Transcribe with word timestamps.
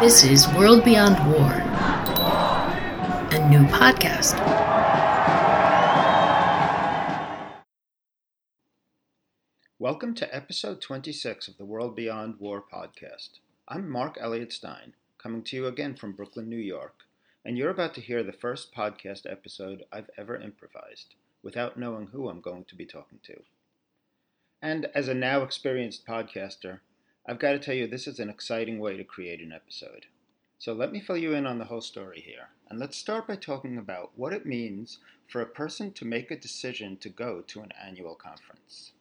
This 0.00 0.24
is 0.24 0.48
World 0.54 0.82
Beyond 0.82 1.18
War, 1.30 1.52
a 3.32 3.48
new 3.50 3.66
podcast. 3.66 4.34
Welcome 9.78 10.14
to 10.14 10.34
episode 10.34 10.80
26 10.80 11.48
of 11.48 11.58
the 11.58 11.66
World 11.66 11.94
Beyond 11.94 12.36
War 12.38 12.64
podcast. 12.72 13.40
I'm 13.68 13.90
Marc 13.90 14.16
Eliot 14.18 14.54
Stein, 14.54 14.94
coming 15.18 15.42
to 15.42 15.56
you 15.56 15.66
again 15.66 15.94
from 15.94 16.12
Brooklyn, 16.12 16.48
New 16.48 16.56
York, 16.56 17.00
and 17.44 17.58
you're 17.58 17.68
about 17.68 17.92
to 17.96 18.00
hear 18.00 18.22
the 18.22 18.32
first 18.32 18.74
podcast 18.74 19.30
episode 19.30 19.84
I've 19.92 20.08
ever 20.16 20.34
improvised 20.34 21.14
without 21.42 21.78
knowing 21.78 22.06
who 22.06 22.30
I'm 22.30 22.40
going 22.40 22.64
to 22.64 22.74
be 22.74 22.86
talking 22.86 23.18
to. 23.24 23.42
And 24.62 24.86
as 24.94 25.08
a 25.08 25.14
now 25.14 25.42
experienced 25.42 26.06
podcaster, 26.06 26.80
I've 27.28 27.38
got 27.38 27.52
to 27.52 27.58
tell 27.58 27.74
you, 27.74 27.86
this 27.86 28.06
is 28.06 28.18
an 28.18 28.30
exciting 28.30 28.78
way 28.78 28.96
to 28.96 29.04
create 29.04 29.40
an 29.40 29.52
episode. 29.52 30.06
So 30.58 30.72
let 30.72 30.92
me 30.92 31.00
fill 31.00 31.16
you 31.16 31.34
in 31.34 31.46
on 31.46 31.58
the 31.58 31.66
whole 31.66 31.80
story 31.80 32.20
here. 32.20 32.48
And 32.68 32.78
let's 32.78 32.96
start 32.96 33.26
by 33.26 33.36
talking 33.36 33.78
about 33.78 34.12
what 34.16 34.32
it 34.32 34.46
means 34.46 34.98
for 35.28 35.40
a 35.40 35.46
person 35.46 35.92
to 35.92 36.04
make 36.04 36.30
a 36.30 36.36
decision 36.36 36.96
to 36.98 37.08
go 37.08 37.42
to 37.42 37.60
an 37.60 37.72
annual 37.82 38.14
conference. 38.14 38.92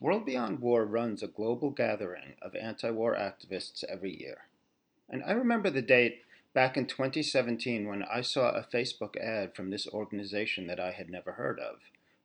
World 0.00 0.26
Beyond 0.26 0.60
War 0.60 0.84
runs 0.84 1.22
a 1.22 1.28
global 1.28 1.70
gathering 1.70 2.34
of 2.42 2.54
anti 2.54 2.90
war 2.90 3.14
activists 3.14 3.84
every 3.84 4.18
year. 4.20 4.48
And 5.08 5.22
I 5.24 5.32
remember 5.32 5.70
the 5.70 5.82
date 5.82 6.22
back 6.52 6.76
in 6.76 6.86
2017 6.86 7.86
when 7.86 8.02
I 8.02 8.20
saw 8.20 8.50
a 8.50 8.62
Facebook 8.62 9.16
ad 9.16 9.54
from 9.54 9.70
this 9.70 9.86
organization 9.86 10.66
that 10.66 10.80
I 10.80 10.92
had 10.92 11.08
never 11.08 11.32
heard 11.32 11.58
of, 11.58 11.76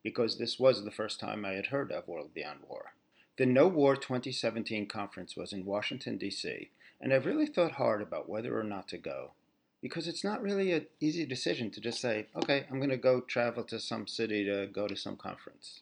because 0.02 0.38
this 0.38 0.58
was 0.58 0.84
the 0.84 0.90
first 0.90 1.20
time 1.20 1.44
I 1.44 1.52
had 1.52 1.66
heard 1.66 1.92
of 1.92 2.08
World 2.08 2.34
Beyond 2.34 2.60
War. 2.68 2.94
The 3.42 3.46
No 3.46 3.66
War 3.66 3.96
2017 3.96 4.86
conference 4.86 5.36
was 5.36 5.52
in 5.52 5.64
Washington, 5.64 6.16
D.C., 6.16 6.70
and 7.00 7.12
I've 7.12 7.26
really 7.26 7.46
thought 7.46 7.72
hard 7.72 8.00
about 8.00 8.28
whether 8.28 8.56
or 8.56 8.62
not 8.62 8.86
to 8.90 8.98
go. 8.98 9.32
Because 9.80 10.06
it's 10.06 10.22
not 10.22 10.40
really 10.40 10.70
an 10.70 10.86
easy 11.00 11.26
decision 11.26 11.68
to 11.72 11.80
just 11.80 12.00
say, 12.00 12.28
okay, 12.36 12.66
I'm 12.70 12.78
going 12.78 12.90
to 12.90 12.96
go 12.96 13.20
travel 13.20 13.64
to 13.64 13.80
some 13.80 14.06
city 14.06 14.44
to 14.44 14.68
go 14.68 14.86
to 14.86 14.94
some 14.94 15.16
conference. 15.16 15.80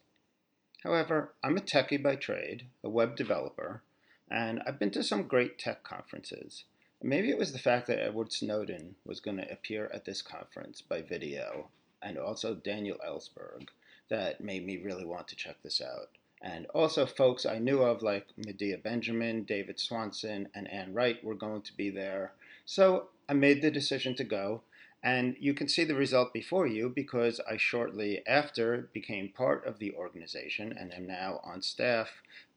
However, 0.84 1.34
I'm 1.44 1.58
a 1.58 1.60
techie 1.60 2.02
by 2.02 2.16
trade, 2.16 2.64
a 2.82 2.88
web 2.88 3.14
developer, 3.14 3.82
and 4.30 4.62
I've 4.66 4.78
been 4.78 4.90
to 4.92 5.02
some 5.02 5.24
great 5.24 5.58
tech 5.58 5.84
conferences. 5.84 6.64
Maybe 7.02 7.28
it 7.28 7.36
was 7.36 7.52
the 7.52 7.58
fact 7.58 7.88
that 7.88 8.02
Edward 8.02 8.32
Snowden 8.32 8.94
was 9.04 9.20
going 9.20 9.36
to 9.36 9.52
appear 9.52 9.90
at 9.92 10.06
this 10.06 10.22
conference 10.22 10.80
by 10.80 11.02
video, 11.02 11.68
and 12.00 12.16
also 12.16 12.54
Daniel 12.54 12.96
Ellsberg, 13.06 13.68
that 14.08 14.40
made 14.40 14.64
me 14.64 14.78
really 14.78 15.04
want 15.04 15.28
to 15.28 15.36
check 15.36 15.56
this 15.62 15.82
out 15.82 16.08
and 16.42 16.66
also 16.66 17.06
folks 17.06 17.44
I 17.44 17.58
knew 17.58 17.82
of 17.82 18.02
like 18.02 18.26
Medea 18.36 18.78
Benjamin, 18.78 19.44
David 19.44 19.78
Swanson, 19.78 20.48
and 20.54 20.70
Ann 20.70 20.94
Wright 20.94 21.22
were 21.22 21.34
going 21.34 21.62
to 21.62 21.76
be 21.76 21.90
there. 21.90 22.32
So 22.64 23.08
I 23.28 23.34
made 23.34 23.62
the 23.62 23.70
decision 23.70 24.14
to 24.16 24.24
go, 24.24 24.62
and 25.02 25.36
you 25.38 25.54
can 25.54 25.68
see 25.68 25.84
the 25.84 25.94
result 25.94 26.32
before 26.32 26.66
you 26.66 26.88
because 26.88 27.40
I 27.50 27.56
shortly 27.56 28.22
after 28.26 28.88
became 28.92 29.28
part 29.28 29.66
of 29.66 29.78
the 29.78 29.94
organization 29.94 30.74
and 30.78 30.92
am 30.92 31.06
now 31.06 31.40
on 31.44 31.62
staff 31.62 32.08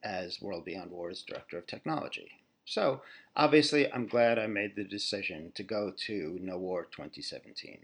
as 0.04 0.42
World 0.42 0.66
Beyond 0.66 0.92
War's 0.92 1.22
Director 1.22 1.58
of 1.58 1.68
Technology. 1.68 2.32
So 2.66 3.02
obviously, 3.36 3.92
I'm 3.92 4.08
glad 4.08 4.40
I 4.40 4.48
made 4.48 4.76
the 4.76 4.84
decision 4.84 5.52
to 5.56 5.64
go 5.64 5.92
to 6.06 6.38
No 6.42 6.58
War 6.58 6.86
2017. 6.86 7.80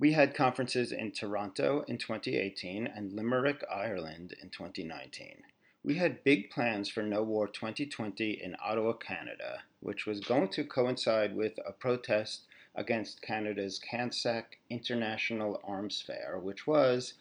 We 0.00 0.12
had 0.12 0.34
conferences 0.34 0.90
in 0.90 1.12
Toronto 1.12 1.84
in 1.86 1.98
2018 1.98 2.88
and 2.88 3.12
Limerick, 3.12 3.62
Ireland 3.72 4.34
in 4.42 4.50
2019. 4.50 5.44
We 5.84 5.94
had 5.94 6.24
big 6.24 6.50
plans 6.50 6.88
for 6.88 7.04
No 7.04 7.22
War 7.22 7.46
2020 7.46 8.42
in 8.42 8.56
Ottawa, 8.60 8.94
Canada, 8.94 9.62
which 9.78 10.04
was 10.04 10.18
going 10.18 10.48
to 10.48 10.64
coincide 10.64 11.36
with 11.36 11.60
a 11.64 11.70
protest 11.70 12.42
against 12.74 13.22
Canada's 13.22 13.78
CANSEC 13.78 14.58
International 14.68 15.60
Arms 15.62 16.02
Fair, 16.04 16.40
which 16.42 16.66
was, 16.66 17.14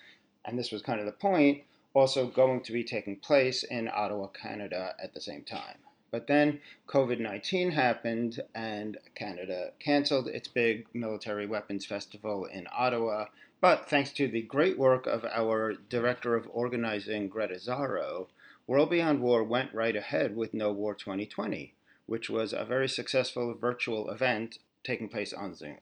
and 0.43 0.57
this 0.57 0.71
was 0.71 0.81
kind 0.81 0.99
of 0.99 1.05
the 1.05 1.11
point, 1.11 1.61
also 1.93 2.25
going 2.25 2.63
to 2.63 2.71
be 2.71 2.83
taking 2.83 3.17
place 3.17 3.61
in 3.61 3.87
Ottawa, 3.87 4.27
Canada 4.27 4.95
at 5.01 5.13
the 5.13 5.21
same 5.21 5.43
time. 5.43 5.77
But 6.13 6.27
then 6.27 6.61
COVID 6.87 7.19
19 7.19 7.71
happened, 7.71 8.39
and 8.53 8.99
Canada 9.15 9.71
canceled 9.79 10.27
its 10.27 10.47
big 10.47 10.85
military 10.93 11.47
weapons 11.47 11.87
festival 11.87 12.45
in 12.45 12.67
Ottawa. 12.71 13.29
But 13.59 13.89
thanks 13.89 14.11
to 14.13 14.27
the 14.27 14.43
great 14.43 14.77
work 14.77 15.07
of 15.07 15.25
our 15.25 15.73
director 15.73 16.35
of 16.35 16.47
organizing, 16.51 17.29
Greta 17.29 17.55
Zarro, 17.55 18.27
World 18.67 18.91
Beyond 18.91 19.21
War 19.21 19.43
went 19.43 19.73
right 19.73 19.95
ahead 19.95 20.35
with 20.35 20.53
No 20.53 20.71
War 20.71 20.93
2020, 20.93 21.73
which 22.05 22.29
was 22.29 22.53
a 22.53 22.63
very 22.63 22.87
successful 22.87 23.51
virtual 23.55 24.11
event 24.11 24.59
taking 24.83 25.09
place 25.09 25.33
on 25.33 25.55
Zoom. 25.55 25.79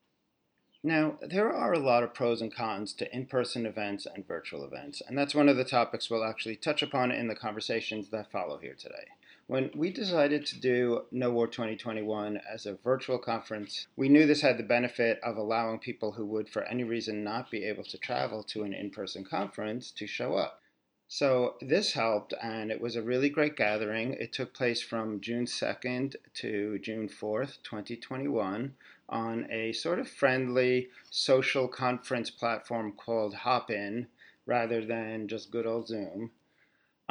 Now, 0.81 1.19
there 1.21 1.51
are 1.51 1.73
a 1.73 1.79
lot 1.79 2.03
of 2.03 2.13
pros 2.13 2.41
and 2.41 2.55
cons 2.55 2.93
to 2.93 3.13
in 3.13 3.25
person 3.25 3.65
events 3.65 4.05
and 4.05 4.25
virtual 4.25 4.63
events, 4.63 5.01
and 5.05 5.17
that's 5.17 5.35
one 5.35 5.49
of 5.49 5.57
the 5.57 5.65
topics 5.65 6.09
we'll 6.09 6.23
actually 6.23 6.55
touch 6.55 6.81
upon 6.81 7.11
in 7.11 7.27
the 7.27 7.35
conversations 7.35 8.11
that 8.11 8.31
follow 8.31 8.59
here 8.59 8.75
today. 8.79 9.07
When 9.51 9.69
we 9.75 9.91
decided 9.91 10.45
to 10.45 10.61
do 10.61 11.07
No 11.11 11.29
War 11.31 11.45
2021 11.45 12.39
as 12.49 12.65
a 12.65 12.75
virtual 12.75 13.19
conference, 13.19 13.85
we 13.97 14.07
knew 14.07 14.25
this 14.25 14.39
had 14.39 14.57
the 14.57 14.63
benefit 14.63 15.19
of 15.21 15.35
allowing 15.35 15.79
people 15.79 16.13
who 16.13 16.25
would, 16.27 16.47
for 16.47 16.63
any 16.63 16.85
reason, 16.85 17.25
not 17.25 17.51
be 17.51 17.65
able 17.65 17.83
to 17.83 17.97
travel 17.97 18.43
to 18.43 18.63
an 18.63 18.73
in 18.73 18.91
person 18.91 19.25
conference 19.25 19.91
to 19.91 20.07
show 20.07 20.35
up. 20.35 20.61
So 21.09 21.55
this 21.59 21.91
helped, 21.91 22.33
and 22.41 22.71
it 22.71 22.79
was 22.79 22.95
a 22.95 23.01
really 23.01 23.27
great 23.27 23.57
gathering. 23.57 24.13
It 24.13 24.31
took 24.31 24.53
place 24.53 24.81
from 24.81 25.19
June 25.19 25.43
2nd 25.43 26.15
to 26.35 26.79
June 26.79 27.09
4th, 27.09 27.61
2021, 27.61 28.73
on 29.09 29.51
a 29.51 29.73
sort 29.73 29.99
of 29.99 30.07
friendly 30.07 30.87
social 31.09 31.67
conference 31.67 32.29
platform 32.29 32.93
called 32.93 33.33
Hopin 33.33 34.07
rather 34.45 34.85
than 34.85 35.27
just 35.27 35.51
good 35.51 35.67
old 35.67 35.89
Zoom. 35.89 36.31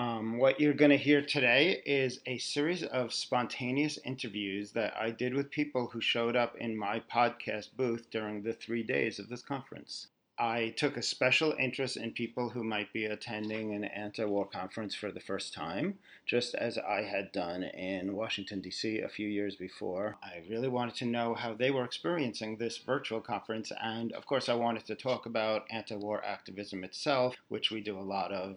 Um, 0.01 0.39
what 0.39 0.59
you're 0.59 0.73
going 0.73 0.93
to 0.93 0.97
hear 0.97 1.21
today 1.21 1.83
is 1.85 2.21
a 2.25 2.39
series 2.39 2.83
of 2.85 3.13
spontaneous 3.13 3.99
interviews 4.03 4.73
that 4.73 4.97
I 4.97 5.11
did 5.11 5.35
with 5.35 5.51
people 5.51 5.89
who 5.89 6.01
showed 6.01 6.37
up 6.37 6.57
in 6.57 6.75
my 6.75 7.03
podcast 7.13 7.77
booth 7.77 8.09
during 8.11 8.41
the 8.41 8.55
three 8.55 8.83
days 8.83 9.19
of 9.19 9.29
this 9.29 9.43
conference. 9.43 10.07
I 10.39 10.71
took 10.71 10.97
a 10.97 11.03
special 11.03 11.55
interest 11.59 11.99
in 11.99 12.13
people 12.13 12.49
who 12.49 12.65
might 12.65 12.95
be 12.95 13.05
attending 13.05 13.75
an 13.75 13.85
anti 13.85 14.25
war 14.25 14.47
conference 14.47 14.95
for 14.95 15.13
the 15.13 15.21
first 15.21 15.53
time, 15.53 15.99
just 16.25 16.55
as 16.55 16.79
I 16.79 17.03
had 17.03 17.31
done 17.31 17.63
in 17.63 18.17
Washington, 18.17 18.63
D.C. 18.63 19.01
a 19.01 19.09
few 19.11 19.29
years 19.29 19.57
before. 19.57 20.17
I 20.23 20.43
really 20.49 20.69
wanted 20.69 20.95
to 20.95 21.05
know 21.05 21.35
how 21.35 21.53
they 21.53 21.71
were 21.71 21.85
experiencing 21.85 22.57
this 22.57 22.79
virtual 22.79 23.21
conference, 23.21 23.71
and 23.83 24.13
of 24.13 24.25
course, 24.25 24.49
I 24.49 24.55
wanted 24.55 24.87
to 24.87 24.95
talk 24.95 25.27
about 25.27 25.67
anti 25.69 25.95
war 25.95 26.25
activism 26.25 26.85
itself, 26.85 27.37
which 27.49 27.71
we 27.71 27.83
do 27.83 27.99
a 27.99 28.01
lot 28.01 28.33
of 28.33 28.57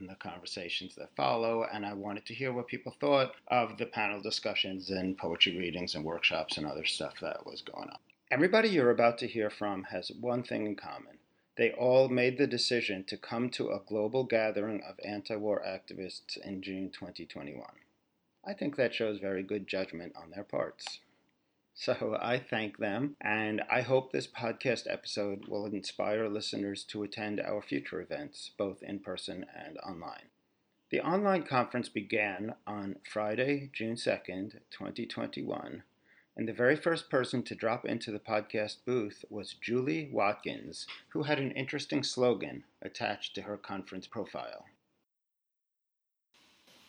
in 0.00 0.06
the 0.06 0.14
conversations 0.16 0.94
that 0.96 1.14
follow, 1.16 1.64
and 1.72 1.84
I 1.84 1.92
wanted 1.92 2.26
to 2.26 2.34
hear 2.34 2.52
what 2.52 2.66
people 2.66 2.94
thought 3.00 3.32
of 3.48 3.78
the 3.78 3.86
panel 3.86 4.20
discussions 4.20 4.90
and 4.90 5.16
poetry 5.16 5.56
readings 5.56 5.94
and 5.94 6.04
workshops 6.04 6.56
and 6.56 6.66
other 6.66 6.84
stuff 6.84 7.14
that 7.20 7.46
was 7.46 7.62
going 7.62 7.88
on. 7.88 7.98
Everybody 8.30 8.68
you're 8.68 8.90
about 8.90 9.18
to 9.18 9.28
hear 9.28 9.50
from 9.50 9.84
has 9.84 10.10
one 10.20 10.42
thing 10.42 10.66
in 10.66 10.76
common. 10.76 11.18
They 11.56 11.72
all 11.72 12.08
made 12.08 12.36
the 12.36 12.46
decision 12.46 13.04
to 13.04 13.16
come 13.16 13.48
to 13.50 13.70
a 13.70 13.82
global 13.86 14.24
gathering 14.24 14.82
of 14.82 15.00
anti 15.04 15.36
war 15.36 15.62
activists 15.66 16.36
in 16.36 16.60
June 16.60 16.90
2021. 16.90 17.64
I 18.44 18.52
think 18.52 18.76
that 18.76 18.94
shows 18.94 19.18
very 19.18 19.42
good 19.42 19.66
judgment 19.66 20.14
on 20.16 20.30
their 20.30 20.44
parts. 20.44 21.00
So 21.78 22.16
I 22.18 22.38
thank 22.38 22.78
them, 22.78 23.16
and 23.20 23.62
I 23.70 23.82
hope 23.82 24.10
this 24.10 24.26
podcast 24.26 24.90
episode 24.90 25.46
will 25.46 25.66
inspire 25.66 26.26
listeners 26.26 26.82
to 26.84 27.02
attend 27.02 27.38
our 27.38 27.60
future 27.60 28.00
events, 28.00 28.50
both 28.56 28.82
in 28.82 29.00
person 29.00 29.44
and 29.54 29.76
online. 29.86 30.30
The 30.90 31.02
online 31.02 31.42
conference 31.42 31.90
began 31.90 32.54
on 32.66 32.96
Friday, 33.12 33.68
June 33.74 33.96
2nd, 33.96 34.52
2021, 34.70 35.82
and 36.34 36.48
the 36.48 36.54
very 36.54 36.76
first 36.76 37.10
person 37.10 37.42
to 37.42 37.54
drop 37.54 37.84
into 37.84 38.10
the 38.10 38.18
podcast 38.18 38.76
booth 38.86 39.26
was 39.28 39.52
Julie 39.60 40.08
Watkins, 40.10 40.86
who 41.10 41.24
had 41.24 41.38
an 41.38 41.50
interesting 41.50 42.02
slogan 42.02 42.64
attached 42.80 43.34
to 43.34 43.42
her 43.42 43.58
conference 43.58 44.06
profile. 44.06 44.64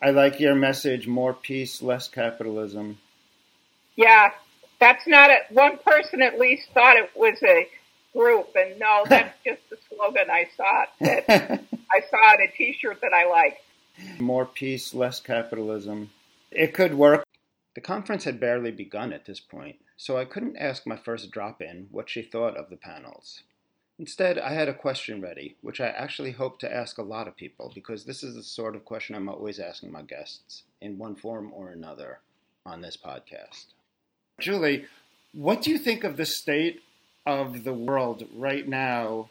I 0.01 0.11
like 0.11 0.39
your 0.39 0.55
message 0.55 1.07
more 1.07 1.33
peace, 1.33 1.81
less 1.81 2.07
capitalism. 2.07 2.99
Yeah, 3.97 4.31
that's 4.79 5.07
not 5.07 5.29
a 5.29 5.39
one 5.51 5.77
person 5.79 6.21
at 6.21 6.39
least 6.39 6.69
thought 6.73 6.97
it 6.97 7.09
was 7.15 7.37
a 7.43 7.67
group, 8.13 8.49
and 8.55 8.79
no, 8.79 9.03
that's 9.09 9.35
just 9.45 9.61
the 9.69 9.77
slogan 9.89 10.29
I 10.29 10.47
saw. 10.55 10.83
It, 10.99 11.27
that 11.27 11.63
I 11.91 12.01
saw 12.09 12.33
it 12.33 12.49
a 12.49 12.57
T-shirt 12.57 13.01
that 13.01 13.13
I 13.13 13.29
like. 13.29 13.57
More 14.19 14.45
peace, 14.45 14.93
less 14.93 15.19
capitalism. 15.19 16.11
It 16.51 16.73
could 16.73 16.93
work. 16.93 17.23
The 17.75 17.81
conference 17.81 18.23
had 18.23 18.39
barely 18.39 18.71
begun 18.71 19.13
at 19.13 19.25
this 19.25 19.39
point, 19.39 19.77
so 19.97 20.17
I 20.17 20.25
couldn't 20.25 20.57
ask 20.57 20.85
my 20.85 20.97
first 20.97 21.31
drop 21.31 21.61
in 21.61 21.87
what 21.91 22.09
she 22.09 22.21
thought 22.21 22.57
of 22.57 22.69
the 22.69 22.75
panels. 22.75 23.43
Instead, 23.99 24.37
I 24.37 24.53
had 24.53 24.69
a 24.69 24.73
question 24.73 25.21
ready, 25.21 25.55
which 25.61 25.81
I 25.81 25.87
actually 25.87 26.31
hope 26.31 26.59
to 26.59 26.71
ask 26.71 26.99
a 26.99 27.03
lot 27.03 27.27
of 27.27 27.35
people 27.35 27.71
because 27.73 28.05
this 28.05 28.23
is 28.23 28.35
the 28.35 28.43
sort 28.43 28.75
of 28.75 28.85
question 28.85 29.15
I'm 29.15 29.29
always 29.29 29.59
asking 29.59 29.91
my 29.91 30.03
guests, 30.03 30.63
in 30.81 30.99
one 30.99 31.15
form 31.15 31.51
or 31.51 31.69
another 31.69 32.19
on 32.63 32.81
this 32.81 32.97
podcast. 32.97 33.65
Julie, 34.39 34.85
what 35.33 35.63
do 35.63 35.71
you 35.71 35.79
think 35.79 36.03
of 36.03 36.15
the 36.15 36.25
state 36.25 36.83
of 37.25 37.63
the 37.63 37.73
world 37.73 38.23
right 38.35 38.67
now 38.67 39.29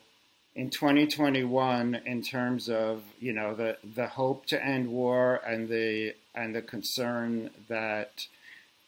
in 0.56 0.68
2021 0.68 2.00
in 2.04 2.22
terms 2.22 2.68
of 2.68 3.02
you 3.20 3.32
know 3.32 3.54
the 3.54 3.76
the 3.94 4.08
hope 4.08 4.46
to 4.46 4.64
end 4.64 4.88
war 4.88 5.40
and 5.46 5.68
the 5.68 6.14
and 6.34 6.54
the 6.54 6.62
concern 6.62 7.50
that 7.68 8.26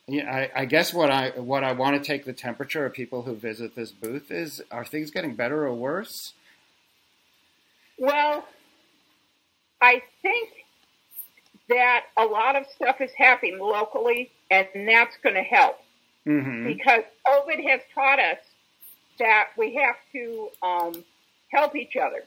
you 0.08 0.24
know, 0.24 0.30
I, 0.30 0.50
I 0.56 0.64
guess 0.64 0.92
what 0.92 1.10
I 1.10 1.30
what 1.30 1.62
I 1.62 1.72
want 1.72 2.02
to 2.02 2.04
take 2.04 2.24
the 2.24 2.32
temperature 2.32 2.84
of 2.84 2.94
people 2.94 3.22
who 3.22 3.34
visit 3.34 3.76
this 3.76 3.92
booth 3.92 4.32
is 4.32 4.60
are 4.72 4.84
things 4.84 5.12
getting 5.12 5.36
better 5.36 5.66
or 5.66 5.74
worse? 5.74 6.32
Well, 7.96 8.44
I 9.80 10.02
think 10.22 10.50
that 11.68 12.06
a 12.16 12.24
lot 12.24 12.56
of 12.56 12.66
stuff 12.74 13.00
is 13.00 13.12
happening 13.16 13.60
locally, 13.60 14.32
and 14.50 14.66
that's 14.74 15.16
going 15.22 15.34
to 15.36 15.42
help 15.42 15.80
mm-hmm. 16.26 16.66
because 16.66 17.02
COVID 17.26 17.68
has 17.68 17.80
taught 17.94 18.18
us 18.18 18.38
that 19.18 19.48
we 19.56 19.74
have 19.74 19.96
to 20.12 20.48
um, 20.62 21.04
help 21.50 21.76
each 21.76 21.96
other. 21.96 22.24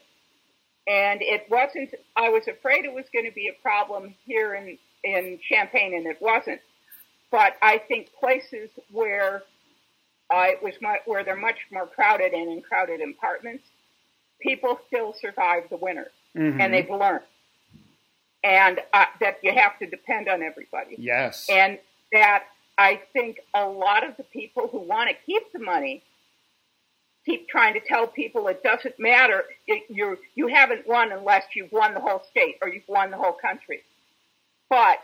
And 0.86 1.22
it 1.22 1.46
wasn't, 1.48 1.94
I 2.16 2.28
was 2.28 2.48
afraid 2.48 2.84
it 2.84 2.92
was 2.92 3.04
going 3.12 3.24
to 3.24 3.32
be 3.32 3.48
a 3.48 3.62
problem 3.62 4.14
here 4.26 4.54
in, 4.54 4.78
in 5.04 5.38
Champaign, 5.48 5.94
and 5.94 6.06
it 6.06 6.20
wasn't. 6.20 6.60
But 7.30 7.54
I 7.62 7.78
think 7.78 8.12
places 8.18 8.68
where 8.90 9.42
uh, 10.32 10.44
it 10.48 10.62
was 10.62 10.74
much, 10.82 11.00
where 11.06 11.24
they're 11.24 11.36
much 11.36 11.58
more 11.70 11.86
crowded 11.86 12.32
and 12.32 12.50
in 12.50 12.62
crowded 12.62 13.00
apartments, 13.00 13.64
people 14.40 14.80
still 14.88 15.14
survive 15.18 15.64
the 15.70 15.76
winter, 15.76 16.10
mm-hmm. 16.36 16.60
and 16.60 16.74
they've 16.74 16.90
learned. 16.90 17.24
And 18.44 18.80
uh, 18.92 19.04
that 19.20 19.38
you 19.42 19.52
have 19.52 19.78
to 19.78 19.86
depend 19.86 20.28
on 20.28 20.42
everybody. 20.42 20.96
Yes. 20.98 21.46
And 21.48 21.78
that 22.12 22.44
I 22.78 23.00
think 23.12 23.38
a 23.54 23.66
lot 23.66 24.06
of 24.08 24.16
the 24.16 24.24
people 24.24 24.68
who 24.68 24.78
want 24.80 25.10
to 25.10 25.16
keep 25.26 25.52
the 25.52 25.58
money 25.58 26.02
keep 27.24 27.48
trying 27.48 27.74
to 27.74 27.80
tell 27.80 28.06
people 28.06 28.48
it 28.48 28.62
doesn't 28.62 28.98
matter. 28.98 29.44
You 29.66 30.18
you 30.34 30.48
haven't 30.48 30.86
won 30.86 31.12
unless 31.12 31.44
you've 31.54 31.72
won 31.72 31.94
the 31.94 32.00
whole 32.00 32.22
state 32.30 32.56
or 32.60 32.68
you've 32.68 32.88
won 32.88 33.10
the 33.10 33.16
whole 33.16 33.32
country. 33.34 33.82
But 34.68 34.98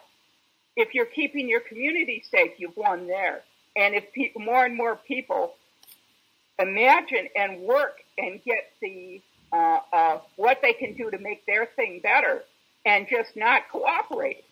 if 0.76 0.94
you're 0.94 1.06
keeping 1.06 1.49
your 1.49 1.61
community 1.61 2.25
safe, 2.31 2.53
you've 2.59 2.76
won 2.76 3.06
there. 3.06 3.43
And 3.76 3.94
if 3.94 4.12
people, 4.12 4.41
more 4.43 4.64
and 4.64 4.76
more 4.76 4.97
people 4.97 5.55
imagine 6.59 7.29
and 7.37 7.61
work 7.61 7.99
and 8.17 8.43
get 8.44 8.73
the 8.81 9.21
uh, 9.53 9.79
uh, 9.93 10.19
what 10.37 10.59
they 10.62 10.73
can 10.73 10.94
do 10.94 11.11
to 11.11 11.19
make 11.19 11.44
their 11.47 11.67
thing 11.76 12.00
better, 12.03 12.43
and 12.85 13.06
just 13.09 13.37
not 13.37 13.62
cooperate. 13.71 14.44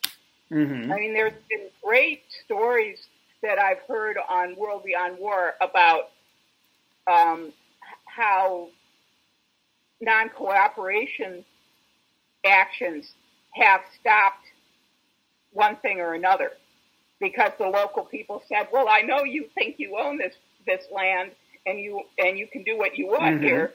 Mm-hmm. 0.52 0.93
I 0.93 0.96
mean, 0.96 1.14
there's 1.14 1.32
been 1.48 1.69
great 1.82 2.22
stories 2.44 2.98
that 3.43 3.58
I've 3.58 3.81
heard 3.88 4.16
on 4.28 4.56
World 4.56 4.84
Beyond 4.84 5.19
War 5.19 5.54
about 5.60 6.10
um, 7.06 7.52
how 8.04 8.69
non 10.00 10.28
cooperation 10.31 11.44
actions 12.44 13.12
have 13.54 13.81
stopped 14.00 14.46
one 15.52 15.76
thing 15.76 16.00
or 16.00 16.14
another 16.14 16.52
because 17.20 17.52
the 17.58 17.66
local 17.66 18.04
people 18.04 18.43
said, 18.48 18.69
"Well, 18.72 18.87
I 18.88 19.02
know 19.02 19.25
you 19.25 19.48
think 19.54 19.76
you 19.78 19.96
own 19.98 20.19
this 20.19 20.34
this 20.66 20.84
land 20.94 21.32
and 21.66 21.81
you 21.81 22.02
and 22.19 22.38
you 22.38 22.46
can 22.46 22.62
do 22.62 22.76
what 22.78 22.96
you 22.96 23.06
want 23.08 23.37
mm-hmm. 23.37 23.44
here." 23.44 23.75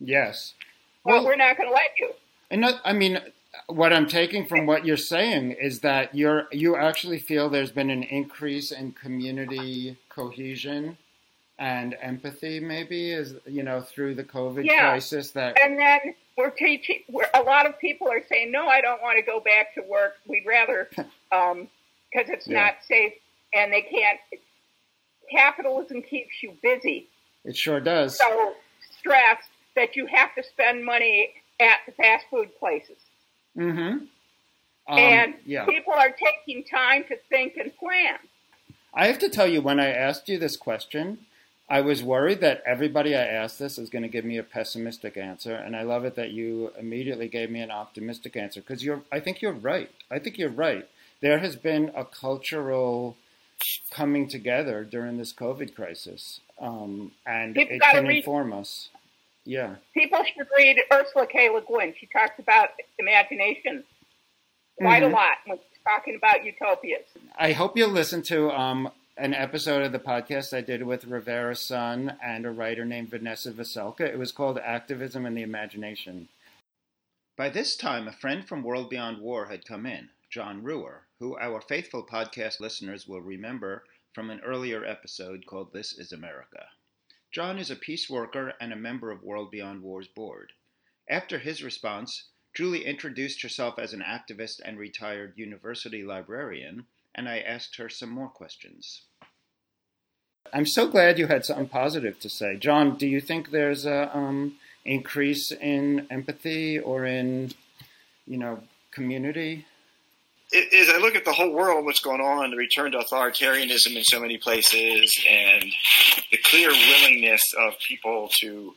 Yes. 0.00 0.54
Well, 1.04 1.24
we're 1.24 1.36
not 1.36 1.56
going 1.56 1.68
to 1.68 1.74
let 1.74 1.98
you. 1.98 2.12
And 2.50 2.62
not, 2.62 2.80
I 2.84 2.92
mean, 2.94 3.18
what 3.66 3.92
I'm 3.92 4.06
taking 4.06 4.46
from 4.46 4.66
what 4.66 4.84
you're 4.84 4.96
saying 4.96 5.52
is 5.52 5.80
that 5.80 6.14
you're 6.14 6.48
you 6.52 6.76
actually 6.76 7.18
feel 7.18 7.48
there's 7.48 7.72
been 7.72 7.90
an 7.90 8.02
increase 8.02 8.72
in 8.72 8.92
community 8.92 9.96
cohesion 10.08 10.98
and 11.58 11.96
empathy 12.00 12.58
maybe 12.58 13.12
is 13.12 13.34
you 13.46 13.62
know 13.62 13.80
through 13.80 14.12
the 14.14 14.24
covid 14.24 14.64
yeah. 14.64 14.80
crisis 14.90 15.30
that 15.30 15.56
and 15.62 15.78
then 15.78 16.00
we're 16.36 16.50
teaching 16.50 16.98
we're, 17.08 17.28
a 17.32 17.42
lot 17.42 17.64
of 17.64 17.78
people 17.78 18.08
are 18.08 18.22
saying 18.28 18.50
no 18.50 18.66
i 18.66 18.80
don't 18.80 19.00
want 19.00 19.16
to 19.16 19.22
go 19.22 19.38
back 19.38 19.72
to 19.74 19.82
work. 19.82 20.14
We'd 20.26 20.44
rather 20.46 20.90
um 21.32 21.68
because 22.14 22.30
it's 22.30 22.46
Yeah. 22.46 22.64
not 22.64 22.74
safe. 22.86 23.14
And 23.54 23.72
they 23.72 23.82
can't 23.82 24.18
capitalism 25.30 26.02
keeps 26.02 26.42
you 26.42 26.56
busy. 26.62 27.08
It 27.44 27.56
sure 27.56 27.80
does. 27.80 28.18
So 28.18 28.54
stressed 28.98 29.48
that 29.76 29.96
you 29.96 30.06
have 30.06 30.34
to 30.34 30.42
spend 30.42 30.84
money 30.84 31.34
at 31.60 31.78
the 31.86 31.92
fast 31.92 32.26
food 32.30 32.50
places 32.58 32.96
mm-hmm 33.56 34.04
um, 34.86 34.98
and 34.98 35.34
yeah 35.46 35.64
people 35.64 35.92
are 35.92 36.10
taking 36.10 36.62
time 36.64 37.04
to 37.04 37.16
think 37.28 37.56
and 37.56 37.74
plan 37.76 38.16
i 38.92 39.06
have 39.06 39.18
to 39.18 39.28
tell 39.28 39.46
you 39.46 39.60
when 39.62 39.80
i 39.80 39.88
asked 39.88 40.28
you 40.28 40.38
this 40.38 40.56
question 40.56 41.18
I 41.68 41.80
was 41.80 42.02
worried 42.02 42.40
that 42.40 42.62
everybody 42.66 43.14
I 43.14 43.24
asked 43.24 43.58
this 43.58 43.78
is 43.78 43.88
going 43.88 44.02
to 44.02 44.08
give 44.08 44.24
me 44.24 44.36
a 44.36 44.42
pessimistic 44.42 45.16
answer, 45.16 45.54
and 45.54 45.74
I 45.74 45.82
love 45.82 46.04
it 46.04 46.14
that 46.16 46.30
you 46.30 46.72
immediately 46.78 47.26
gave 47.26 47.50
me 47.50 47.60
an 47.60 47.70
optimistic 47.70 48.36
answer 48.36 48.60
because 48.60 48.84
you're. 48.84 49.02
I 49.10 49.20
think 49.20 49.40
you're 49.40 49.52
right. 49.52 49.90
I 50.10 50.18
think 50.18 50.36
you're 50.36 50.50
right. 50.50 50.86
There 51.22 51.38
has 51.38 51.56
been 51.56 51.90
a 51.96 52.04
cultural 52.04 53.16
coming 53.90 54.28
together 54.28 54.84
during 54.84 55.16
this 55.16 55.32
COVID 55.32 55.74
crisis, 55.74 56.40
um, 56.60 57.12
and 57.26 57.56
it 57.56 57.80
can 57.80 58.06
read- 58.06 58.18
inform 58.18 58.52
us. 58.52 58.90
Yeah, 59.44 59.76
people 59.92 60.22
should 60.24 60.46
read 60.56 60.78
Ursula 60.92 61.26
K. 61.26 61.50
Le 61.50 61.60
Guin. 61.62 61.94
She 61.98 62.06
talks 62.06 62.38
about 62.38 62.70
imagination 62.98 63.84
quite 64.78 65.02
Mhm. 65.02 65.10
a 65.10 65.12
lot 65.12 65.38
when 65.46 65.58
she's 65.58 65.82
talking 65.84 66.14
about 66.16 66.44
utopias. 66.44 67.06
I 67.36 67.52
hope 67.52 67.76
you'll 67.76 67.90
listen 67.90 68.22
to 68.22 68.50
um, 68.50 68.90
an 69.16 69.34
episode 69.34 69.82
of 69.82 69.92
the 69.92 69.98
podcast 69.98 70.56
I 70.56 70.60
did 70.62 70.82
with 70.82 71.04
Rivera 71.04 71.54
Sun 71.54 72.16
and 72.22 72.46
a 72.46 72.50
writer 72.50 72.84
named 72.84 73.10
Vanessa 73.10 73.52
Veselka. 73.52 74.00
It 74.00 74.18
was 74.18 74.32
called 74.32 74.58
Activism 74.58 75.26
and 75.26 75.36
the 75.36 75.42
Imagination. 75.42 76.28
By 77.36 77.48
this 77.50 77.76
time, 77.76 78.08
a 78.08 78.12
friend 78.12 78.46
from 78.48 78.62
World 78.62 78.88
Beyond 78.90 79.18
War 79.18 79.46
had 79.46 79.64
come 79.66 79.86
in, 79.86 80.08
John 80.30 80.62
Reuwer, 80.62 81.00
who 81.18 81.36
our 81.36 81.60
faithful 81.60 82.04
podcast 82.06 82.60
listeners 82.60 83.06
will 83.06 83.20
remember 83.20 83.84
from 84.14 84.30
an 84.30 84.40
earlier 84.40 84.84
episode 84.84 85.44
called 85.46 85.72
This 85.72 85.92
is 85.98 86.12
America. 86.12 86.68
John 87.34 87.58
is 87.58 87.68
a 87.68 87.74
peace 87.74 88.08
worker 88.08 88.52
and 88.60 88.72
a 88.72 88.76
member 88.76 89.10
of 89.10 89.24
World 89.24 89.50
Beyond 89.50 89.82
War's 89.82 90.06
board. 90.06 90.52
After 91.10 91.40
his 91.40 91.64
response, 91.64 92.28
Julie 92.54 92.84
introduced 92.84 93.42
herself 93.42 93.76
as 93.76 93.92
an 93.92 94.04
activist 94.06 94.60
and 94.64 94.78
retired 94.78 95.32
university 95.34 96.04
librarian, 96.04 96.86
and 97.12 97.28
I 97.28 97.40
asked 97.40 97.74
her 97.74 97.88
some 97.88 98.10
more 98.10 98.28
questions. 98.28 99.02
I'm 100.52 100.64
so 100.64 100.86
glad 100.86 101.18
you 101.18 101.26
had 101.26 101.44
something 101.44 101.66
positive 101.66 102.20
to 102.20 102.30
say. 102.30 102.56
John, 102.56 102.96
do 102.96 103.08
you 103.08 103.20
think 103.20 103.50
there's 103.50 103.84
a 103.84 104.16
um, 104.16 104.54
increase 104.84 105.50
in 105.50 106.06
empathy 106.10 106.78
or 106.78 107.04
in, 107.04 107.50
you 108.28 108.38
know, 108.38 108.60
community? 108.92 109.66
As 110.54 110.88
I 110.88 110.98
look 110.98 111.16
at 111.16 111.24
the 111.24 111.32
whole 111.32 111.50
world, 111.50 111.84
what's 111.84 112.00
going 112.00 112.20
on, 112.20 112.50
the 112.50 112.56
return 112.56 112.92
to 112.92 112.98
authoritarianism 112.98 113.96
in 113.96 114.04
so 114.04 114.20
many 114.20 114.38
places, 114.38 115.12
and 115.28 115.64
the 116.30 116.38
clear 116.38 116.70
willingness 116.70 117.42
of 117.58 117.74
people 117.88 118.30
to 118.40 118.74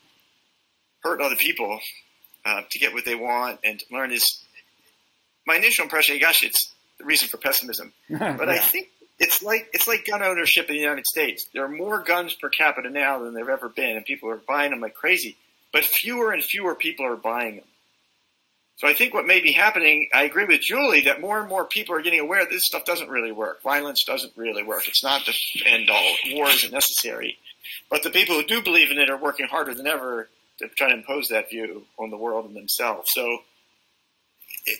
hurt 1.03 1.21
other 1.21 1.35
people 1.35 1.79
uh, 2.45 2.61
to 2.69 2.79
get 2.79 2.93
what 2.93 3.05
they 3.05 3.15
want 3.15 3.59
and 3.63 3.79
to 3.79 3.85
learn 3.91 4.11
is 4.11 4.23
my 5.45 5.55
initial 5.55 5.83
impression. 5.83 6.17
Gosh, 6.19 6.43
it's 6.43 6.73
the 6.97 7.05
reason 7.05 7.27
for 7.29 7.37
pessimism. 7.37 7.93
But 8.09 8.49
I 8.49 8.57
think 8.57 8.89
it's 9.19 9.41
like 9.41 9.69
it's 9.73 9.87
like 9.87 10.05
gun 10.05 10.23
ownership 10.23 10.69
in 10.69 10.75
the 10.75 10.81
United 10.81 11.05
States. 11.05 11.45
There 11.53 11.63
are 11.63 11.69
more 11.69 12.03
guns 12.03 12.33
per 12.33 12.49
capita 12.49 12.89
now 12.89 13.19
than 13.23 13.33
there've 13.33 13.49
ever 13.49 13.69
been, 13.69 13.95
and 13.95 14.05
people 14.05 14.29
are 14.29 14.41
buying 14.47 14.71
them 14.71 14.81
like 14.81 14.93
crazy. 14.93 15.37
But 15.71 15.83
fewer 15.83 16.31
and 16.31 16.43
fewer 16.43 16.75
people 16.75 17.05
are 17.05 17.15
buying 17.15 17.57
them. 17.57 17.65
So 18.77 18.87
I 18.87 18.93
think 18.93 19.13
what 19.13 19.25
may 19.25 19.41
be 19.41 19.51
happening, 19.51 20.07
I 20.13 20.23
agree 20.23 20.45
with 20.45 20.61
Julie 20.61 21.01
that 21.01 21.19
more 21.19 21.39
and 21.39 21.49
more 21.49 21.65
people 21.65 21.95
are 21.95 22.01
getting 22.01 22.19
aware 22.19 22.41
that 22.41 22.51
this 22.51 22.65
stuff 22.65 22.85
doesn't 22.85 23.09
really 23.09 23.31
work. 23.31 23.63
Violence 23.63 24.03
doesn't 24.05 24.33
really 24.35 24.63
work. 24.63 24.87
It's 24.87 25.03
not 25.03 25.25
the 25.25 25.33
end 25.65 25.89
all. 25.89 26.15
War 26.31 26.47
isn't 26.47 26.71
necessary. 26.71 27.37
But 27.89 28.03
the 28.03 28.11
people 28.11 28.35
who 28.35 28.45
do 28.45 28.61
believe 28.61 28.91
in 28.91 28.99
it 28.99 29.09
are 29.09 29.17
working 29.17 29.47
harder 29.47 29.73
than 29.73 29.87
ever 29.87 30.29
to 30.59 30.67
try 30.69 30.89
to 30.89 30.93
impose 30.93 31.27
that 31.29 31.49
view 31.49 31.85
on 31.97 32.11
the 32.11 32.17
world 32.17 32.45
and 32.45 32.55
themselves. 32.55 33.07
So 33.13 33.39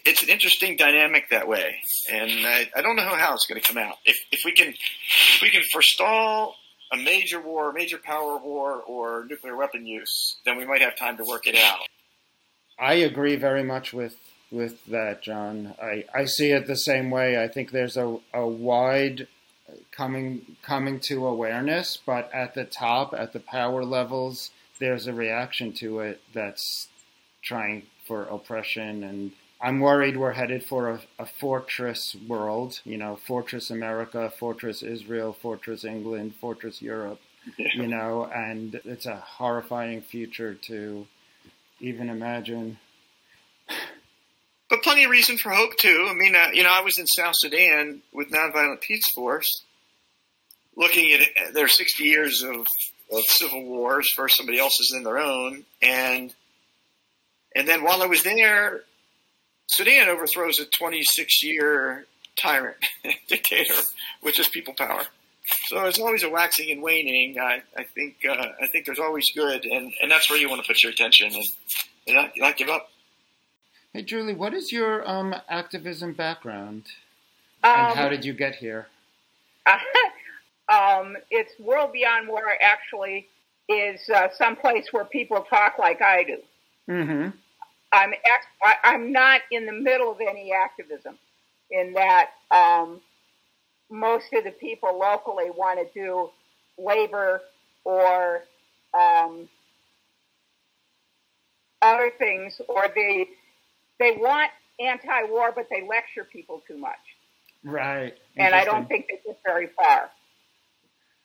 it's 0.05 0.21
an 0.21 0.29
interesting 0.29 0.75
dynamic 0.77 1.29
that 1.29 1.47
way, 1.47 1.77
and 2.11 2.29
I, 2.45 2.69
I 2.75 2.81
don't 2.81 2.97
know 2.97 3.03
how 3.03 3.33
it's 3.33 3.45
going 3.47 3.59
to 3.61 3.65
come 3.65 3.77
out. 3.77 3.95
If, 4.05 4.17
if 4.31 4.41
we 4.43 4.51
can, 4.51 4.67
if 4.67 5.41
we 5.41 5.49
can 5.49 5.63
forestall 5.71 6.55
a 6.91 6.97
major 6.97 7.41
war, 7.41 7.71
major 7.71 7.97
power 7.97 8.37
war, 8.37 8.81
or 8.81 9.25
nuclear 9.29 9.55
weapon 9.55 9.85
use, 9.85 10.37
then 10.45 10.57
we 10.57 10.65
might 10.65 10.81
have 10.81 10.97
time 10.97 11.17
to 11.17 11.23
work 11.23 11.47
it 11.47 11.55
out. 11.55 11.87
I 12.79 12.95
agree 12.95 13.35
very 13.35 13.63
much 13.63 13.93
with 13.93 14.15
with 14.49 14.85
that, 14.85 15.21
John. 15.21 15.75
I, 15.81 16.05
I 16.13 16.25
see 16.25 16.51
it 16.51 16.67
the 16.67 16.77
same 16.77 17.09
way. 17.09 17.41
I 17.41 17.49
think 17.49 17.71
there's 17.71 17.97
a, 17.97 18.17
a 18.33 18.47
wide 18.47 19.27
coming 19.91 20.55
coming 20.61 20.99
to 21.01 21.25
awareness, 21.25 21.97
but 21.97 22.33
at 22.33 22.53
the 22.53 22.63
top, 22.65 23.13
at 23.13 23.33
the 23.33 23.39
power 23.39 23.83
levels, 23.83 24.51
there's 24.79 25.07
a 25.07 25.13
reaction 25.13 25.73
to 25.73 25.99
it 25.99 26.21
that's 26.33 26.87
trying 27.43 27.83
for 28.05 28.23
oppression 28.23 29.03
and 29.03 29.31
I'm 29.59 29.79
worried 29.79 30.17
we're 30.17 30.33
headed 30.33 30.63
for 30.63 30.89
a, 30.89 31.01
a, 31.17 31.25
fortress 31.25 32.15
world, 32.27 32.79
you 32.83 32.97
know, 32.97 33.15
fortress 33.15 33.71
America, 33.71 34.31
fortress 34.37 34.83
Israel, 34.83 35.33
fortress 35.33 35.83
England, 35.83 36.35
fortress 36.39 36.81
Europe, 36.81 37.19
yeah. 37.57 37.69
you 37.73 37.87
know, 37.87 38.25
and 38.25 38.79
it's 38.85 39.07
a 39.07 39.15
horrifying 39.15 40.01
future 40.01 40.53
to 40.53 41.07
even 41.79 42.09
imagine. 42.09 42.77
But 44.69 44.83
plenty 44.83 45.05
of 45.05 45.11
reason 45.11 45.37
for 45.37 45.51
hope 45.51 45.77
too. 45.77 46.07
I 46.09 46.13
mean, 46.13 46.35
uh, 46.35 46.49
you 46.53 46.63
know, 46.63 46.71
I 46.71 46.81
was 46.81 46.97
in 46.97 47.07
South 47.07 47.35
Sudan 47.37 48.01
with 48.11 48.31
Nonviolent 48.31 48.81
Peace 48.81 49.05
Force, 49.15 49.63
looking 50.75 51.13
at 51.13 51.53
their 51.53 51.67
60 51.67 52.03
years 52.03 52.43
of, 52.43 52.67
of 53.11 53.23
civil 53.27 53.63
wars 53.63 54.09
versus 54.17 54.37
somebody 54.37 54.59
else's 54.59 54.93
in 54.95 55.03
their 55.03 55.19
own, 55.19 55.63
and 55.81 56.33
and 57.55 57.67
then 57.67 57.83
while 57.83 58.03
I 58.03 58.07
was 58.07 58.23
there, 58.23 58.81
Sudan 59.67 60.09
overthrows 60.09 60.59
a 60.59 60.65
26 60.65 61.43
year 61.43 62.05
tyrant 62.37 62.77
dictator 63.27 63.73
with 64.21 64.35
just 64.35 64.51
people 64.51 64.73
power. 64.73 65.03
So 65.67 65.85
it's 65.85 65.99
always 65.99 66.23
a 66.23 66.29
waxing 66.29 66.71
and 66.71 66.81
waning. 66.81 67.39
I, 67.39 67.61
I 67.77 67.83
think 67.83 68.17
uh, 68.27 68.47
I 68.61 68.67
think 68.67 68.85
there's 68.85 68.99
always 68.99 69.31
good, 69.31 69.65
and, 69.65 69.93
and 70.01 70.11
that's 70.11 70.29
where 70.29 70.39
you 70.39 70.49
want 70.49 70.61
to 70.61 70.67
put 70.67 70.83
your 70.83 70.91
attention 70.91 71.27
and, 71.33 71.45
and 72.07 72.15
not, 72.15 72.31
not 72.35 72.57
give 72.57 72.69
up. 72.69 72.89
Hey, 73.93 74.01
Julie, 74.03 74.33
what 74.33 74.53
is 74.53 74.71
your 74.71 75.09
um, 75.09 75.33
activism 75.49 76.13
background, 76.13 76.83
and 77.63 77.91
um, 77.91 77.97
how 77.97 78.09
did 78.09 78.25
you 78.25 78.33
get 78.33 78.55
here? 78.55 78.87
um, 80.69 81.17
it's 81.31 81.57
World 81.59 81.93
Beyond 81.93 82.27
War. 82.27 82.43
Actually, 82.61 83.27
is 83.69 84.09
uh, 84.09 84.27
someplace 84.37 84.87
where 84.91 85.05
people 85.05 85.45
talk 85.49 85.79
like 85.79 86.01
I 86.01 86.23
do. 86.23 86.37
Mm-hmm. 86.89 87.29
I'm 87.93 88.13
ex- 88.13 88.77
I'm 88.83 89.11
not 89.11 89.41
in 89.51 89.65
the 89.65 89.71
middle 89.71 90.11
of 90.11 90.19
any 90.19 90.51
activism, 90.51 91.17
in 91.71 91.93
that 91.93 92.31
um, 92.51 93.01
most 93.89 94.33
of 94.33 94.43
the 94.43 94.51
people 94.51 94.97
locally 94.99 95.49
want 95.49 95.79
to 95.79 95.99
do 95.99 96.29
labor 96.77 97.41
or 97.83 98.43
um, 98.93 99.47
other 101.81 102.11
things, 102.17 102.59
or 102.67 102.87
they 102.93 103.27
they 103.99 104.11
want 104.19 104.51
anti-war, 104.79 105.51
but 105.55 105.67
they 105.69 105.87
lecture 105.87 106.23
people 106.23 106.61
too 106.67 106.77
much. 106.77 106.95
Right. 107.63 108.17
And 108.35 108.53
I 108.53 108.63
don't 108.63 108.87
think 108.87 109.07
they 109.09 109.19
get 109.25 109.39
very 109.43 109.67
far. 109.67 110.09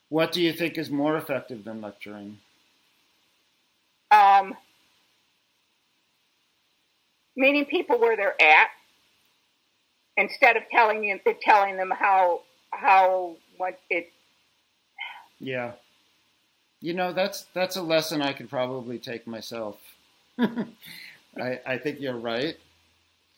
What 0.08 0.32
do 0.32 0.40
you 0.42 0.52
think 0.52 0.78
is 0.78 0.90
more 0.90 1.16
effective 1.16 1.64
than 1.64 1.80
lecturing? 1.80 2.38
Um, 4.10 4.54
meeting 7.36 7.64
people 7.64 7.98
where 7.98 8.16
they're 8.16 8.40
at 8.40 8.68
instead 10.16 10.56
of 10.56 10.64
telling 10.70 11.04
you 11.04 11.18
telling 11.42 11.76
them 11.76 11.90
how 11.90 12.42
how 12.72 13.36
what 13.56 13.78
it 13.88 14.12
yeah. 15.42 15.72
You 16.80 16.94
know 16.94 17.12
that's 17.12 17.46
that's 17.52 17.76
a 17.76 17.82
lesson 17.82 18.22
i 18.22 18.32
could 18.32 18.48
probably 18.48 18.98
take 18.98 19.26
myself. 19.26 19.76
I, 20.38 21.60
I 21.66 21.78
think 21.78 22.00
you're 22.00 22.16
right. 22.16 22.56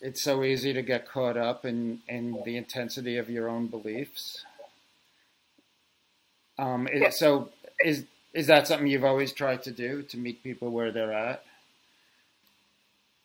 It's 0.00 0.22
so 0.22 0.44
easy 0.44 0.72
to 0.74 0.82
get 0.82 1.08
caught 1.08 1.36
up 1.36 1.64
in 1.64 2.00
in 2.08 2.42
the 2.44 2.56
intensity 2.56 3.16
of 3.16 3.30
your 3.30 3.48
own 3.48 3.66
beliefs. 3.66 4.44
Um 6.58 6.88
yeah. 6.92 7.10
so 7.10 7.50
is 7.82 8.04
is 8.34 8.46
that 8.48 8.68
something 8.68 8.86
you've 8.86 9.04
always 9.04 9.32
tried 9.32 9.62
to 9.64 9.70
do 9.70 10.02
to 10.02 10.18
meet 10.18 10.42
people 10.42 10.70
where 10.70 10.92
they're 10.92 11.12
at? 11.12 11.44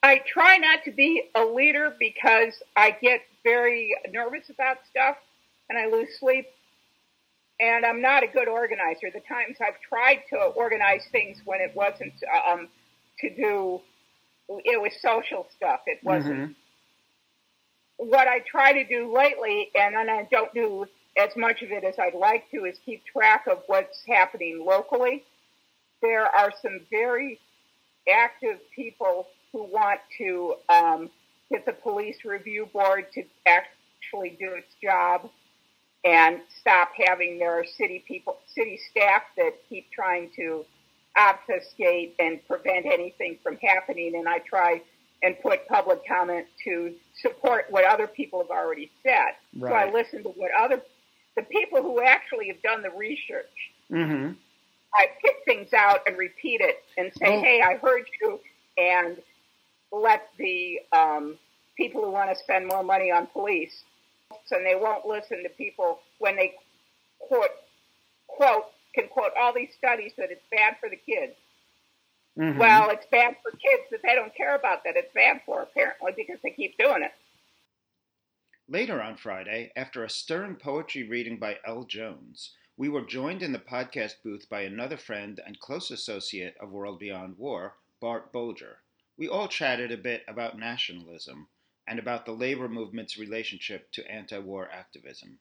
I 0.01 0.21
try 0.25 0.57
not 0.57 0.85
to 0.85 0.91
be 0.91 1.23
a 1.35 1.43
leader 1.43 1.93
because 1.99 2.53
I 2.77 2.91
get 2.91 3.21
very 3.43 3.95
nervous 4.13 4.49
about 4.49 4.77
stuff 4.89 5.17
and 5.69 5.77
I 5.77 5.87
lose 5.87 6.09
sleep. 6.19 6.47
And 7.59 7.85
I'm 7.85 8.01
not 8.01 8.23
a 8.23 8.27
good 8.27 8.47
organizer. 8.47 9.09
The 9.13 9.19
times 9.21 9.57
I've 9.61 9.79
tried 9.81 10.23
to 10.29 10.37
organize 10.37 11.03
things 11.11 11.41
when 11.43 11.59
it 11.59 11.75
wasn't 11.75 12.13
um, 12.49 12.69
to 13.19 13.29
do, 13.35 13.81
it 14.47 14.81
was 14.81 14.93
social 15.01 15.47
stuff. 15.55 15.81
It 15.85 15.99
wasn't. 16.03 16.39
Mm-hmm. 16.39 16.51
What 17.97 18.29
I 18.29 18.39
try 18.39 18.71
to 18.71 18.87
do 18.87 19.13
lately, 19.13 19.71
and 19.75 19.93
then 19.93 20.09
I 20.09 20.25
don't 20.31 20.53
do 20.53 20.85
as 21.17 21.35
much 21.35 21.61
of 21.61 21.71
it 21.71 21.83
as 21.83 21.95
I'd 21.99 22.15
like 22.15 22.49
to, 22.51 22.63
is 22.63 22.77
keep 22.85 23.03
track 23.05 23.45
of 23.47 23.61
what's 23.67 23.99
happening 24.07 24.63
locally. 24.65 25.25
There 26.01 26.25
are 26.25 26.53
some 26.61 26.79
very 26.89 27.41
active 28.09 28.59
people 28.73 29.27
who 29.51 29.63
want 29.63 29.99
to 30.17 30.55
um, 30.69 31.09
get 31.51 31.65
the 31.65 31.73
police 31.73 32.23
review 32.23 32.69
board 32.71 33.07
to 33.15 33.23
actually 33.45 34.37
do 34.39 34.53
its 34.53 34.73
job 34.81 35.29
and 36.03 36.39
stop 36.59 36.91
having 37.07 37.39
their 37.39 37.65
city 37.77 38.03
people, 38.07 38.37
city 38.53 38.79
staff 38.91 39.23
that 39.37 39.51
keep 39.67 39.91
trying 39.91 40.29
to 40.35 40.65
obfuscate 41.17 42.15
and 42.19 42.39
prevent 42.47 42.85
anything 42.85 43.37
from 43.43 43.57
happening. 43.57 44.15
And 44.15 44.27
I 44.27 44.39
try 44.39 44.81
and 45.21 45.35
put 45.41 45.67
public 45.67 46.07
comment 46.07 46.45
to 46.63 46.93
support 47.21 47.65
what 47.69 47.83
other 47.83 48.07
people 48.07 48.39
have 48.39 48.49
already 48.49 48.89
said. 49.03 49.35
Right. 49.57 49.69
So 49.69 49.75
I 49.75 49.93
listen 49.93 50.23
to 50.23 50.29
what 50.29 50.51
other 50.57 50.81
the 51.35 51.43
people 51.43 51.81
who 51.81 52.01
actually 52.01 52.47
have 52.47 52.61
done 52.61 52.81
the 52.81 52.91
research. 52.91 53.45
Mm-hmm. 53.91 54.33
I 54.93 55.07
pick 55.21 55.35
things 55.45 55.73
out 55.73 56.01
and 56.07 56.17
repeat 56.17 56.61
it 56.61 56.83
and 56.97 57.11
say, 57.13 57.29
well, 57.29 57.43
"Hey, 57.43 57.61
I 57.61 57.75
heard 57.75 58.05
you," 58.21 58.39
and 58.77 59.17
let 59.91 60.29
the 60.37 60.79
um, 60.91 61.37
people 61.77 62.03
who 62.03 62.11
want 62.11 62.29
to 62.29 62.35
spend 62.35 62.67
more 62.67 62.83
money 62.83 63.11
on 63.11 63.27
police, 63.27 63.83
and 64.51 64.65
they 64.65 64.75
won't 64.75 65.05
listen 65.05 65.43
to 65.43 65.49
people 65.49 65.99
when 66.19 66.35
they 66.35 66.53
quote 67.19 67.49
quote 68.27 68.65
can 68.93 69.07
quote 69.07 69.31
all 69.39 69.53
these 69.53 69.69
studies 69.77 70.13
that 70.17 70.31
it's 70.31 70.45
bad 70.51 70.75
for 70.79 70.89
the 70.89 70.95
kids. 70.95 71.33
Mm-hmm. 72.37 72.57
Well, 72.57 72.89
it's 72.89 73.05
bad 73.11 73.35
for 73.43 73.51
kids 73.51 73.83
that 73.91 74.01
they 74.03 74.15
don't 74.15 74.35
care 74.35 74.55
about 74.55 74.83
that 74.83 74.95
it's 74.95 75.13
bad 75.13 75.41
for 75.45 75.61
apparently 75.61 76.13
because 76.15 76.39
they 76.43 76.51
keep 76.51 76.77
doing 76.77 77.03
it. 77.03 77.11
Later 78.67 79.01
on 79.01 79.17
Friday, 79.17 79.71
after 79.75 80.03
a 80.03 80.09
stirring 80.09 80.55
poetry 80.55 81.03
reading 81.03 81.37
by 81.37 81.57
L. 81.65 81.83
Jones, 81.83 82.51
we 82.77 82.87
were 82.87 83.01
joined 83.01 83.43
in 83.43 83.51
the 83.51 83.59
podcast 83.59 84.15
booth 84.23 84.47
by 84.49 84.61
another 84.61 84.97
friend 84.97 85.39
and 85.45 85.59
close 85.59 85.91
associate 85.91 86.55
of 86.59 86.71
World 86.71 86.99
Beyond 86.99 87.37
War, 87.37 87.75
Bart 87.99 88.31
Bolger 88.31 88.77
we 89.19 89.27
all 89.27 89.49
chatted 89.49 89.91
a 89.91 89.97
bit 89.97 90.23
about 90.29 90.57
nationalism 90.57 91.49
and 91.89 91.99
about 91.99 92.25
the 92.25 92.31
labor 92.31 92.69
movement's 92.69 93.17
relationship 93.17 93.91
to 93.93 94.09
anti 94.09 94.37
war 94.39 94.69
activism. 94.71 95.39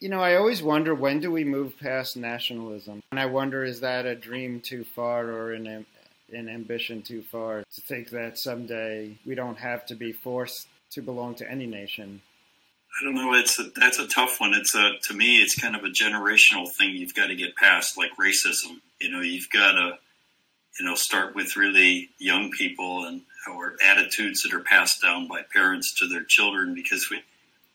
You 0.00 0.08
know, 0.08 0.20
I 0.20 0.36
always 0.36 0.62
wonder 0.62 0.94
when 0.94 1.20
do 1.20 1.30
we 1.30 1.42
move 1.42 1.78
past 1.78 2.16
nationalism? 2.16 3.02
And 3.10 3.18
I 3.18 3.26
wonder 3.26 3.64
is 3.64 3.80
that 3.80 4.06
a 4.06 4.14
dream 4.14 4.60
too 4.60 4.84
far 4.84 5.26
or 5.26 5.52
an, 5.52 5.86
an 6.32 6.48
ambition 6.48 7.02
too 7.02 7.22
far 7.22 7.64
to 7.74 7.80
think 7.82 8.10
that 8.10 8.38
someday 8.38 9.18
we 9.26 9.34
don't 9.34 9.58
have 9.58 9.84
to 9.86 9.94
be 9.94 10.12
forced 10.12 10.68
to 10.92 11.02
belong 11.02 11.34
to 11.36 11.50
any 11.50 11.66
nation? 11.66 12.22
I 13.00 13.04
don't 13.04 13.14
know. 13.14 13.34
It's 13.34 13.58
a, 13.58 13.64
that's 13.74 13.98
a 13.98 14.06
tough 14.06 14.40
one. 14.40 14.54
It's 14.54 14.74
a 14.74 14.92
to 15.08 15.14
me, 15.14 15.38
it's 15.38 15.60
kind 15.60 15.74
of 15.74 15.82
a 15.84 15.88
generational 15.88 16.70
thing. 16.70 16.94
You've 16.94 17.14
got 17.14 17.26
to 17.26 17.36
get 17.36 17.56
past, 17.56 17.98
like 17.98 18.10
racism. 18.16 18.80
You 19.00 19.10
know, 19.10 19.20
you've 19.20 19.50
got 19.50 19.72
to 19.72 19.98
you 20.78 20.84
know, 20.84 20.94
start 20.94 21.34
with 21.34 21.56
really 21.56 22.10
young 22.18 22.50
people 22.50 23.06
and 23.06 23.22
or 23.48 23.76
attitudes 23.84 24.42
that 24.42 24.52
are 24.52 24.60
passed 24.60 25.02
down 25.02 25.28
by 25.28 25.42
parents 25.52 25.94
to 25.98 26.08
their 26.08 26.24
children 26.24 26.74
because 26.74 27.08
we, 27.10 27.22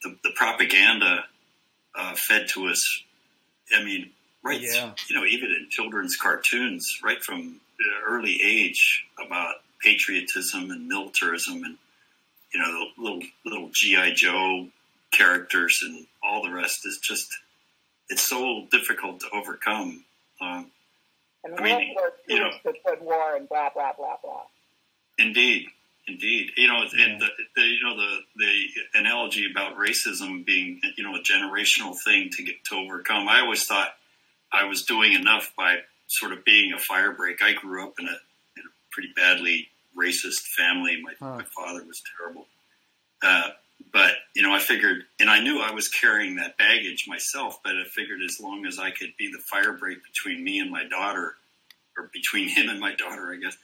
the, 0.03 0.15
the 0.23 0.31
propaganda 0.35 1.25
uh, 1.97 2.15
fed 2.15 2.47
to 2.49 2.67
us. 2.67 3.03
I 3.73 3.83
mean, 3.83 4.09
right? 4.43 4.59
Yeah. 4.61 4.91
You 5.09 5.15
know, 5.15 5.25
even 5.25 5.49
in 5.51 5.67
children's 5.69 6.15
cartoons, 6.17 6.99
right 7.03 7.23
from 7.23 7.61
early 8.07 8.39
age 8.43 9.05
about 9.23 9.55
patriotism 9.81 10.69
and 10.71 10.87
militarism 10.87 11.63
and 11.63 11.77
you 12.53 12.59
know 12.59 12.67
the 12.71 13.01
little 13.01 13.21
little 13.45 13.69
GI 13.73 14.13
Joe 14.13 14.67
characters 15.11 15.81
and 15.83 16.05
all 16.23 16.43
the 16.43 16.51
rest 16.51 16.85
is 16.85 16.97
just 16.97 17.27
it's 18.09 18.27
so 18.27 18.67
difficult 18.71 19.21
to 19.21 19.27
overcome. 19.33 20.03
Um, 20.41 20.67
and 21.43 21.55
I 21.57 21.63
mean, 21.63 21.95
you 22.27 22.39
know, 22.39 22.51
the 22.63 22.73
good 22.85 23.01
war 23.01 23.35
and 23.35 23.47
blah 23.47 23.69
blah 23.73 23.93
blah 23.97 24.17
blah. 24.21 24.43
Indeed, 25.17 25.67
indeed. 26.07 26.51
You 26.57 26.67
know, 26.67 26.83
yeah. 26.97 27.17
the, 27.19 27.27
the, 27.55 27.61
you 27.61 27.83
know 27.83 27.95
the 27.95 28.17
the 28.37 28.99
analogy 28.99 29.49
about 29.49 29.77
racism 29.77 30.45
being 30.45 30.81
you 30.97 31.03
know 31.03 31.15
a 31.15 31.21
generational 31.21 31.95
thing 32.03 32.29
to 32.31 32.43
get 32.43 32.63
to 32.69 32.75
overcome. 32.75 33.27
I 33.27 33.41
always 33.41 33.65
thought 33.65 33.93
I 34.51 34.65
was 34.65 34.83
doing 34.83 35.13
enough 35.13 35.53
by 35.57 35.79
sort 36.07 36.33
of 36.33 36.43
being 36.43 36.73
a 36.73 36.77
firebreak. 36.77 37.41
I 37.41 37.53
grew 37.53 37.83
up 37.83 37.93
in 37.99 38.05
a, 38.05 38.11
in 38.57 38.63
a 38.65 38.71
pretty 38.91 39.09
badly 39.15 39.69
racist 39.97 40.41
family. 40.57 41.01
My, 41.01 41.13
huh. 41.19 41.37
my 41.37 41.43
father 41.43 41.83
was 41.85 42.01
terrible. 42.17 42.47
Uh, 43.23 43.49
but 43.93 44.11
you 44.35 44.43
know, 44.43 44.53
I 44.53 44.59
figured, 44.59 45.03
and 45.19 45.29
I 45.29 45.41
knew 45.41 45.59
I 45.61 45.71
was 45.71 45.87
carrying 45.87 46.35
that 46.35 46.57
baggage 46.57 47.05
myself. 47.07 47.59
But 47.63 47.73
I 47.73 47.83
figured, 47.85 48.19
as 48.23 48.39
long 48.39 48.65
as 48.65 48.79
I 48.79 48.91
could 48.91 49.15
be 49.17 49.31
the 49.31 49.39
fire 49.39 49.73
break 49.73 49.99
between 50.03 50.43
me 50.43 50.59
and 50.59 50.69
my 50.69 50.83
daughter, 50.87 51.35
or 51.97 52.09
between 52.13 52.47
him 52.55 52.69
and 52.69 52.79
my 52.79 52.93
daughter, 52.95 53.33
I 53.33 53.37
guess, 53.37 53.57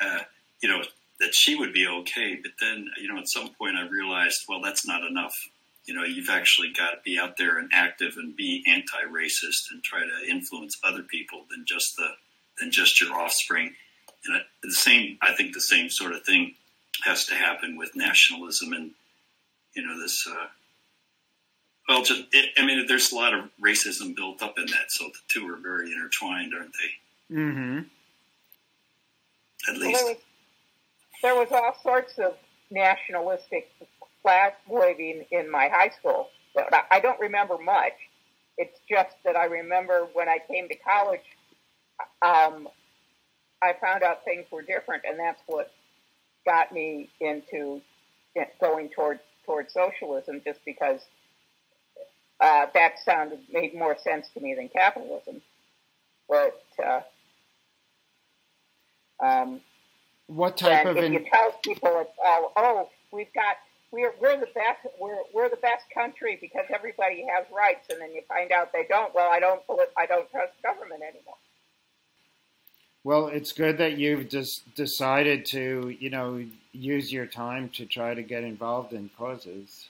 uh, 0.00 0.24
you 0.62 0.68
know, 0.68 0.82
that 1.20 1.34
she 1.34 1.54
would 1.54 1.72
be 1.72 1.86
okay. 1.86 2.38
But 2.40 2.52
then, 2.60 2.88
you 3.00 3.12
know, 3.12 3.18
at 3.18 3.28
some 3.28 3.50
point 3.54 3.76
I 3.76 3.86
realized, 3.88 4.44
well, 4.48 4.60
that's 4.62 4.86
not 4.86 5.04
enough. 5.04 5.34
You 5.84 5.94
know, 5.94 6.04
you've 6.04 6.30
actually 6.30 6.72
got 6.72 6.90
to 6.90 6.98
be 7.04 7.18
out 7.18 7.36
there 7.36 7.58
and 7.58 7.68
active 7.72 8.14
and 8.16 8.36
be 8.36 8.62
anti-racist 8.68 9.70
and 9.72 9.82
try 9.82 10.00
to 10.00 10.30
influence 10.30 10.78
other 10.84 11.02
people 11.02 11.44
than 11.50 11.64
just 11.66 11.96
the 11.96 12.08
than 12.58 12.70
just 12.70 13.00
your 13.00 13.18
offspring. 13.18 13.74
And 14.24 14.40
the 14.62 14.72
same, 14.72 15.18
I 15.20 15.34
think, 15.34 15.54
the 15.54 15.60
same 15.60 15.90
sort 15.90 16.12
of 16.12 16.22
thing 16.22 16.54
has 17.04 17.24
to 17.26 17.34
happen 17.34 17.76
with 17.76 17.96
nationalism 17.96 18.72
and 18.72 18.92
you 19.74 19.84
know 19.84 20.00
this. 20.00 20.24
Uh, 20.28 20.46
well, 21.88 22.04
just 22.04 22.22
it, 22.32 22.50
I 22.56 22.64
mean, 22.64 22.86
there's 22.86 23.10
a 23.10 23.16
lot 23.16 23.34
of 23.34 23.50
racism 23.60 24.14
built 24.14 24.42
up 24.42 24.58
in 24.58 24.66
that, 24.66 24.90
so 24.90 25.06
the 25.06 25.18
two 25.28 25.48
are 25.48 25.56
very 25.56 25.92
intertwined, 25.92 26.54
aren't 26.54 26.72
they? 26.72 27.34
Mm-hmm. 27.36 27.78
At 29.68 29.78
least. 29.78 30.04
Well, 30.04 30.14
there, 31.22 31.34
was, 31.34 31.48
all 31.52 31.76
sorts 31.82 32.18
of 32.18 32.34
nationalistic 32.70 33.70
flag 34.22 34.52
waving 34.68 35.24
in 35.30 35.50
my 35.50 35.68
high 35.68 35.90
school. 35.90 36.28
But 36.54 36.72
I 36.90 37.00
don't 37.00 37.20
remember 37.20 37.58
much. 37.58 37.94
It's 38.58 38.78
just 38.88 39.16
that 39.24 39.36
I 39.36 39.46
remember 39.46 40.08
when 40.12 40.28
I 40.28 40.38
came 40.50 40.68
to 40.68 40.76
college, 40.76 41.22
um, 42.20 42.68
I 43.62 43.74
found 43.80 44.02
out 44.02 44.24
things 44.24 44.44
were 44.50 44.62
different, 44.62 45.04
and 45.08 45.18
that's 45.18 45.40
what 45.46 45.72
got 46.44 46.72
me 46.72 47.08
into 47.20 47.80
going 48.60 48.88
toward 48.90 49.20
toward 49.46 49.70
socialism, 49.70 50.40
just 50.44 50.60
because 50.64 51.00
uh, 52.40 52.66
that 52.74 52.98
sounded 53.04 53.40
made 53.50 53.74
more 53.74 53.96
sense 53.98 54.28
to 54.34 54.40
me 54.40 54.54
than 54.54 54.68
capitalism. 54.68 55.40
But 56.28 56.62
uh, 56.84 57.00
um, 59.24 59.60
what 60.34 60.56
type 60.56 60.86
of 60.86 60.96
if 60.96 61.04
in- 61.04 61.12
you 61.12 61.24
tell 61.30 61.52
people 61.62 62.00
it's 62.00 62.10
all 62.24 62.52
oh 62.56 62.88
we've 63.12 63.32
got 63.34 63.56
we're 63.90 64.14
we're 64.20 64.38
the 64.38 64.48
best 64.54 64.86
we're 64.98 65.22
we're 65.34 65.48
the 65.48 65.56
best 65.56 65.84
country 65.92 66.38
because 66.40 66.64
everybody 66.74 67.24
has 67.34 67.44
rights 67.54 67.86
and 67.90 68.00
then 68.00 68.12
you 68.12 68.22
find 68.26 68.50
out 68.50 68.72
they 68.72 68.86
don't 68.88 69.14
well 69.14 69.30
I 69.30 69.40
don't 69.40 69.62
I 69.96 70.06
don't 70.06 70.30
trust 70.30 70.52
government 70.62 71.02
anymore. 71.02 71.36
Well, 73.04 73.26
it's 73.26 73.50
good 73.50 73.78
that 73.78 73.98
you've 73.98 74.28
just 74.28 74.76
decided 74.76 75.44
to, 75.46 75.92
you 75.98 76.08
know, 76.08 76.44
use 76.70 77.12
your 77.12 77.26
time 77.26 77.68
to 77.70 77.84
try 77.84 78.14
to 78.14 78.22
get 78.22 78.44
involved 78.44 78.92
in 78.92 79.10
causes. 79.18 79.88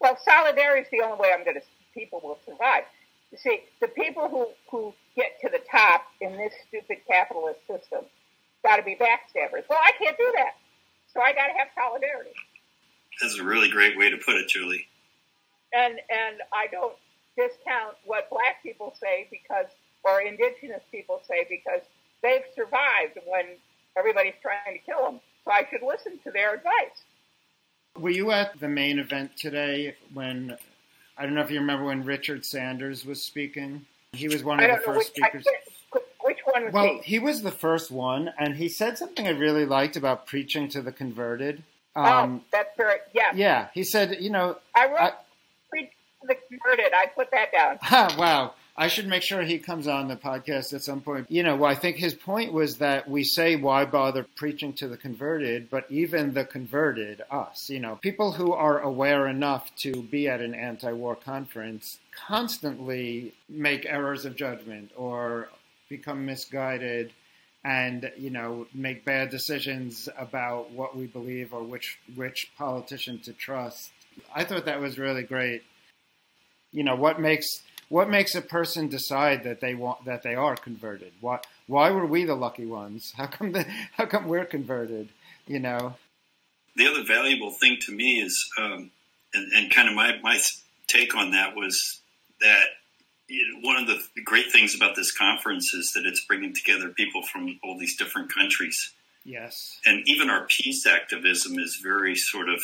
Well, 0.00 0.16
solidarity 0.24 0.80
is 0.80 0.88
the 0.90 1.04
only 1.04 1.20
way 1.20 1.30
I'm 1.34 1.44
going 1.44 1.56
to 1.56 1.62
people 1.92 2.22
will 2.24 2.38
survive. 2.46 2.84
You 3.32 3.36
see, 3.36 3.60
the 3.80 3.88
people 3.88 4.30
who 4.30 4.46
who 4.70 4.94
get 5.14 5.38
to 5.42 5.50
the 5.50 5.60
top 5.70 6.06
in 6.22 6.38
this 6.38 6.54
stupid 6.68 6.98
capitalist 7.06 7.60
system 7.66 8.06
got 8.62 8.76
to 8.76 8.82
be 8.82 8.96
backstabbers. 8.96 9.64
Well, 9.68 9.78
I 9.82 9.92
can't 9.98 10.16
do 10.16 10.32
that, 10.36 10.56
so 11.12 11.20
I 11.20 11.32
got 11.32 11.48
to 11.48 11.52
have 11.54 11.68
solidarity. 11.74 12.30
That's 13.20 13.38
a 13.38 13.44
really 13.44 13.68
great 13.68 13.98
way 13.98 14.10
to 14.10 14.16
put 14.16 14.36
it, 14.36 14.48
Julie. 14.48 14.86
And 15.72 15.94
and 16.10 16.36
I 16.52 16.66
don't 16.70 16.96
discount 17.36 17.96
what 18.04 18.28
black 18.30 18.62
people 18.62 18.94
say 19.00 19.28
because 19.30 19.66
or 20.02 20.20
indigenous 20.22 20.82
people 20.90 21.22
say 21.28 21.46
because 21.48 21.82
they've 22.22 22.44
survived 22.54 23.18
when 23.26 23.44
everybody's 23.96 24.34
trying 24.42 24.76
to 24.76 24.78
kill 24.78 25.04
them. 25.04 25.20
So 25.44 25.52
I 25.52 25.66
should 25.70 25.82
listen 25.82 26.18
to 26.24 26.30
their 26.30 26.54
advice. 26.54 27.04
Were 27.98 28.10
you 28.10 28.30
at 28.30 28.58
the 28.60 28.68
main 28.68 28.98
event 28.98 29.36
today 29.36 29.96
when 30.14 30.56
I 31.18 31.24
don't 31.24 31.34
know 31.34 31.42
if 31.42 31.50
you 31.50 31.60
remember 31.60 31.84
when 31.84 32.04
Richard 32.04 32.44
Sanders 32.44 33.04
was 33.04 33.22
speaking? 33.22 33.84
He 34.12 34.28
was 34.28 34.42
one 34.42 34.60
of 34.60 34.70
the 34.70 34.76
first 34.78 34.98
which, 34.98 35.06
speakers. 35.08 35.44
I, 35.46 35.50
which 35.50 35.74
one 36.52 36.64
was 36.64 36.72
well, 36.72 36.86
he? 36.86 37.00
he 37.02 37.18
was 37.18 37.42
the 37.42 37.50
first 37.50 37.90
one, 37.90 38.32
and 38.38 38.56
he 38.56 38.68
said 38.68 38.98
something 38.98 39.26
I 39.26 39.30
really 39.30 39.64
liked 39.66 39.96
about 39.96 40.26
preaching 40.26 40.68
to 40.70 40.82
the 40.82 40.92
converted. 40.92 41.62
Oh, 41.96 42.02
Um, 42.02 42.44
that's 42.52 42.76
very 42.76 42.98
yeah. 43.12 43.32
yeah, 43.34 43.68
he 43.74 43.82
said, 43.84 44.18
you 44.20 44.30
know, 44.30 44.56
I 44.74 44.86
wrote 44.86 45.00
I- 45.00 45.12
preach 45.70 45.90
to 46.20 46.26
the 46.28 46.36
converted. 46.48 46.92
I 46.94 47.06
put 47.06 47.30
that 47.32 47.52
down. 47.52 47.78
wow. 48.18 48.54
I 48.76 48.86
should 48.88 49.08
make 49.08 49.22
sure 49.22 49.42
he 49.42 49.58
comes 49.58 49.86
on 49.86 50.08
the 50.08 50.16
podcast 50.16 50.72
at 50.72 50.82
some 50.82 51.02
point. 51.02 51.26
You 51.30 51.42
know, 51.42 51.54
well, 51.56 51.70
I 51.70 51.74
think 51.74 51.96
his 51.96 52.14
point 52.14 52.50
was 52.50 52.78
that 52.78 53.10
we 53.10 53.24
say, 53.24 53.54
why 53.54 53.84
bother 53.84 54.24
preaching 54.36 54.72
to 54.74 54.88
the 54.88 54.96
converted? 54.96 55.68
But 55.68 55.84
even 55.90 56.32
the 56.32 56.46
converted, 56.46 57.20
us, 57.30 57.68
you 57.68 57.78
know, 57.78 57.96
people 57.96 58.32
who 58.32 58.54
are 58.54 58.78
aware 58.80 59.26
enough 59.26 59.70
to 59.80 60.02
be 60.04 60.28
at 60.28 60.40
an 60.40 60.54
anti 60.54 60.92
war 60.92 61.14
conference 61.14 61.98
constantly 62.26 63.34
make 63.50 63.84
errors 63.84 64.24
of 64.24 64.34
judgment 64.34 64.92
or 64.96 65.48
become 65.90 66.24
misguided 66.24 67.12
and 67.62 68.10
you 68.16 68.30
know 68.30 68.66
make 68.72 69.04
bad 69.04 69.28
decisions 69.28 70.08
about 70.16 70.70
what 70.70 70.96
we 70.96 71.06
believe 71.06 71.52
or 71.52 71.62
which 71.62 71.98
which 72.16 72.50
politician 72.56 73.18
to 73.18 73.34
trust 73.34 73.90
i 74.34 74.42
thought 74.42 74.64
that 74.64 74.80
was 74.80 74.98
really 74.98 75.22
great 75.22 75.62
you 76.72 76.82
know 76.82 76.94
what 76.94 77.20
makes 77.20 77.62
what 77.90 78.08
makes 78.08 78.36
a 78.36 78.40
person 78.40 78.88
decide 78.88 79.42
that 79.42 79.60
they 79.60 79.74
want 79.74 80.04
that 80.06 80.22
they 80.22 80.34
are 80.34 80.56
converted? 80.56 81.12
Why 81.20 81.40
why 81.66 81.90
were 81.90 82.06
we 82.06 82.24
the 82.24 82.36
lucky 82.36 82.64
ones? 82.64 83.12
How 83.16 83.26
come 83.26 83.52
the, 83.52 83.66
how 83.96 84.06
come 84.06 84.28
we're 84.28 84.46
converted? 84.46 85.10
You 85.46 85.58
know. 85.58 85.96
The 86.76 86.86
other 86.86 87.02
valuable 87.02 87.50
thing 87.50 87.78
to 87.80 87.92
me 87.92 88.20
is, 88.20 88.48
um, 88.56 88.92
and, 89.34 89.52
and 89.52 89.70
kind 89.74 89.88
of 89.88 89.94
my 89.94 90.18
my 90.22 90.40
take 90.86 91.14
on 91.16 91.32
that 91.32 91.56
was 91.56 92.00
that 92.40 92.66
one 93.62 93.76
of 93.76 93.86
the 93.86 94.00
great 94.24 94.50
things 94.50 94.74
about 94.74 94.96
this 94.96 95.16
conference 95.16 95.72
is 95.74 95.92
that 95.94 96.06
it's 96.06 96.24
bringing 96.26 96.54
together 96.54 96.88
people 96.88 97.22
from 97.22 97.58
all 97.62 97.78
these 97.78 97.96
different 97.96 98.32
countries. 98.32 98.92
Yes. 99.24 99.78
And 99.84 100.02
even 100.06 100.30
our 100.30 100.46
peace 100.48 100.86
activism 100.86 101.58
is 101.58 101.80
very 101.82 102.16
sort 102.16 102.48
of, 102.48 102.60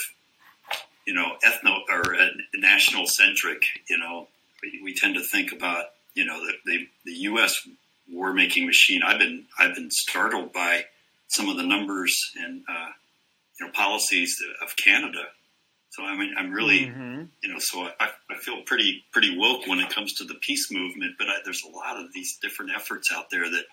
you 1.06 1.14
know, 1.14 1.36
ethno 1.44 1.80
or 1.88 2.14
uh, 2.14 2.28
national 2.54 3.06
centric. 3.06 3.62
You 3.88 3.98
know, 3.98 4.28
we, 4.62 4.80
we 4.82 4.94
tend 4.94 5.14
to 5.14 5.22
think 5.22 5.52
about 5.52 5.86
you 6.14 6.24
know 6.24 6.44
the, 6.44 6.52
the, 6.64 6.88
the 7.04 7.12
U.S. 7.12 7.68
war 8.10 8.32
making 8.32 8.66
machine. 8.66 9.02
I've 9.06 9.18
been 9.18 9.44
I've 9.58 9.74
been 9.74 9.90
startled 9.90 10.52
by 10.52 10.86
some 11.28 11.48
of 11.48 11.56
the 11.56 11.62
numbers 11.62 12.16
and 12.36 12.62
uh, 12.68 12.88
you 13.60 13.66
know 13.66 13.72
policies 13.72 14.36
of 14.62 14.74
Canada. 14.76 15.26
So 15.96 16.04
I 16.04 16.16
mean 16.16 16.34
I'm 16.36 16.52
really 16.52 16.86
Mm-hmm. 16.86 17.22
you 17.42 17.52
know 17.52 17.58
so 17.58 17.88
I, 17.98 18.10
I 18.30 18.36
feel 18.40 18.62
pretty 18.62 19.02
pretty 19.12 19.36
woke 19.36 19.66
when 19.66 19.78
it 19.80 19.90
comes 19.90 20.12
to 20.14 20.24
the 20.24 20.34
peace 20.34 20.70
movement. 20.70 21.14
But 21.18 21.28
I, 21.28 21.36
there's 21.44 21.62
a 21.64 21.74
lot 21.74 21.96
of 21.96 22.12
these 22.12 22.36
different 22.42 22.72
efforts 22.74 23.08
out 23.14 23.30
there 23.30 23.48
that. 23.50 23.64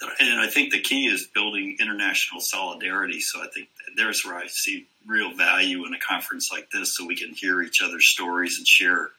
that 0.00 0.10
And 0.20 0.40
I 0.40 0.48
think 0.48 0.72
the 0.72 0.80
key 0.80 1.06
is 1.06 1.28
building 1.34 1.76
international 1.80 2.40
solidarity. 2.40 3.20
So 3.20 3.40
I 3.40 3.46
think 3.54 3.68
there's 3.96 4.24
where 4.24 4.36
I 4.36 4.46
see 4.48 4.86
real 5.06 5.34
value 5.34 5.84
in 5.86 5.94
a 5.94 5.98
conference 5.98 6.48
like 6.52 6.70
this, 6.70 6.92
so 6.94 7.06
we 7.06 7.16
can 7.16 7.34
hear 7.34 7.62
each 7.62 7.80
other's 7.82 8.08
stories 8.10 8.56
and 8.58 8.66
share 8.66 9.10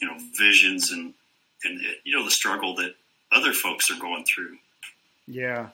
you 0.00 0.08
know 0.08 0.16
visions 0.38 0.90
and 0.92 1.12
and 1.64 1.80
you 2.04 2.16
know 2.16 2.24
the 2.24 2.30
struggle 2.30 2.74
that 2.76 2.94
other 3.32 3.52
folks 3.52 3.90
are 3.90 4.00
going 4.00 4.24
through. 4.24 4.56
Yeah. 5.26 5.68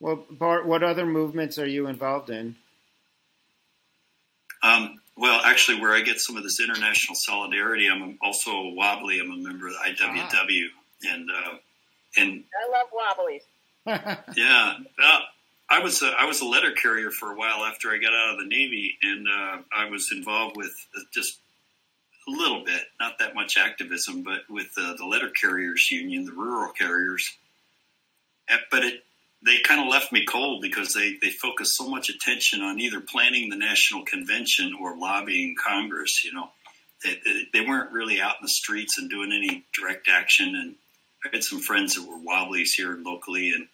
Well, 0.00 0.24
Bart, 0.30 0.66
what 0.66 0.82
other 0.82 1.06
movements 1.06 1.58
are 1.58 1.66
you 1.66 1.86
involved 1.86 2.30
in? 2.30 2.56
Um, 4.62 5.00
well, 5.16 5.40
actually, 5.44 5.80
where 5.80 5.92
I 5.92 6.00
get 6.00 6.20
some 6.20 6.36
of 6.36 6.42
this 6.42 6.60
international 6.60 7.14
solidarity, 7.14 7.88
I'm 7.88 8.18
also 8.22 8.50
a 8.50 8.74
wobbly. 8.74 9.20
I'm 9.20 9.30
a 9.30 9.36
member 9.36 9.68
of 9.68 9.74
the 9.74 9.78
IWW, 9.78 10.66
and 11.10 11.30
uh, 11.30 11.56
and 12.16 12.44
I 12.64 12.70
love 12.70 12.88
wobblies. 12.92 13.42
yeah, 14.36 14.74
uh, 15.02 15.18
I 15.68 15.80
was 15.80 16.02
a, 16.02 16.14
I 16.18 16.24
was 16.24 16.40
a 16.40 16.46
letter 16.46 16.72
carrier 16.72 17.10
for 17.10 17.32
a 17.32 17.36
while 17.36 17.64
after 17.64 17.90
I 17.90 17.98
got 17.98 18.12
out 18.12 18.34
of 18.34 18.38
the 18.38 18.46
Navy, 18.46 18.96
and 19.02 19.26
uh, 19.28 19.58
I 19.74 19.90
was 19.90 20.10
involved 20.12 20.56
with 20.56 20.72
just 21.12 21.40
a 22.28 22.30
little 22.30 22.64
bit, 22.64 22.82
not 23.00 23.18
that 23.18 23.34
much 23.34 23.58
activism, 23.58 24.22
but 24.22 24.40
with 24.48 24.70
uh, 24.78 24.94
the 24.96 25.04
letter 25.04 25.30
carriers 25.30 25.90
union, 25.90 26.24
the 26.24 26.32
rural 26.32 26.72
carriers. 26.72 27.36
Uh, 28.50 28.56
But 28.70 28.84
it 28.84 29.04
they 29.44 29.58
kind 29.60 29.80
of 29.80 29.88
left 29.88 30.12
me 30.12 30.24
cold 30.24 30.62
because 30.62 30.92
they 30.92 31.16
they 31.20 31.30
focused 31.30 31.76
so 31.76 31.88
much 31.88 32.08
attention 32.08 32.62
on 32.62 32.80
either 32.80 33.00
planning 33.00 33.48
the 33.48 33.56
national 33.56 34.04
convention 34.04 34.72
or 34.80 34.96
lobbying 34.96 35.56
Congress. 35.62 36.24
You 36.24 36.32
know, 36.32 36.50
they, 37.04 37.18
they, 37.24 37.42
they 37.52 37.66
weren't 37.66 37.92
really 37.92 38.20
out 38.20 38.36
in 38.40 38.44
the 38.44 38.48
streets 38.48 38.98
and 38.98 39.10
doing 39.10 39.32
any 39.32 39.64
direct 39.78 40.08
action. 40.08 40.54
And 40.54 40.74
I 41.24 41.28
had 41.32 41.44
some 41.44 41.60
friends 41.60 41.94
that 41.94 42.08
were 42.08 42.18
wobblies 42.18 42.74
here 42.74 42.98
locally, 43.02 43.50
and 43.50 43.66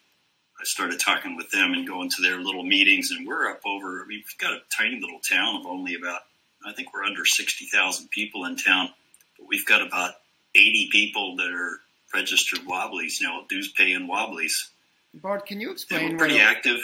I 0.58 0.64
started 0.64 1.00
talking 1.00 1.36
with 1.36 1.50
them 1.50 1.72
and 1.72 1.86
going 1.86 2.10
to 2.10 2.22
their 2.22 2.40
little 2.40 2.64
meetings. 2.64 3.10
And 3.10 3.26
we're 3.26 3.50
up 3.50 3.60
over. 3.66 4.02
I 4.02 4.06
mean, 4.06 4.22
we've 4.24 4.38
got 4.38 4.52
a 4.52 4.62
tiny 4.76 5.00
little 5.00 5.20
town 5.28 5.56
of 5.56 5.66
only 5.66 5.94
about 5.94 6.22
I 6.66 6.72
think 6.72 6.92
we're 6.92 7.04
under 7.04 7.24
60,000 7.24 8.10
people 8.10 8.44
in 8.44 8.56
town, 8.56 8.90
but 9.38 9.48
we've 9.48 9.64
got 9.64 9.86
about 9.86 10.14
80 10.54 10.88
people 10.90 11.36
that 11.36 11.50
are 11.50 11.80
registered 12.12 12.66
wobblies 12.66 13.20
now, 13.22 13.44
dues 13.48 13.72
paying 13.76 14.06
wobblies. 14.08 14.70
Bart, 15.14 15.46
can 15.46 15.60
you 15.60 15.70
explain 15.70 16.04
were 16.04 16.10
what 16.10 16.18
pretty 16.18 16.38
a, 16.38 16.42
active. 16.42 16.80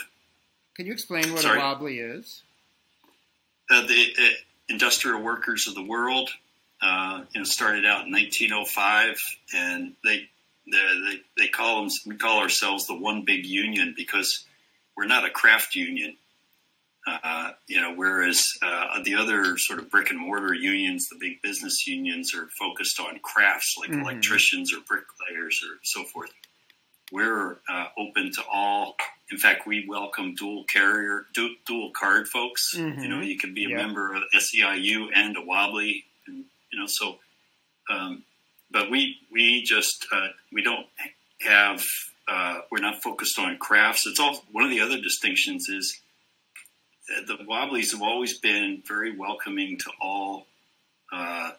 can 0.74 0.87
you 0.87 0.92
explain 0.92 1.32
what 1.32 1.42
Sorry. 1.42 1.58
a 1.58 1.62
wobbly 1.62 1.98
is? 1.98 2.42
Uh, 3.70 3.87
the 3.87 4.14
uh, 4.18 4.28
Industrial 4.68 5.20
Workers 5.20 5.66
of 5.68 5.74
the 5.74 5.82
World, 5.82 6.30
uh, 6.82 7.22
you 7.32 7.40
know, 7.40 7.44
started 7.44 7.84
out 7.87 8.06
in 8.06 8.12
1905, 8.12 9.16
and 9.54 9.94
they 10.04 10.28
they 10.70 11.20
they, 11.38 11.48
call 11.48 11.82
them 11.82 11.90
we 12.06 12.16
call 12.16 12.40
ourselves 12.40 12.87
the 12.87 12.96
one 12.98 13.24
big 13.24 13.44
union 13.46 13.94
because 13.96 14.44
we're 14.96 15.06
not 15.06 15.24
a 15.24 15.30
craft 15.30 15.74
union. 15.74 16.16
Uh, 17.06 17.50
you 17.66 17.78
know, 17.82 17.92
whereas 17.94 18.42
uh, 18.62 19.02
the 19.04 19.14
other 19.14 19.58
sort 19.58 19.78
of 19.78 19.90
brick 19.90 20.08
and 20.10 20.18
mortar 20.18 20.54
unions, 20.54 21.06
the 21.10 21.18
big 21.20 21.42
business 21.42 21.87
unions, 21.87 22.34
are 22.34 22.48
focused 22.58 22.98
on 22.98 23.18
crafts 23.22 23.74
like 23.78 23.90
Mhm. 23.90 24.00
electricians 24.00 24.72
or 24.72 24.80
bricklayers 24.80 25.62
or 25.62 25.78
so 25.82 26.04
forth. 26.04 26.30
We're 27.12 27.59
uh, 27.69 27.87
open 27.99 28.33
to 28.33 28.43
all. 28.53 28.97
In 29.31 29.38
fact, 29.38 29.67
we 29.67 29.87
welcome 29.88 30.35
dual 30.35 30.64
carrier, 30.64 31.27
du- 31.35 31.57
dual 31.67 31.90
card 31.90 32.29
folks. 32.29 32.75
Mhm. 32.77 33.03
You 33.03 33.09
know, 33.09 33.21
you 33.21 33.38
can 33.38 33.55
be 33.55 33.64
a 33.64 33.69
member 33.77 34.14
of 34.14 34.23
SEIU 34.35 35.09
and 35.14 35.37
a 35.37 35.40
Wobbly, 35.43 36.05
and 36.27 36.45
you 36.73 36.79
know, 36.79 36.87
so. 36.87 37.19
Um, 37.90 38.25
but 38.71 38.90
we 38.90 39.19
we 39.31 39.62
just 39.62 40.07
uh, 40.12 40.29
we 40.53 40.62
don't 40.62 40.87
have 41.43 41.85
uh, 42.27 42.61
we're 42.71 42.81
not 42.81 43.03
focused 43.03 43.38
on 43.38 43.59
crafts. 43.59 44.07
It's 44.07 44.19
all 44.19 44.43
one 44.51 44.64
of 44.64 44.71
the 44.71 44.81
other 44.81 45.01
distinctions 45.01 45.69
is 45.69 46.01
the 47.27 47.37
Wobblies 47.47 47.93
have 47.93 48.01
always 48.03 48.38
been 48.38 48.83
very 48.87 49.14
welcoming 49.14 49.77
to 49.79 49.90
all 50.01 50.47
uh, 51.12 51.51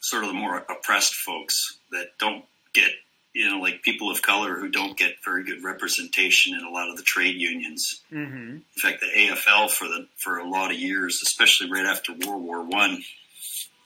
sort 0.00 0.24
of 0.24 0.28
the 0.28 0.34
more 0.34 0.58
oppressed 0.58 1.14
folks 1.14 1.78
that 1.90 2.18
don't 2.18 2.44
get 2.74 2.90
you 3.34 3.48
know 3.50 3.58
like 3.60 3.82
people 3.82 4.10
of 4.10 4.22
color 4.22 4.56
who 4.58 4.68
don't 4.68 4.96
get 4.96 5.14
very 5.24 5.44
good 5.44 5.62
representation 5.64 6.54
in 6.54 6.64
a 6.64 6.70
lot 6.70 6.90
of 6.90 6.96
the 6.96 7.02
trade 7.02 7.36
unions. 7.36 8.02
Mm-hmm. 8.12 8.50
In 8.56 8.62
fact, 8.80 9.00
the 9.00 9.06
AFL 9.18 9.70
for 9.70 9.86
the 9.88 10.06
for 10.16 10.38
a 10.38 10.48
lot 10.48 10.70
of 10.70 10.78
years, 10.78 11.20
especially 11.22 11.70
right 11.70 11.86
after 11.86 12.12
World 12.12 12.42
War 12.42 12.62
One, 12.62 13.02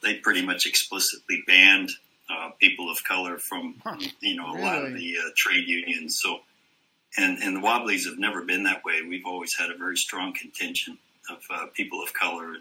they 0.03 0.15
pretty 0.15 0.45
much 0.45 0.67
explicitly 0.67 1.43
banned 1.47 1.91
uh, 2.29 2.51
people 2.59 2.91
of 2.91 3.05
color 3.05 3.39
from 3.39 3.77
Huh. 3.85 3.97
you 4.21 4.37
know 4.37 4.51
a 4.51 4.59
lot 4.59 4.85
of 4.85 4.95
the 4.95 5.17
uh, 5.19 5.31
trade 5.37 5.69
unions. 5.69 6.19
So, 6.21 6.41
and 7.17 7.39
and 7.39 7.57
the 7.57 7.61
Wobblies 7.61 8.07
have 8.07 8.19
never 8.19 8.43
been 8.43 8.65
that 8.65 8.85
way. 8.85 9.03
We've 9.09 9.27
always 9.27 9.55
had 9.57 9.71
a 9.71 9.77
very 9.77 9.97
strong 9.97 10.33
contingent 10.35 10.99
of 11.31 11.39
uh, 11.51 11.67
people 11.75 12.03
of 12.03 12.13
color. 12.13 12.57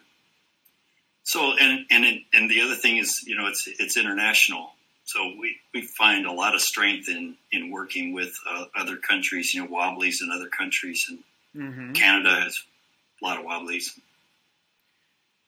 So, 1.23 1.53
and 1.59 1.85
and 1.89 2.05
and 2.31 2.51
the 2.51 2.61
other 2.61 2.75
thing 2.75 2.97
is, 2.97 3.23
you 3.25 3.35
know, 3.35 3.47
it's 3.47 3.67
it's 3.79 3.97
international. 3.97 4.73
So 5.05 5.19
we, 5.39 5.55
we 5.73 5.83
find 5.97 6.25
a 6.25 6.31
lot 6.31 6.55
of 6.55 6.61
strength 6.61 7.07
in, 7.09 7.35
in 7.51 7.69
working 7.71 8.11
with 8.13 8.33
uh, 8.49 8.65
other 8.75 8.97
countries, 8.97 9.53
you 9.53 9.61
know, 9.63 9.69
Wobblies 9.69 10.21
in 10.21 10.31
other 10.31 10.49
countries, 10.49 11.05
and 11.09 11.19
Mm-hmm. 11.55 11.93
Canada 11.93 12.35
has 12.41 12.53
a 13.21 13.25
lot 13.25 13.39
of 13.39 13.45
Wobblies. 13.45 13.97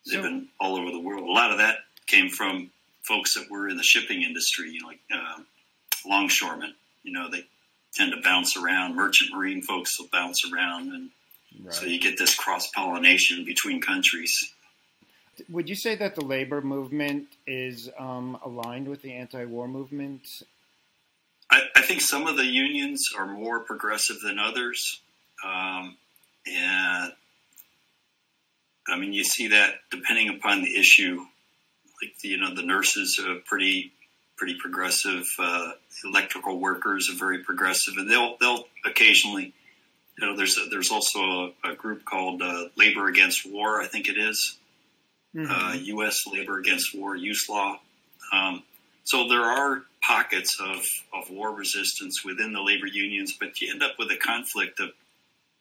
They've 0.06 0.16
So- 0.16 0.22
been 0.22 0.48
all 0.58 0.78
over 0.78 0.90
the 0.92 1.00
world. 1.02 1.28
A 1.28 1.32
lot 1.32 1.52
of 1.52 1.58
that 1.58 1.80
came 2.06 2.30
from 2.30 2.72
folks 3.06 3.34
that 3.34 3.52
were 3.52 3.68
in 3.68 3.76
the 3.76 3.84
shipping 3.84 4.22
industry, 4.24 4.72
you 4.72 4.80
know, 4.82 4.88
like 4.88 5.00
uh, 5.14 5.42
longshoremen. 6.06 6.74
You 7.04 7.12
know, 7.12 7.30
they 7.30 7.46
tend 7.94 8.14
to 8.14 8.22
bounce 8.22 8.56
around. 8.56 8.96
Merchant 8.96 9.34
marine 9.34 9.62
folks 9.62 10.00
will 10.00 10.08
bounce 10.14 10.50
around, 10.50 10.94
and 10.94 11.10
so 11.74 11.86
you 11.86 12.00
get 12.00 12.18
this 12.18 12.36
cross 12.36 12.70
pollination 12.72 13.44
between 13.44 13.82
countries. 13.82 14.54
Would 15.50 15.70
you 15.70 15.76
say 15.76 15.96
that 15.96 16.16
the 16.16 16.24
labor 16.24 16.62
movement 16.62 17.28
is 17.46 17.90
um, 17.98 18.38
aligned 18.44 18.88
with 18.88 19.02
the 19.02 19.14
anti-war 19.14 19.68
movement? 19.68 20.44
I, 21.50 21.64
I 21.76 21.82
think 21.82 22.02
some 22.02 22.28
of 22.28 22.38
the 22.38 22.46
unions 22.46 23.10
are 23.18 23.26
more 23.26 23.62
progressive 23.62 24.18
than 24.22 24.40
others, 24.40 25.00
um, 25.44 25.96
and 26.46 27.14
I 28.88 28.98
mean 28.98 29.14
you 29.14 29.24
see 29.24 29.48
that 29.50 29.76
depending 29.92 30.30
upon 30.30 30.62
the 30.62 30.78
issue. 30.78 31.26
Like 32.02 32.18
the, 32.22 32.30
you 32.30 32.38
know, 32.38 32.54
the 32.54 32.64
nurses 32.64 33.20
are 33.26 33.36
pretty 33.46 33.92
pretty 34.36 34.56
progressive. 34.60 35.26
Uh, 35.40 35.72
electrical 36.06 36.60
workers 36.60 37.10
are 37.10 37.18
very 37.18 37.40
progressive, 37.44 37.96
and 37.98 38.10
they'll 38.10 38.38
they'll 38.40 38.66
occasionally. 38.86 39.54
You 40.20 40.26
know, 40.26 40.36
there's 40.36 40.58
a, 40.58 40.68
there's 40.70 40.90
also 40.90 41.20
a, 41.64 41.72
a 41.72 41.76
group 41.76 42.04
called 42.04 42.42
uh, 42.42 42.66
Labor 42.76 43.08
Against 43.08 43.46
War. 43.46 43.80
I 43.80 43.86
think 43.86 44.08
it 44.10 44.18
is 44.18 44.58
Mhm. 45.36 45.50
uh, 45.50 45.74
U.S. 45.78 46.16
Labor 46.32 46.60
Against 46.60 46.96
War 46.96 47.16
USLAW. 47.16 47.80
Um, 48.32 48.64
so 49.04 49.28
there 49.28 49.44
are 49.44 49.84
pockets 50.02 50.58
of, 50.60 50.84
of 51.14 51.30
war 51.30 51.52
resistance 51.54 52.24
within 52.26 52.54
the 52.54 52.62
labor 52.62 52.88
unions, 52.88 53.34
but 53.40 53.60
you 53.62 53.72
end 53.72 53.84
up 53.84 53.94
with 54.00 54.10
a 54.12 54.18
conflict 54.18 54.80
of, 54.80 54.90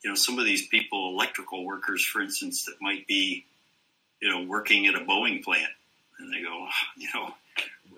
you 0.03 0.11
know, 0.11 0.15
some 0.17 0.39
of 0.39 0.45
these 0.45 0.67
people, 0.69 1.11
electrical 1.11 1.65
workers, 1.65 2.05
for 2.13 2.21
instance, 2.23 2.65
that 2.67 2.75
might 2.81 3.07
be, 3.07 3.45
you 4.21 4.29
know, 4.29 4.43
working 4.43 4.87
at 4.87 4.95
a 4.95 5.01
Boeing 5.01 5.43
plant, 5.43 5.73
and 6.19 6.33
they 6.33 6.43
go, 6.43 6.67
you 6.97 7.09
know, 7.15 7.35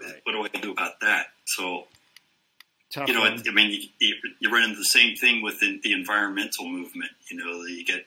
Right. 0.01 0.21
what 0.23 0.33
do 0.33 0.45
I 0.45 0.61
do 0.63 0.71
about 0.71 1.01
that? 1.01 1.29
So 1.45 1.89
Tough 2.93 3.09
you 3.09 3.15
know, 3.15 3.21
one. 3.21 3.43
I 3.47 3.51
mean, 3.53 3.73
you, 3.73 3.89
you, 3.99 4.15
you 4.39 4.51
run 4.51 4.63
into 4.63 4.77
the 4.77 4.85
same 4.85 5.17
thing 5.17 5.43
with 5.43 5.59
the, 5.61 5.81
the 5.83 5.93
environmental 5.93 6.67
movement. 6.69 7.11
You 7.31 7.37
know, 7.39 7.63
you 7.65 7.85
get 7.85 8.07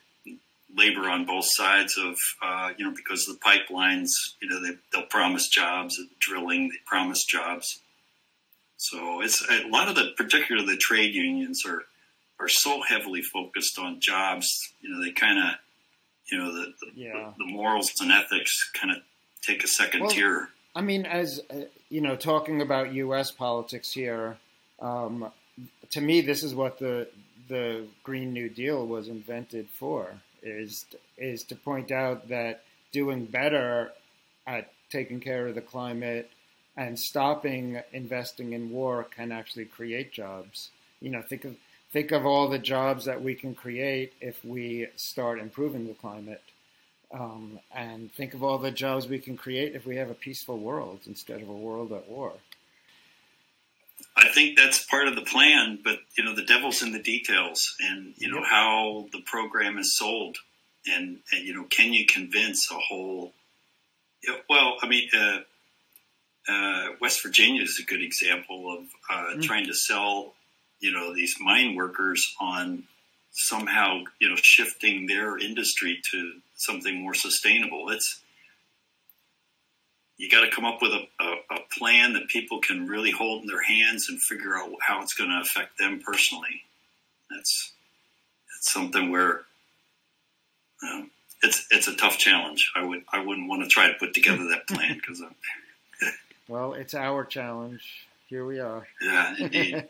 labor 0.76 1.08
on 1.10 1.24
both 1.26 1.44
sides 1.48 1.96
of, 1.98 2.16
uh, 2.42 2.70
you 2.76 2.84
know, 2.84 2.92
because 2.94 3.28
of 3.28 3.34
the 3.38 3.40
pipelines. 3.40 4.08
You 4.40 4.48
know, 4.48 4.62
they, 4.62 4.76
they'll 4.92 5.06
promise 5.06 5.48
jobs, 5.48 5.98
at 6.00 6.18
drilling, 6.18 6.68
they 6.70 6.76
promise 6.86 7.24
jobs. 7.24 7.80
So 8.76 9.20
it's 9.22 9.42
a 9.48 9.68
lot 9.68 9.88
of 9.88 9.94
the, 9.94 10.10
particularly 10.16 10.66
the 10.66 10.76
trade 10.76 11.14
unions 11.14 11.62
are 11.66 11.82
are 12.40 12.48
so 12.48 12.82
heavily 12.82 13.22
focused 13.22 13.78
on 13.78 14.00
jobs. 14.00 14.48
You 14.80 14.90
know, 14.90 15.04
they 15.04 15.12
kind 15.12 15.38
of, 15.38 15.54
you 16.30 16.38
know, 16.38 16.52
the, 16.52 16.72
the, 16.80 16.86
Yeah. 16.96 17.32
the 17.38 17.44
morals 17.44 17.92
and 18.00 18.10
ethics 18.10 18.52
kind 18.74 18.90
of 18.90 19.02
take 19.42 19.62
a 19.62 19.68
second 19.68 20.00
Well, 20.02 20.10
tier. 20.10 20.48
I 20.74 20.80
mean, 20.80 21.06
as 21.06 21.40
uh, 21.50 21.66
you 21.88 22.00
know, 22.00 22.16
talking 22.16 22.60
about 22.62 22.92
U.S. 22.94 23.30
politics 23.30 23.92
here, 23.92 24.38
um, 24.80 25.30
to 25.90 26.00
me, 26.00 26.20
this 26.22 26.42
is 26.42 26.54
what 26.54 26.78
the 26.78 27.08
the 27.48 27.84
Green 28.02 28.32
New 28.32 28.48
Deal 28.48 28.84
was 28.86 29.06
invented 29.08 29.68
for 29.68 30.14
is 30.42 30.86
is 31.16 31.44
to 31.44 31.54
point 31.54 31.90
out 31.90 32.28
that 32.28 32.64
doing 32.92 33.26
better 33.26 33.92
at 34.46 34.72
taking 34.90 35.20
care 35.20 35.46
of 35.46 35.54
the 35.54 35.60
climate 35.60 36.30
and 36.76 36.98
stopping 36.98 37.80
investing 37.92 38.52
in 38.52 38.70
war 38.70 39.04
can 39.04 39.32
actually 39.32 39.64
create 39.64 40.12
jobs. 40.12 40.70
You 41.00 41.10
know, 41.10 41.22
think 41.22 41.44
of 41.44 41.56
think 41.92 42.12
of 42.12 42.26
all 42.26 42.48
the 42.48 42.58
jobs 42.58 43.04
that 43.04 43.22
we 43.22 43.34
can 43.34 43.54
create 43.54 44.12
if 44.20 44.44
we 44.44 44.88
start 44.96 45.38
improving 45.38 45.86
the 45.86 45.94
climate. 45.94 46.42
Um, 47.12 47.60
and 47.74 48.10
think 48.12 48.32
of 48.32 48.42
all 48.42 48.56
the 48.56 48.70
jobs 48.70 49.06
we 49.06 49.18
can 49.18 49.36
create 49.36 49.74
if 49.74 49.84
we 49.84 49.96
have 49.96 50.08
a 50.08 50.14
peaceful 50.14 50.56
world 50.56 51.00
instead 51.06 51.42
of 51.42 51.48
a 51.48 51.52
world 51.52 51.92
at 51.92 52.08
war. 52.08 52.32
I 54.16 54.28
think 54.28 54.56
that's 54.58 54.84
part 54.84 55.08
of 55.08 55.14
the 55.16 55.22
plan, 55.22 55.78
but 55.82 55.98
you 56.16 56.24
know 56.24 56.34
the 56.34 56.44
devil's 56.44 56.82
in 56.82 56.92
the 56.92 57.02
details, 57.02 57.74
and 57.80 58.14
you 58.16 58.28
know 58.30 58.38
Yep. 58.40 58.46
how 58.50 59.06
the 59.12 59.20
program 59.22 59.78
is 59.78 59.96
sold, 59.96 60.38
and, 60.86 61.18
and 61.32 61.44
you 61.46 61.54
know 61.54 61.64
can 61.64 61.92
you 61.92 62.06
convince 62.06 62.70
a 62.70 62.74
whole? 62.78 63.32
Well, 64.48 64.76
I 64.82 64.86
mean, 64.88 65.08
uh, 65.14 65.40
uh, 66.48 66.88
West 67.00 67.22
Virginia 67.22 67.62
is 67.62 67.78
a 67.82 67.86
good 67.86 68.02
example 68.02 68.72
of 68.78 68.84
uh, 69.10 69.34
Mm. 69.36 69.42
trying 69.42 69.66
to 69.66 69.74
sell, 69.74 70.34
you 70.80 70.90
know, 70.92 71.14
these 71.14 71.36
mine 71.40 71.74
workers 71.74 72.34
on 72.40 72.84
somehow 73.34 74.04
you 74.20 74.28
know 74.28 74.36
shifting 74.36 75.06
their 75.06 75.38
industry 75.38 76.00
to 76.12 76.40
something 76.56 77.00
more 77.00 77.14
sustainable. 77.14 77.88
It's 77.90 78.20
you 80.22 80.30
got 80.30 80.42
to 80.42 80.50
come 80.50 80.64
up 80.64 80.80
with 80.80 80.92
a, 80.92 81.04
a, 81.20 81.56
a 81.56 81.58
plan 81.76 82.12
that 82.12 82.28
people 82.28 82.60
can 82.60 82.86
really 82.86 83.10
hold 83.10 83.42
in 83.42 83.48
their 83.48 83.60
hands 83.60 84.08
and 84.08 84.22
figure 84.22 84.56
out 84.56 84.70
how 84.80 85.02
it's 85.02 85.14
going 85.14 85.28
to 85.28 85.40
affect 85.40 85.78
them 85.78 86.00
personally. 86.00 86.62
That's 87.28 87.72
it's 88.56 88.70
something 88.72 89.10
where 89.10 89.40
um, 90.84 91.10
it's 91.42 91.66
it's 91.72 91.88
a 91.88 91.96
tough 91.96 92.18
challenge. 92.18 92.70
I 92.76 92.84
would 92.84 93.02
I 93.12 93.18
wouldn't 93.18 93.48
want 93.48 93.64
to 93.64 93.68
try 93.68 93.88
to 93.88 93.98
put 93.98 94.14
together 94.14 94.44
that 94.50 94.68
plan 94.68 94.94
because 94.94 95.20
Well, 96.48 96.74
it's 96.74 96.94
our 96.94 97.24
challenge. 97.24 98.06
Here 98.28 98.46
we 98.46 98.60
are. 98.60 98.86
yeah, 99.02 99.34
indeed. 99.40 99.88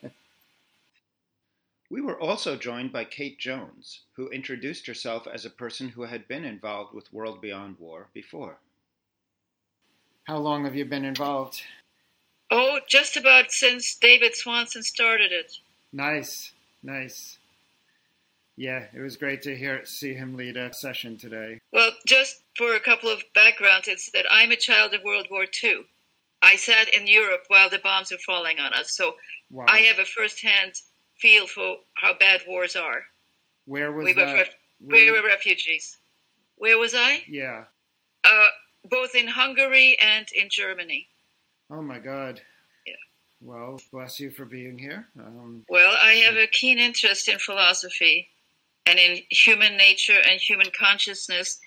We 1.91 2.01
were 2.01 2.19
also 2.19 2.57
joined 2.57 2.91
by 2.91 3.05
Kate 3.05 3.39
Jones, 3.39 4.01
who 4.17 4.31
introduced 4.31 4.87
herself 4.87 5.27
as 5.27 5.45
a 5.45 5.51
person 5.51 5.91
who 5.91 6.05
had 6.05 6.27
been 6.27 6.47
involved 6.47 6.95
with 6.95 7.13
World 7.13 7.43
Beyond 7.43 7.77
War 7.79 8.07
before. 8.15 8.57
How 10.25 10.39
long 10.39 10.65
have 10.65 10.77
you 10.77 10.85
been 10.85 11.05
involved? 11.05 11.63
Oh, 12.51 12.81
just 12.89 13.17
about 13.17 13.51
since 13.51 13.95
David 13.97 14.35
Swanson 14.35 14.83
started 14.83 15.33
it. 15.33 15.53
Nice, 15.93 16.53
nice. 16.83 17.39
Yeah, 18.57 18.85
it 18.95 19.01
was 19.01 19.17
great 19.17 19.43
to 19.43 19.57
hear 19.57 19.85
see 19.87 20.13
him 20.15 20.37
lead 20.37 20.57
a 20.57 20.73
session 20.73 21.17
today. 21.17 21.59
Well, 21.73 21.91
just 22.07 22.43
for 22.57 22.75
a 22.75 22.81
couple 22.81 23.09
of 23.11 23.23
backgrounds, 23.35 23.89
it's 23.89 24.11
that 24.13 24.27
I'm 24.31 24.51
a 24.53 24.57
child 24.57 24.93
of 24.95 25.03
World 25.03 25.27
War 25.31 25.47
II. 25.65 25.81
I 26.43 26.57
sat 26.57 26.93
in 26.93 27.07
Europe 27.07 27.45
while 27.49 27.71
the 27.71 27.79
bombs 27.79 28.11
were 28.13 28.19
falling 28.19 28.59
on 28.59 28.73
us, 28.75 28.93
so 28.93 29.17
Wow. 29.51 29.67
I 29.69 29.81
have 29.81 29.99
a 29.99 30.05
first-hand 30.05 30.73
feel 31.19 31.47
for 31.47 31.77
how 31.95 32.15
bad 32.15 32.43
wars 32.47 32.75
are. 32.77 33.03
Where 33.67 33.93
was 33.93 34.05
we 34.07 34.15
were 34.15 34.25
that? 34.27 34.35
ref- 34.35 34.55
Where- 34.81 35.05
we 35.05 35.11
were 35.21 35.27
refugees. 35.27 35.99
Where 36.57 36.79
was 36.79 36.95
I? 36.95 37.25
yeah. 37.29 37.65
Both 38.93 39.15
in 39.15 39.27
Hungary 39.27 39.97
and 39.99 40.27
in 40.33 40.51
Germany. 40.51 41.09
Oh 41.71 41.81
my 41.81 41.99
God. 41.99 42.43
Yeah. 42.87 42.93
Well, 43.41 43.81
bless 43.91 44.21
you 44.21 44.31
for 44.31 44.45
being 44.45 44.77
here. 44.79 45.09
Um, 45.19 45.65
Well, 45.67 45.97
I 45.99 46.13
have 46.27 46.37
a 46.37 46.47
keen 46.47 46.79
interest 46.79 47.27
in 47.27 47.39
philosophy, 47.39 48.29
and 48.85 48.99
in 48.99 49.23
human 49.31 49.79
nature 49.79 50.21
and 50.29 50.39
human 50.39 50.71
consciousness, 50.79 51.59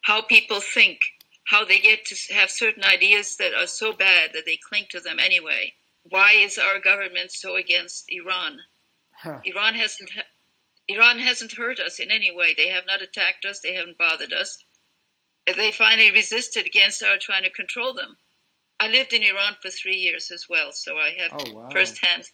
how 0.00 0.22
people 0.22 0.60
think, 0.60 0.98
how 1.44 1.64
they 1.64 1.78
get 1.78 2.04
to 2.06 2.34
have 2.34 2.50
certain 2.50 2.82
ideas 2.82 3.36
that 3.36 3.54
are 3.54 3.68
so 3.68 3.92
bad 3.92 4.32
that 4.34 4.44
they 4.44 4.58
cling 4.68 4.86
to 4.90 4.98
them 4.98 5.20
anyway. 5.20 5.72
Why 6.10 6.32
is 6.32 6.58
our 6.58 6.80
government 6.80 7.30
so 7.30 7.54
against 7.54 8.06
Iran? 8.08 8.58
Huh. 9.12 9.38
Iran 9.44 9.74
hasn't 9.74 10.10
Iran 10.88 11.20
hasn't 11.20 11.52
hurt 11.52 11.78
us 11.78 12.00
in 12.00 12.10
any 12.10 12.34
way. 12.34 12.54
They 12.56 12.70
have 12.70 12.86
not 12.86 13.02
attacked 13.02 13.44
us. 13.44 13.60
They 13.60 13.74
haven't 13.74 13.98
bothered 13.98 14.32
us. 14.32 14.58
They 15.46 15.72
finally 15.72 16.10
resisted 16.10 16.66
against 16.66 17.02
our 17.02 17.18
trying 17.18 17.42
to 17.44 17.50
control 17.50 17.94
them. 17.94 18.16
I 18.78 18.88
lived 18.88 19.12
in 19.12 19.22
Iran 19.22 19.56
for 19.60 19.70
three 19.70 19.96
years 19.96 20.30
as 20.30 20.48
well, 20.48 20.72
so 20.72 20.98
I 20.98 21.10
have 21.18 21.32
oh, 21.32 21.52
wow. 21.52 21.70
firsthand 21.70 22.30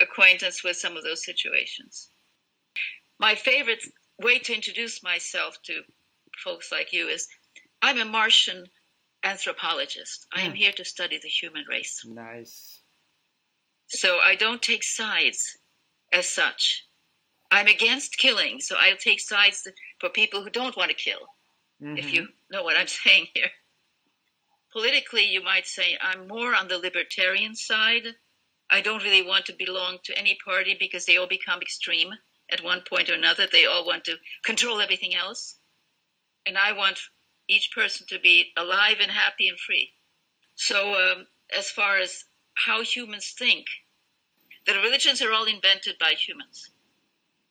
acquaintance 0.00 0.64
with 0.64 0.76
some 0.76 0.96
of 0.96 1.04
those 1.04 1.24
situations. 1.24 2.08
My 3.18 3.34
favorite 3.34 3.84
way 4.20 4.38
to 4.40 4.54
introduce 4.54 5.02
myself 5.02 5.60
to 5.62 5.82
folks 6.42 6.72
like 6.72 6.92
you 6.92 7.08
is 7.08 7.28
I'm 7.82 7.98
a 7.98 8.04
Martian 8.04 8.66
anthropologist. 9.24 10.26
I 10.32 10.42
am 10.42 10.52
hmm. 10.52 10.56
here 10.56 10.72
to 10.72 10.84
study 10.84 11.18
the 11.22 11.28
human 11.28 11.64
race. 11.68 12.04
Nice. 12.04 12.80
So 13.88 14.18
I 14.18 14.34
don't 14.36 14.62
take 14.62 14.82
sides 14.82 15.58
as 16.12 16.28
such. 16.28 16.84
I'm 17.50 17.66
against 17.66 18.16
killing, 18.16 18.60
so 18.60 18.76
I'll 18.78 18.96
take 18.96 19.20
sides 19.20 19.68
for 20.00 20.08
people 20.08 20.42
who 20.42 20.50
don't 20.50 20.76
want 20.76 20.90
to 20.90 20.96
kill, 20.96 21.20
mm-hmm. 21.82 21.96
if 21.98 22.12
you 22.12 22.28
know 22.50 22.62
what 22.62 22.76
I'm 22.76 22.86
saying 23.04 23.26
here. 23.34 23.50
Politically, 24.72 25.24
you 25.24 25.42
might 25.42 25.66
say 25.66 25.98
I'm 26.00 26.28
more 26.28 26.54
on 26.54 26.68
the 26.68 26.78
libertarian 26.78 27.54
side. 27.54 28.16
I 28.70 28.80
don't 28.80 29.02
really 29.02 29.22
want 29.22 29.44
to 29.46 29.52
belong 29.52 29.98
to 30.04 30.18
any 30.18 30.38
party 30.42 30.76
because 30.78 31.04
they 31.04 31.18
all 31.18 31.26
become 31.26 31.60
extreme 31.60 32.10
at 32.50 32.64
one 32.64 32.82
point 32.88 33.10
or 33.10 33.14
another. 33.14 33.46
They 33.46 33.66
all 33.66 33.84
want 33.84 34.04
to 34.04 34.16
control 34.44 34.80
everything 34.80 35.14
else. 35.14 35.58
And 36.46 36.56
I 36.56 36.72
want 36.72 36.98
each 37.48 37.70
person 37.74 38.06
to 38.08 38.18
be 38.18 38.52
alive 38.56 38.96
and 39.00 39.10
happy 39.10 39.48
and 39.48 39.58
free. 39.58 39.92
So, 40.54 40.94
um, 40.94 41.26
as 41.56 41.70
far 41.70 41.98
as 41.98 42.24
how 42.54 42.82
humans 42.82 43.34
think, 43.36 43.66
the 44.66 44.74
religions 44.74 45.20
are 45.20 45.32
all 45.32 45.44
invented 45.44 45.98
by 45.98 46.14
humans. 46.14 46.70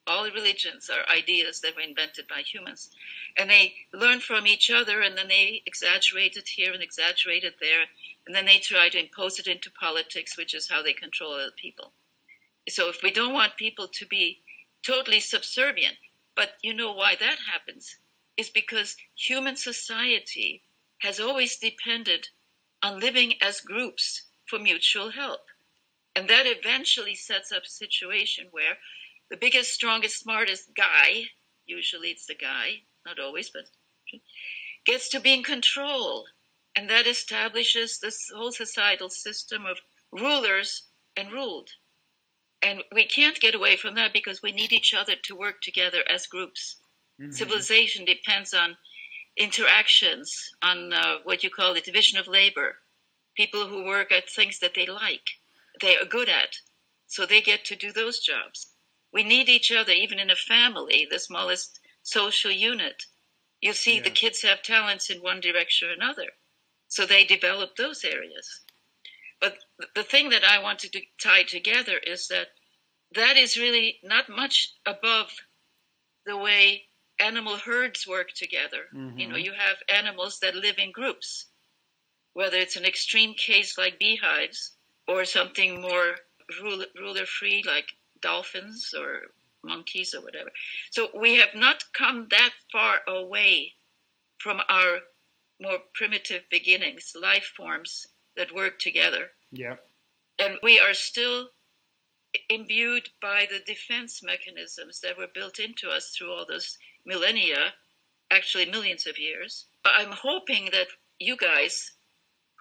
All 0.08 0.30
religions 0.30 0.90
are 0.90 1.08
ideas 1.08 1.62
that 1.62 1.76
were 1.76 1.82
invented 1.82 2.28
by 2.28 2.42
humans. 2.42 2.90
And 3.38 3.50
they 3.50 3.76
learn 3.94 4.20
from 4.20 4.48
each 4.48 4.72
other 4.72 5.02
and 5.02 5.18
then 5.18 5.28
they 5.28 5.62
exaggerate 5.66 6.38
it 6.38 6.50
here 6.50 6.74
and 6.74 6.82
exaggerate 6.82 7.44
it 7.44 7.56
there. 7.60 7.86
And 8.26 8.36
then 8.36 8.46
they 8.46 8.60
try 8.60 8.90
to 8.90 9.00
impose 9.00 9.40
it 9.40 9.48
into 9.48 9.70
politics, 9.72 10.38
which 10.38 10.54
is 10.54 10.70
how 10.70 10.82
they 10.82 10.94
control 10.94 11.34
other 11.34 11.52
people. 11.56 11.94
So 12.70 12.90
if 12.90 13.04
we 13.04 13.12
don't 13.12 13.34
want 13.34 13.58
people 13.58 13.88
to 13.88 14.06
be 14.06 14.42
totally 14.84 15.20
subservient, 15.20 15.98
but 16.36 16.58
you 16.62 16.74
know 16.74 16.94
why 16.94 17.16
that 17.16 17.38
happens? 17.52 17.98
Is 18.38 18.50
because 18.50 18.98
human 19.16 19.56
society 19.56 20.64
has 21.00 21.20
always 21.20 21.58
depended 21.58 22.30
on 22.82 23.00
living 23.00 23.36
as 23.42 23.62
groups 23.62 24.24
for 24.48 24.58
mutual 24.60 25.12
help. 25.12 25.42
And 26.16 26.30
that 26.30 26.46
eventually 26.46 27.16
sets 27.16 27.52
up 27.52 27.64
a 27.64 27.70
situation 27.70 28.48
where 28.52 28.78
the 29.32 29.38
biggest, 29.38 29.74
strongest, 29.74 30.20
smartest 30.20 30.76
guy, 30.76 31.24
usually 31.66 32.10
it's 32.10 32.28
the 32.28 32.36
guy, 32.36 32.82
not 33.06 33.18
always, 33.18 33.50
but 33.50 33.64
gets 34.86 35.10
to 35.10 35.20
be 35.20 35.34
in 35.34 35.42
control. 35.42 36.28
And 36.76 36.90
that 36.90 37.08
establishes 37.08 38.00
this 38.00 38.30
whole 38.36 38.52
societal 38.52 39.10
system 39.10 39.66
of 39.66 39.80
rulers 40.12 40.84
and 41.18 41.32
ruled. 41.32 41.70
And 42.62 42.84
we 42.94 43.06
can't 43.06 43.40
get 43.40 43.56
away 43.56 43.76
from 43.76 43.96
that 43.96 44.14
because 44.14 44.44
we 44.44 44.52
need 44.52 44.72
each 44.72 44.94
other 44.94 45.16
to 45.24 45.36
work 45.36 45.62
together 45.62 46.04
as 46.08 46.28
groups. 46.28 46.76
Mm-hmm. 47.20 47.32
Civilization 47.32 48.06
depends 48.06 48.54
on 48.54 48.78
interactions, 49.38 50.54
on 50.62 50.94
uh, 50.94 51.16
what 51.24 51.44
you 51.44 51.50
call 51.50 51.74
the 51.74 51.82
division 51.82 52.20
of 52.20 52.28
labor. 52.28 52.76
People 53.36 53.68
who 53.68 53.86
work 53.86 54.12
at 54.12 54.30
things 54.30 54.60
that 54.60 54.76
they 54.76 54.86
like 54.86 55.28
they 55.80 55.98
are 55.98 56.06
good 56.06 56.30
at. 56.30 56.58
So 57.08 57.26
they 57.26 57.42
get 57.42 57.66
to 57.66 57.76
do 57.76 57.92
those 57.92 58.20
jobs. 58.20 58.71
We 59.14 59.24
need 59.24 59.50
each 59.50 59.72
other, 59.72 59.92
even 59.92 60.20
in 60.20 60.30
a 60.30 60.36
family, 60.36 61.08
the 61.10 61.20
smallest 61.20 61.80
social 62.04 62.52
unit. 62.52 63.04
You 63.60 63.74
see, 63.74 63.98
yeah. 63.98 64.04
the 64.04 64.10
kids 64.10 64.42
have 64.42 64.64
talents 64.64 65.10
in 65.10 65.22
one 65.22 65.40
direction 65.40 65.90
or 65.90 65.92
another. 65.92 66.28
So 66.88 67.06
they 67.06 67.24
develop 67.24 67.76
those 67.76 68.04
areas. 68.04 68.62
But 69.40 69.58
the 69.96 70.04
thing 70.04 70.30
that 70.30 70.44
I 70.44 70.60
wanted 70.60 70.94
to 70.94 71.02
tie 71.22 71.44
together 71.44 71.98
is 71.98 72.28
that 72.28 72.50
that 73.14 73.38
is 73.38 73.58
really 73.58 74.00
not 74.04 74.30
much 74.30 74.74
above 74.86 75.32
the 76.26 76.38
way 76.38 76.90
animal 77.20 77.58
herds 77.58 78.08
work 78.08 78.30
together. 78.36 78.86
Mm-hmm. 78.94 79.18
You 79.18 79.28
know, 79.28 79.36
mm-hmm. 79.36 79.46
you 79.46 79.54
have 79.54 79.78
animals 79.90 80.40
that 80.40 80.56
live 80.56 80.80
in 80.80 80.92
groups, 80.92 81.48
whether 82.34 82.58
it's 82.58 82.76
an 82.76 82.86
extreme 82.86 83.34
case 83.34 83.78
like 83.78 84.00
beehives 84.00 84.78
or 85.08 85.26
something 85.26 85.82
more 85.82 86.16
ruler 86.62 87.26
free 87.26 87.64
like 87.66 87.88
dolphins 88.22 88.94
or 88.98 89.22
monkeys 89.64 90.14
or 90.14 90.22
whatever. 90.22 90.50
So 90.90 91.10
we 91.16 91.36
have 91.36 91.56
not 91.56 91.84
come 91.94 92.28
that 92.32 92.52
far 92.72 93.00
away 93.08 93.74
from 94.40 94.62
our 94.70 95.00
more 95.62 95.78
primitive 95.94 96.44
beginnings, 96.50 97.14
life 97.20 97.52
forms 97.56 98.08
that 98.36 98.54
work 98.56 98.80
together. 98.80 99.32
Yeah. 99.52 99.76
And 100.40 100.58
we 100.64 100.80
are 100.80 100.94
still 100.94 101.50
imbued 102.50 103.10
by 103.22 103.48
the 103.52 103.60
defense 103.60 104.24
mechanisms 104.24 105.00
that 105.02 105.18
were 105.18 105.28
built 105.28 105.60
into 105.60 105.90
us 105.90 106.10
through 106.10 106.32
all 106.32 106.46
those 106.48 106.78
millennia, 107.06 107.74
actually 108.32 108.66
millions 108.66 109.06
of 109.06 109.20
years. 109.20 109.66
I'm 109.86 110.12
hoping 110.12 110.70
that 110.72 110.88
you 111.20 111.36
guys 111.36 111.92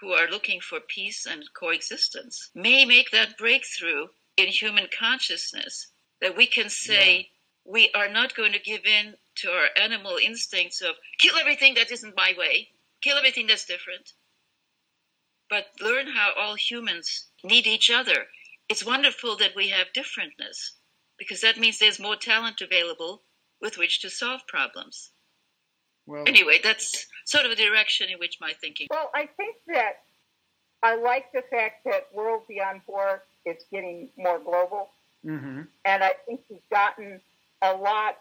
who 0.00 0.12
are 0.12 0.28
looking 0.28 0.60
for 0.60 0.80
peace 0.80 1.26
and 1.26 1.44
coexistence 1.54 2.50
may 2.54 2.84
make 2.84 3.10
that 3.10 3.38
breakthrough 3.38 4.08
in 4.36 4.48
human 4.48 4.86
consciousness 4.96 5.88
that 6.20 6.36
we 6.36 6.46
can 6.46 6.68
say 6.68 7.16
yeah. 7.16 7.72
we 7.72 7.90
are 7.94 8.08
not 8.08 8.34
going 8.34 8.52
to 8.52 8.58
give 8.58 8.84
in 8.84 9.14
to 9.36 9.50
our 9.50 9.68
animal 9.80 10.18
instincts 10.22 10.80
of 10.80 10.94
kill 11.18 11.36
everything 11.36 11.74
that 11.74 11.90
isn't 11.90 12.16
my 12.16 12.34
way, 12.36 12.68
kill 13.00 13.16
everything 13.16 13.46
that's 13.46 13.64
different, 13.64 14.12
but 15.48 15.66
learn 15.80 16.06
how 16.06 16.32
all 16.38 16.54
humans 16.54 17.26
need 17.42 17.66
each 17.66 17.90
other. 17.90 18.26
It's 18.68 18.86
wonderful 18.86 19.36
that 19.38 19.56
we 19.56 19.68
have 19.70 19.88
differentness 19.96 20.72
because 21.18 21.40
that 21.40 21.58
means 21.58 21.78
there's 21.78 21.98
more 22.00 22.16
talent 22.16 22.60
available 22.60 23.22
with 23.60 23.76
which 23.76 24.00
to 24.02 24.10
solve 24.10 24.46
problems. 24.46 25.10
Well, 26.06 26.24
anyway, 26.26 26.60
that's 26.62 27.06
sort 27.24 27.44
of 27.44 27.52
a 27.52 27.56
direction 27.56 28.08
in 28.10 28.18
which 28.18 28.38
my 28.40 28.52
thinking. 28.60 28.86
Well, 28.90 29.10
I 29.14 29.28
think 29.36 29.56
that 29.68 30.00
I 30.82 30.96
like 30.96 31.30
the 31.32 31.42
fact 31.50 31.84
that 31.84 32.08
World 32.12 32.42
Beyond 32.48 32.80
War 32.86 33.22
is 33.46 33.62
getting 33.70 34.08
more 34.16 34.38
global, 34.38 34.90
mm-hmm. 35.24 35.62
and 35.84 36.04
I 36.04 36.12
think 36.26 36.40
you've 36.48 36.68
gotten 36.70 37.20
a 37.62 37.74
lot. 37.74 38.18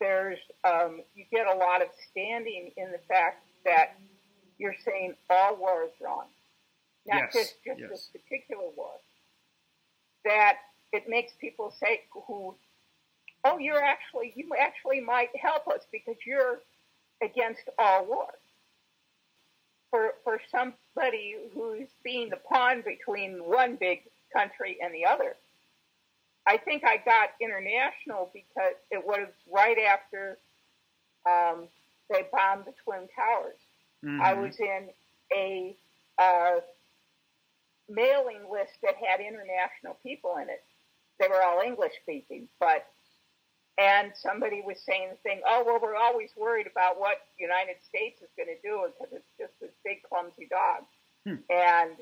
There's 0.00 0.38
um, 0.64 1.00
you 1.14 1.24
get 1.30 1.46
a 1.46 1.54
lot 1.54 1.82
of 1.82 1.88
standing 2.10 2.72
in 2.76 2.92
the 2.92 3.00
fact 3.08 3.44
that 3.64 3.96
you're 4.58 4.76
saying 4.84 5.14
all 5.30 5.56
war 5.56 5.84
is 5.84 5.92
wrong, 6.00 6.26
not 7.06 7.22
yes. 7.22 7.32
just 7.32 7.54
just 7.64 7.80
yes. 7.80 7.90
this 7.90 8.10
particular 8.12 8.64
war. 8.76 8.92
That 10.24 10.56
it 10.92 11.04
makes 11.08 11.32
people 11.40 11.74
say 11.78 12.02
who, 12.12 12.54
oh, 13.44 13.58
you're 13.58 13.82
actually 13.82 14.32
you 14.36 14.50
actually 14.58 15.00
might 15.00 15.30
help 15.36 15.68
us 15.68 15.86
because 15.92 16.16
you're 16.26 16.60
against 17.22 17.62
all 17.78 18.06
war. 18.06 18.28
For, 19.90 20.14
for 20.24 20.40
somebody 20.50 21.36
who's 21.54 21.86
being 22.02 22.28
the 22.28 22.40
pawn 22.50 22.82
between 22.84 23.44
one 23.44 23.76
big 23.76 24.02
country 24.34 24.78
and 24.82 24.92
the 24.94 25.06
other, 25.06 25.36
I 26.46 26.58
think 26.58 26.84
I 26.84 26.98
got 26.98 27.30
international 27.40 28.30
because 28.32 28.74
it 28.90 29.04
was 29.04 29.28
right 29.50 29.78
after 29.78 30.38
um, 31.26 31.68
they 32.10 32.26
bombed 32.30 32.66
the 32.66 32.74
Twin 32.84 33.08
Towers. 33.16 33.56
Mm-hmm. 34.04 34.20
I 34.20 34.34
was 34.34 34.58
in 34.60 34.88
a 35.32 35.76
uh, 36.18 36.60
mailing 37.88 38.50
list 38.50 38.72
that 38.82 38.94
had 38.96 39.20
international 39.20 39.96
people 40.02 40.36
in 40.42 40.48
it. 40.48 40.62
They 41.18 41.28
were 41.28 41.42
all 41.42 41.60
English 41.60 41.92
speaking, 42.02 42.48
but 42.60 42.86
and 43.78 44.12
somebody 44.14 44.62
was 44.64 44.78
saying 44.86 45.08
the 45.10 45.16
thing, 45.28 45.40
oh, 45.48 45.64
well, 45.66 45.80
we're 45.82 45.96
always 45.96 46.30
worried 46.36 46.66
about 46.70 47.00
what 47.00 47.26
the 47.36 47.42
United 47.42 47.76
States 47.88 48.22
is 48.22 48.28
going 48.36 48.46
to 48.46 48.60
do 48.62 48.86
because 48.86 49.12
it's 49.12 49.32
just 49.38 49.52
this 49.60 49.74
big, 49.84 50.02
clumsy 50.08 50.46
dog. 50.46 50.86
Hmm. 51.26 51.42
And 51.50 51.96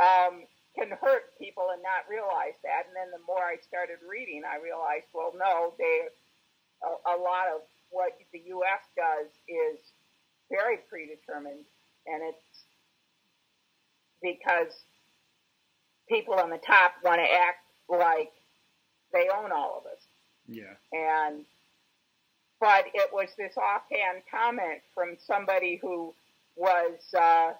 um, 0.00 0.42
can 0.74 0.90
hurt 1.00 1.36
people 1.38 1.68
and 1.72 1.82
not 1.82 2.08
realize 2.08 2.56
that. 2.64 2.88
And 2.88 2.96
then 2.96 3.10
the 3.12 3.24
more 3.26 3.44
I 3.44 3.56
started 3.66 3.98
reading, 4.08 4.42
I 4.44 4.62
realized, 4.62 5.06
well, 5.12 5.32
no, 5.36 5.74
they, 5.78 6.08
a, 6.82 7.14
a 7.14 7.16
lot 7.16 7.48
of 7.54 7.62
what 7.90 8.12
the 8.32 8.42
U.S. 8.46 8.82
does 8.96 9.28
is 9.48 9.78
very 10.50 10.78
predetermined. 10.88 11.64
And 12.06 12.22
it's 12.24 12.64
because 14.22 14.72
people 16.08 16.34
on 16.34 16.50
the 16.50 16.58
top 16.58 16.92
want 17.04 17.20
to 17.20 17.28
act 17.30 17.64
like 17.88 18.32
they 19.12 19.28
own 19.28 19.52
all 19.52 19.82
of 19.84 19.86
us. 19.86 20.00
Yeah. 20.48 20.74
And 20.92 21.44
but 22.60 22.84
it 22.94 23.10
was 23.12 23.28
this 23.36 23.54
offhand 23.56 24.22
comment 24.30 24.80
from 24.94 25.16
somebody 25.26 25.80
who 25.82 26.14
was 26.54 27.00
uh, 27.18 27.52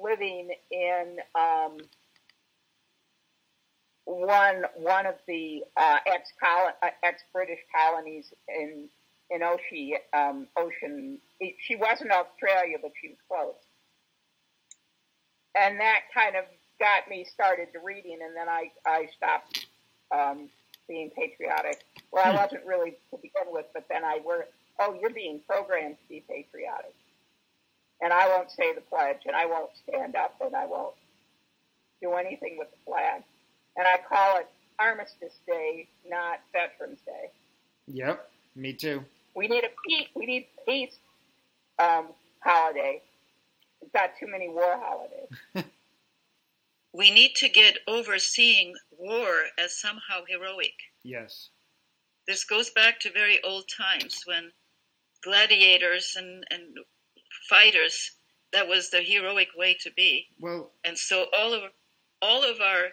living 0.00 0.50
in 0.70 1.16
um, 1.34 1.78
one 4.06 4.64
one 4.76 5.06
of 5.06 5.16
the 5.26 5.62
uh, 5.76 5.98
ex 6.06 6.30
uh, 6.42 6.88
ex 7.02 7.22
British 7.32 7.60
colonies 7.74 8.32
in 8.48 8.88
in 9.30 9.42
Ocean 9.42 9.94
um, 10.12 10.46
Ocean. 10.56 11.18
She 11.60 11.76
wasn't 11.76 12.12
Australia, 12.12 12.78
but 12.80 12.92
she 13.00 13.08
was 13.08 13.18
close, 13.28 13.54
and 15.54 15.78
that 15.80 16.00
kind 16.14 16.36
of 16.36 16.44
got 16.78 17.08
me 17.08 17.26
started 17.32 17.68
to 17.72 17.80
reading, 17.84 18.18
and 18.22 18.34
then 18.34 18.48
I 18.48 18.70
I 18.86 19.08
stopped 19.16 19.66
um, 20.14 20.48
being 20.88 21.10
patriotic. 21.10 21.84
Well, 22.12 22.24
I 22.24 22.30
hmm. 22.30 22.36
wasn't 22.36 22.64
really 22.64 22.92
to 23.10 23.16
begin 23.16 23.52
with, 23.52 23.66
but 23.74 23.86
then 23.88 24.04
I 24.04 24.20
were. 24.24 24.46
Oh, 24.78 24.94
you're 25.00 25.08
being 25.10 25.40
programmed 25.48 25.96
to 25.96 26.08
be 26.08 26.22
patriotic 26.28 26.94
and 28.00 28.12
I 28.12 28.28
won't 28.28 28.50
say 28.50 28.74
the 28.74 28.82
pledge, 28.82 29.22
and 29.26 29.34
I 29.34 29.46
won't 29.46 29.70
stand 29.88 30.16
up, 30.16 30.34
and 30.40 30.54
I 30.54 30.66
won't 30.66 30.94
do 32.02 32.12
anything 32.12 32.56
with 32.58 32.68
the 32.70 32.76
flag. 32.84 33.22
And 33.76 33.86
I 33.86 33.98
call 34.08 34.38
it 34.38 34.48
Armistice 34.78 35.38
Day, 35.46 35.88
not 36.08 36.40
Veterans 36.52 36.98
Day. 37.04 37.30
Yep, 37.88 38.30
me 38.54 38.72
too. 38.72 39.04
We 39.34 39.48
need 39.48 39.64
a 39.64 39.70
peace. 39.86 40.08
We 40.14 40.26
need 40.26 40.46
peace 40.66 40.96
um, 41.78 42.08
holiday. 42.40 43.02
We've 43.80 43.92
got 43.92 44.10
too 44.18 44.26
many 44.26 44.48
war 44.48 44.80
holidays. 44.80 45.28
we 46.92 47.10
need 47.10 47.34
to 47.36 47.48
get 47.48 47.78
over 47.86 48.18
seeing 48.18 48.74
war 48.98 49.28
as 49.58 49.78
somehow 49.78 50.22
heroic. 50.26 50.72
Yes. 51.04 51.50
This 52.26 52.44
goes 52.44 52.70
back 52.70 52.98
to 53.00 53.12
very 53.12 53.42
old 53.44 53.64
times 53.68 54.22
when 54.24 54.50
gladiators 55.22 56.14
and, 56.16 56.44
and 56.50 56.62
fighters. 57.48 58.12
That 58.52 58.68
was 58.68 58.90
the 58.90 59.02
heroic 59.02 59.48
way 59.56 59.76
to 59.82 59.90
be. 59.90 60.28
Well, 60.40 60.70
and 60.84 60.96
so 60.96 61.26
all 61.36 61.52
of 61.52 61.62
all 62.22 62.42
of 62.42 62.60
our 62.60 62.88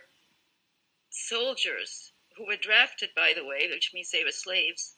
soldiers 1.13 2.12
who 2.36 2.45
were 2.45 2.58
drafted, 2.58 3.12
by 3.15 3.34
the 3.34 3.45
way, 3.45 3.69
which 3.69 3.91
means 3.93 4.10
they 4.12 4.23
were 4.23 4.32
slaves, 4.32 4.97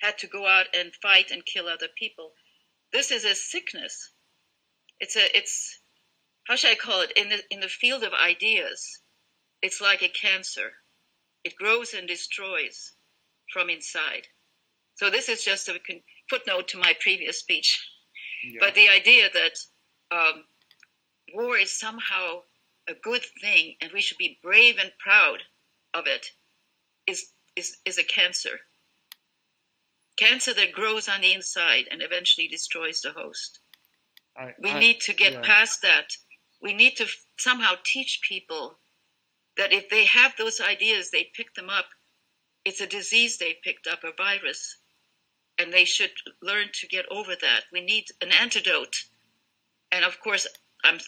had 0.00 0.18
to 0.18 0.26
go 0.26 0.46
out 0.46 0.66
and 0.74 0.94
fight 0.96 1.30
and 1.30 1.44
kill 1.44 1.68
other 1.68 1.88
people. 1.96 2.32
This 2.92 3.10
is 3.10 3.24
a 3.24 3.34
sickness. 3.34 4.12
It's 4.98 5.16
a 5.16 5.36
it's 5.36 5.80
how 6.44 6.56
should 6.56 6.70
I 6.70 6.76
call 6.76 7.02
it 7.02 7.12
in 7.12 7.28
the 7.28 7.42
in 7.50 7.60
the 7.60 7.68
field 7.68 8.02
of 8.02 8.12
ideas. 8.14 9.00
It's 9.62 9.80
like 9.80 10.02
a 10.02 10.08
cancer. 10.08 10.72
It 11.44 11.56
grows 11.56 11.94
and 11.94 12.08
destroys 12.08 12.92
from 13.52 13.70
inside. 13.70 14.28
So 14.94 15.10
this 15.10 15.28
is 15.28 15.44
just 15.44 15.68
a 15.68 15.78
footnote 16.30 16.68
to 16.68 16.78
my 16.78 16.94
previous 17.00 17.38
speech. 17.38 17.78
But 18.60 18.74
the 18.74 18.88
idea 18.88 19.28
that 19.32 19.58
um, 20.10 20.44
war 21.34 21.56
is 21.58 21.78
somehow 21.78 22.42
a 22.88 22.94
good 22.94 23.24
thing 23.40 23.74
and 23.80 23.90
we 23.92 24.00
should 24.00 24.18
be 24.18 24.38
brave 24.42 24.76
and 24.78 24.92
proud 24.98 25.42
of 25.94 26.06
it 26.06 26.26
is, 27.06 27.32
is, 27.54 27.76
is 27.84 27.98
a 27.98 28.04
cancer. 28.04 28.60
Cancer 30.16 30.54
that 30.54 30.72
grows 30.72 31.08
on 31.08 31.20
the 31.20 31.32
inside 31.32 31.88
and 31.90 32.02
eventually 32.02 32.48
destroys 32.48 33.00
the 33.02 33.12
host. 33.12 33.58
I, 34.36 34.54
we 34.62 34.70
I, 34.70 34.78
need 34.78 35.00
to 35.02 35.14
get 35.14 35.32
yeah. 35.32 35.42
past 35.42 35.82
that. 35.82 36.16
We 36.62 36.72
need 36.74 36.96
to 36.96 37.04
f- 37.04 37.26
somehow 37.38 37.74
teach 37.84 38.20
people 38.26 38.78
that 39.56 39.72
if 39.72 39.88
they 39.88 40.04
have 40.06 40.34
those 40.36 40.60
ideas, 40.60 41.10
they 41.10 41.30
pick 41.34 41.54
them 41.54 41.70
up. 41.70 41.86
It's 42.64 42.80
a 42.80 42.86
disease 42.86 43.38
they 43.38 43.56
picked 43.62 43.86
up, 43.86 44.04
a 44.04 44.12
virus 44.16 44.76
and 45.58 45.72
they 45.72 45.84
should 45.84 46.12
learn 46.42 46.68
to 46.72 46.86
get 46.86 47.06
over 47.10 47.34
that. 47.40 47.64
We 47.72 47.80
need 47.80 48.08
an 48.20 48.30
antidote. 48.32 49.04
And 49.90 50.04
of 50.04 50.20
course, 50.20 50.46
I'm 50.84 50.98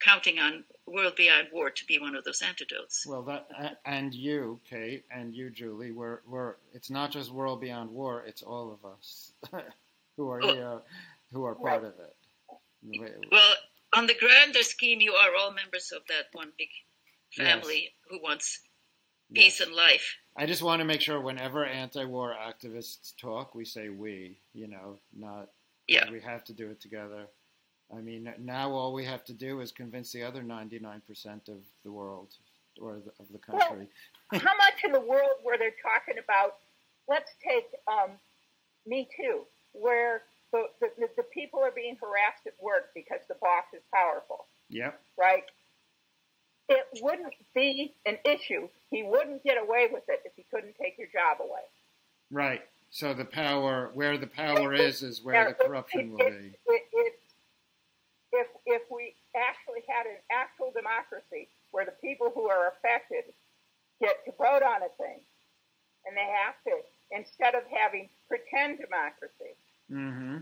counting 0.00 0.38
on 0.38 0.64
World 0.86 1.16
Beyond 1.16 1.48
War 1.52 1.70
to 1.70 1.84
be 1.86 1.98
one 1.98 2.14
of 2.14 2.24
those 2.24 2.42
antidotes. 2.42 3.04
Well, 3.06 3.22
that 3.22 3.80
and 3.84 4.14
you, 4.14 4.60
Kate, 4.68 5.04
and 5.10 5.34
you, 5.34 5.50
Julie, 5.50 5.90
we're, 5.90 6.20
we're 6.28 6.54
it's 6.72 6.90
not 6.90 7.10
just 7.10 7.32
World 7.32 7.60
Beyond 7.60 7.90
War; 7.90 8.22
it's 8.26 8.42
all 8.42 8.72
of 8.72 8.90
us 8.90 9.32
who 10.16 10.30
are 10.30 10.40
well, 10.40 10.54
here, 10.54 10.78
who 11.32 11.44
are 11.44 11.54
part 11.54 11.84
of 11.84 11.94
it. 11.98 12.16
Well, 13.32 13.54
on 13.96 14.06
the 14.06 14.14
grander 14.14 14.62
scheme, 14.62 15.00
you 15.00 15.12
are 15.12 15.34
all 15.38 15.52
members 15.52 15.92
of 15.92 16.02
that 16.08 16.26
one 16.32 16.52
big 16.56 16.68
family 17.32 17.82
yes. 17.84 17.92
who 18.10 18.22
wants 18.22 18.60
peace 19.34 19.58
yes. 19.58 19.66
and 19.66 19.76
life. 19.76 20.16
I 20.36 20.46
just 20.46 20.62
want 20.62 20.80
to 20.80 20.84
make 20.84 21.00
sure 21.00 21.20
whenever 21.20 21.64
anti-war 21.64 22.34
activists 22.34 23.14
talk, 23.20 23.54
we 23.54 23.64
say 23.64 23.88
we, 23.88 24.38
you 24.52 24.68
know, 24.68 24.98
not 25.16 25.48
yeah. 25.88 26.10
we 26.10 26.20
have 26.20 26.44
to 26.44 26.52
do 26.52 26.70
it 26.70 26.80
together. 26.80 27.26
I 27.94 28.00
mean, 28.00 28.32
now 28.40 28.70
all 28.72 28.92
we 28.92 29.04
have 29.04 29.24
to 29.24 29.32
do 29.32 29.60
is 29.60 29.70
convince 29.70 30.12
the 30.12 30.22
other 30.22 30.42
99% 30.42 31.48
of 31.48 31.58
the 31.84 31.92
world 31.92 32.34
or 32.80 32.98
the, 33.04 33.12
of 33.20 33.30
the 33.30 33.38
country. 33.38 33.88
Well, 34.32 34.40
how 34.40 34.56
much 34.56 34.84
in 34.84 34.92
the 34.92 35.00
world 35.00 35.38
were 35.44 35.56
they 35.56 35.70
talking 35.82 36.22
about? 36.22 36.56
Let's 37.08 37.30
take 37.46 37.66
um, 37.86 38.12
Me 38.86 39.08
Too, 39.16 39.42
where 39.72 40.22
the, 40.52 40.64
the, 40.80 41.08
the 41.16 41.22
people 41.22 41.60
are 41.60 41.70
being 41.70 41.96
harassed 42.00 42.46
at 42.46 42.54
work 42.60 42.90
because 42.94 43.20
the 43.28 43.36
boss 43.40 43.64
is 43.72 43.82
powerful. 43.92 44.46
Yep. 44.68 45.00
Right? 45.16 45.44
it 46.68 46.84
wouldn't 47.00 47.34
be 47.54 47.94
an 48.06 48.18
issue. 48.24 48.68
He 48.90 49.02
wouldn't 49.02 49.44
get 49.44 49.56
away 49.58 49.88
with 49.92 50.02
it 50.08 50.20
if 50.24 50.32
he 50.36 50.44
couldn't 50.50 50.74
take 50.80 50.98
your 50.98 51.08
job 51.08 51.38
away. 51.40 51.60
Right. 52.30 52.62
So 52.90 53.14
the 53.14 53.24
power, 53.24 53.90
where 53.94 54.18
the 54.18 54.26
power 54.26 54.72
is, 54.72 55.02
is 55.02 55.22
where 55.22 55.48
the 55.48 55.64
corruption 55.64 56.10
will 56.10 56.18
be. 56.18 56.52
if 56.66 57.14
if 58.66 58.82
we 58.90 59.14
actually 59.34 59.82
had 59.88 60.06
an 60.06 60.18
actual 60.30 60.72
democracy 60.74 61.48
where 61.70 61.84
the 61.84 61.94
people 62.02 62.30
who 62.34 62.50
are 62.50 62.74
affected 62.74 63.24
get 64.00 64.24
to 64.26 64.32
vote 64.36 64.62
on 64.62 64.82
a 64.82 64.90
thing, 64.98 65.20
and 66.06 66.16
they 66.16 66.28
have 66.44 66.54
to 66.66 66.82
instead 67.10 67.54
of 67.54 67.62
having 67.70 68.08
pretend 68.28 68.78
democracy. 68.78 69.54
Mm-hmm. 69.90 70.38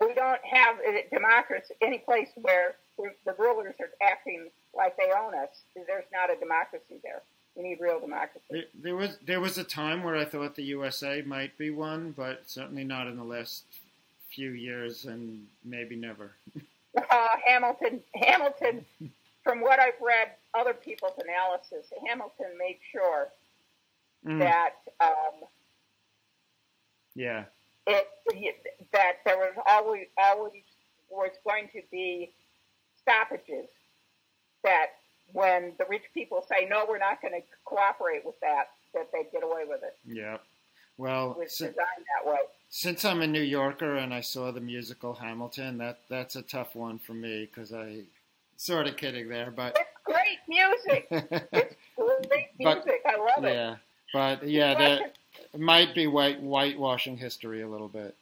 We 0.00 0.14
don't 0.14 0.44
have 0.44 0.76
a 0.80 1.04
democracy 1.12 1.74
any 1.80 1.98
place 1.98 2.28
where 2.36 2.76
the 2.98 3.34
rulers 3.38 3.74
are 3.80 3.90
acting 4.02 4.48
like 4.74 4.96
they 4.96 5.10
own 5.16 5.34
us. 5.34 5.48
There's 5.74 6.04
not 6.12 6.30
a 6.30 6.36
democracy 6.36 7.00
there. 7.02 7.22
We 7.54 7.62
need 7.62 7.78
real 7.80 8.00
democracy. 8.00 8.44
There, 8.50 8.64
there 8.82 8.96
was 8.96 9.18
there 9.24 9.40
was 9.40 9.56
a 9.56 9.64
time 9.64 10.02
where 10.02 10.16
I 10.16 10.24
thought 10.24 10.54
the 10.54 10.64
USA 10.64 11.22
might 11.22 11.56
be 11.56 11.70
one, 11.70 12.12
but 12.16 12.42
certainly 12.46 12.84
not 12.84 13.06
in 13.06 13.16
the 13.16 13.24
last 13.24 13.64
few 14.28 14.50
years, 14.50 15.06
and 15.06 15.46
maybe 15.64 15.96
never. 15.96 16.32
uh, 16.96 17.36
Hamilton, 17.46 18.00
Hamilton. 18.14 18.84
From 19.42 19.60
what 19.60 19.78
I've 19.78 20.00
read, 20.02 20.32
other 20.54 20.74
people's 20.74 21.12
analysis, 21.22 21.92
Hamilton 22.04 22.46
made 22.58 22.78
sure 22.90 23.28
mm. 24.26 24.40
that 24.40 24.74
um, 25.00 25.46
yeah, 27.14 27.44
it, 27.86 28.08
that 28.92 29.18
there 29.24 29.36
was 29.36 29.54
always 29.68 30.06
always 30.18 30.62
was 31.10 31.30
going 31.44 31.68
to 31.72 31.80
be 31.92 32.32
stoppages 33.00 33.68
that 34.64 34.86
when 35.32 35.72
the 35.78 35.84
rich 35.88 36.04
people 36.12 36.44
say, 36.48 36.66
no, 36.68 36.84
we're 36.88 36.98
not 36.98 37.22
going 37.22 37.34
to 37.34 37.40
cooperate 37.64 38.24
with 38.24 38.38
that, 38.40 38.70
that 38.94 39.10
they 39.12 39.26
get 39.32 39.42
away 39.42 39.62
with 39.66 39.82
it. 39.82 39.96
Yeah. 40.04 40.38
Well, 40.98 41.36
it's 41.40 41.58
since, 41.58 41.70
designed 41.70 42.04
that 42.16 42.30
way. 42.30 42.38
Since 42.68 43.04
I'm 43.04 43.22
a 43.22 43.26
New 43.26 43.42
Yorker 43.42 43.96
and 43.96 44.12
I 44.12 44.20
saw 44.20 44.50
the 44.50 44.60
musical 44.60 45.14
Hamilton, 45.14 45.78
that 45.78 46.00
that's 46.08 46.36
a 46.36 46.42
tough 46.42 46.74
one 46.74 46.98
for 46.98 47.14
me 47.14 47.46
because 47.46 47.72
I 47.72 48.02
sort 48.56 48.86
of 48.86 48.96
kidding 48.96 49.28
there, 49.28 49.50
but 49.50 49.76
it's 49.78 49.90
great 50.04 50.38
music. 50.48 51.06
it's 51.52 51.74
great 51.96 52.48
music. 52.58 52.58
But, 52.60 52.86
I 53.06 53.16
love 53.16 53.44
it. 53.44 53.54
Yeah, 53.54 53.76
but 54.12 54.48
yeah, 54.48 54.74
that 54.74 55.16
might 55.56 55.94
be 55.94 56.06
white 56.06 56.40
whitewashing 56.40 57.18
history 57.18 57.62
a 57.62 57.68
little 57.68 57.88
bit. 57.88 58.16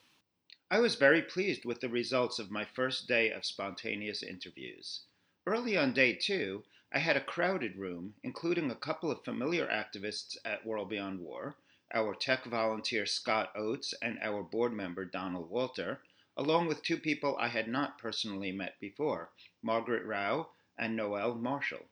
I 0.69 0.79
was 0.79 0.95
very 0.95 1.21
pleased 1.21 1.65
with 1.65 1.79
the 1.79 1.89
results 1.89 2.39
of 2.39 2.51
my 2.51 2.65
first 2.65 3.07
day 3.07 3.31
of 3.31 3.45
spontaneous 3.45 4.23
interviews. 4.23 5.01
Early 5.45 5.77
on 5.77 5.93
day 5.93 6.13
two, 6.13 6.63
I 6.91 6.99
had 6.99 7.17
a 7.17 7.21
crowded 7.21 7.75
room, 7.75 8.15
including 8.23 8.71
a 8.71 8.75
couple 8.75 9.11
of 9.11 9.23
familiar 9.23 9.67
activists 9.67 10.37
at 10.43 10.65
World 10.65 10.89
Beyond 10.89 11.19
War, 11.19 11.55
our 11.95 12.13
tech 12.13 12.43
volunteer 12.43 13.05
Scott 13.05 13.53
Oates 13.55 13.93
and 14.01 14.19
our 14.21 14.43
board 14.43 14.73
member 14.73 15.05
Donald 15.05 15.49
Walter, 15.49 16.01
along 16.35 16.67
with 16.67 16.83
two 16.83 16.97
people 16.97 17.37
I 17.39 17.47
had 17.47 17.69
not 17.69 17.97
personally 17.97 18.51
met 18.51 18.77
before, 18.81 19.31
Margaret 19.61 20.03
Rao 20.03 20.49
and 20.77 20.97
Noel 20.97 21.35
Marshall. 21.35 21.85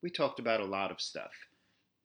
We 0.00 0.08
talked 0.08 0.40
about 0.40 0.60
a 0.60 0.64
lot 0.64 0.90
of 0.90 1.02
stuff, 1.02 1.32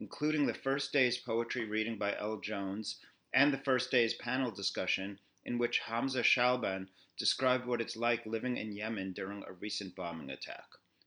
including 0.01 0.45
the 0.45 0.53
first 0.53 0.91
day's 0.91 1.18
poetry 1.18 1.64
reading 1.64 1.97
by 1.97 2.18
L. 2.18 2.41
Jones 2.41 2.99
and 3.34 3.53
the 3.53 3.58
first 3.58 3.89
day's 3.89 4.16
panel 4.16 4.51
discussion 4.51 5.18
in 5.45 5.58
which 5.58 5.80
Hamza 5.80 6.24
Shaiban 6.24 6.89
described 7.18 7.66
what 7.66 7.80
it's 7.80 7.95
like 7.95 8.26
living 8.26 8.58
in 8.58 8.74
Yemen 8.74 9.14
during 9.14 9.43
a 9.43 9.53
recent 9.53 9.95
bombing 9.95 10.30
attack. 10.30 10.66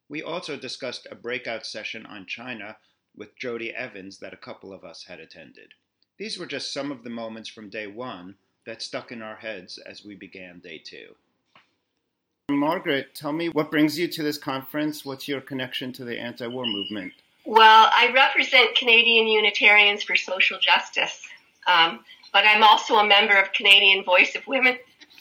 We 0.08 0.22
also 0.22 0.56
discussed 0.56 1.06
a 1.10 1.14
breakout 1.14 1.66
session 1.66 2.06
on 2.06 2.24
China 2.24 2.78
with 3.14 3.36
Jodie 3.38 3.74
Evans 3.74 4.18
that 4.20 4.32
a 4.32 4.38
couple 4.38 4.72
of 4.72 4.82
us 4.82 5.04
had 5.04 5.20
attended. 5.20 5.74
These 6.18 6.36
were 6.36 6.46
just 6.46 6.72
some 6.72 6.90
of 6.90 7.04
the 7.04 7.10
moments 7.10 7.48
from 7.48 7.68
day 7.68 7.86
one 7.86 8.34
that 8.66 8.82
stuck 8.82 9.12
in 9.12 9.22
our 9.22 9.36
heads 9.36 9.78
as 9.78 10.04
we 10.04 10.16
began 10.16 10.58
day 10.58 10.78
two. 10.78 11.14
Margaret, 12.50 13.14
tell 13.14 13.32
me 13.32 13.48
what 13.48 13.70
brings 13.70 13.98
you 13.98 14.08
to 14.08 14.22
this 14.22 14.38
conference? 14.38 15.04
What's 15.04 15.28
your 15.28 15.40
connection 15.40 15.92
to 15.94 16.04
the 16.04 16.18
anti 16.18 16.46
war 16.46 16.66
movement? 16.66 17.12
Well, 17.44 17.90
I 17.94 18.10
represent 18.12 18.74
Canadian 18.74 19.28
Unitarians 19.28 20.02
for 20.02 20.16
Social 20.16 20.58
Justice, 20.58 21.26
um, 21.66 22.00
but 22.32 22.44
I'm 22.46 22.62
also 22.62 22.96
a 22.96 23.06
member 23.06 23.38
of 23.38 23.52
Canadian 23.52 24.04
Voice 24.04 24.34
of 24.34 24.46
Women 24.46 24.76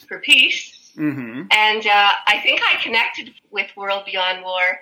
for 0.08 0.18
Peace. 0.18 0.92
Mm-hmm. 0.96 1.42
And 1.52 1.86
uh, 1.86 2.10
I 2.26 2.40
think 2.42 2.60
I 2.62 2.82
connected 2.82 3.32
with 3.50 3.70
World 3.76 4.04
Beyond 4.04 4.42
War 4.42 4.80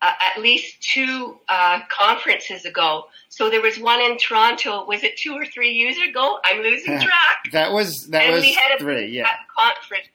uh, 0.00 0.12
at 0.20 0.40
least 0.40 0.80
two 0.82 1.38
uh, 1.48 1.80
conferences 1.90 2.64
ago. 2.64 3.04
So 3.28 3.50
there 3.50 3.62
was 3.62 3.78
one 3.78 4.00
in 4.00 4.16
Toronto. 4.18 4.86
Was 4.86 5.02
it 5.02 5.16
two 5.16 5.34
or 5.34 5.44
three 5.44 5.72
years 5.72 5.96
ago? 6.08 6.38
I'm 6.44 6.62
losing 6.62 7.00
track. 7.00 7.38
that 7.52 7.72
was 7.72 8.06
that 8.08 8.24
and 8.24 8.34
was 8.34 8.42
we 8.42 8.52
had 8.52 8.76
a 8.76 8.78
three. 8.78 9.08
Yeah. 9.08 9.28
Conference 9.58 10.08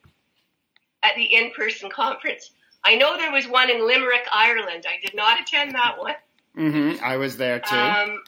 at 1.04 1.16
the 1.16 1.24
in-person 1.24 1.90
conference. 1.90 2.52
I 2.86 2.96
know 2.96 3.18
there 3.18 3.32
was 3.32 3.48
one 3.48 3.70
in 3.70 3.86
Limerick, 3.86 4.26
Ireland. 4.34 4.86
I 4.88 5.06
did 5.06 5.16
not 5.16 5.40
attend 5.40 5.74
that 5.74 5.98
one. 6.00 6.16
Mm-hmm. 6.58 7.04
I 7.04 7.18
was 7.18 7.38
there 7.38 7.60
too. 7.60 7.76
Um, 7.76 8.24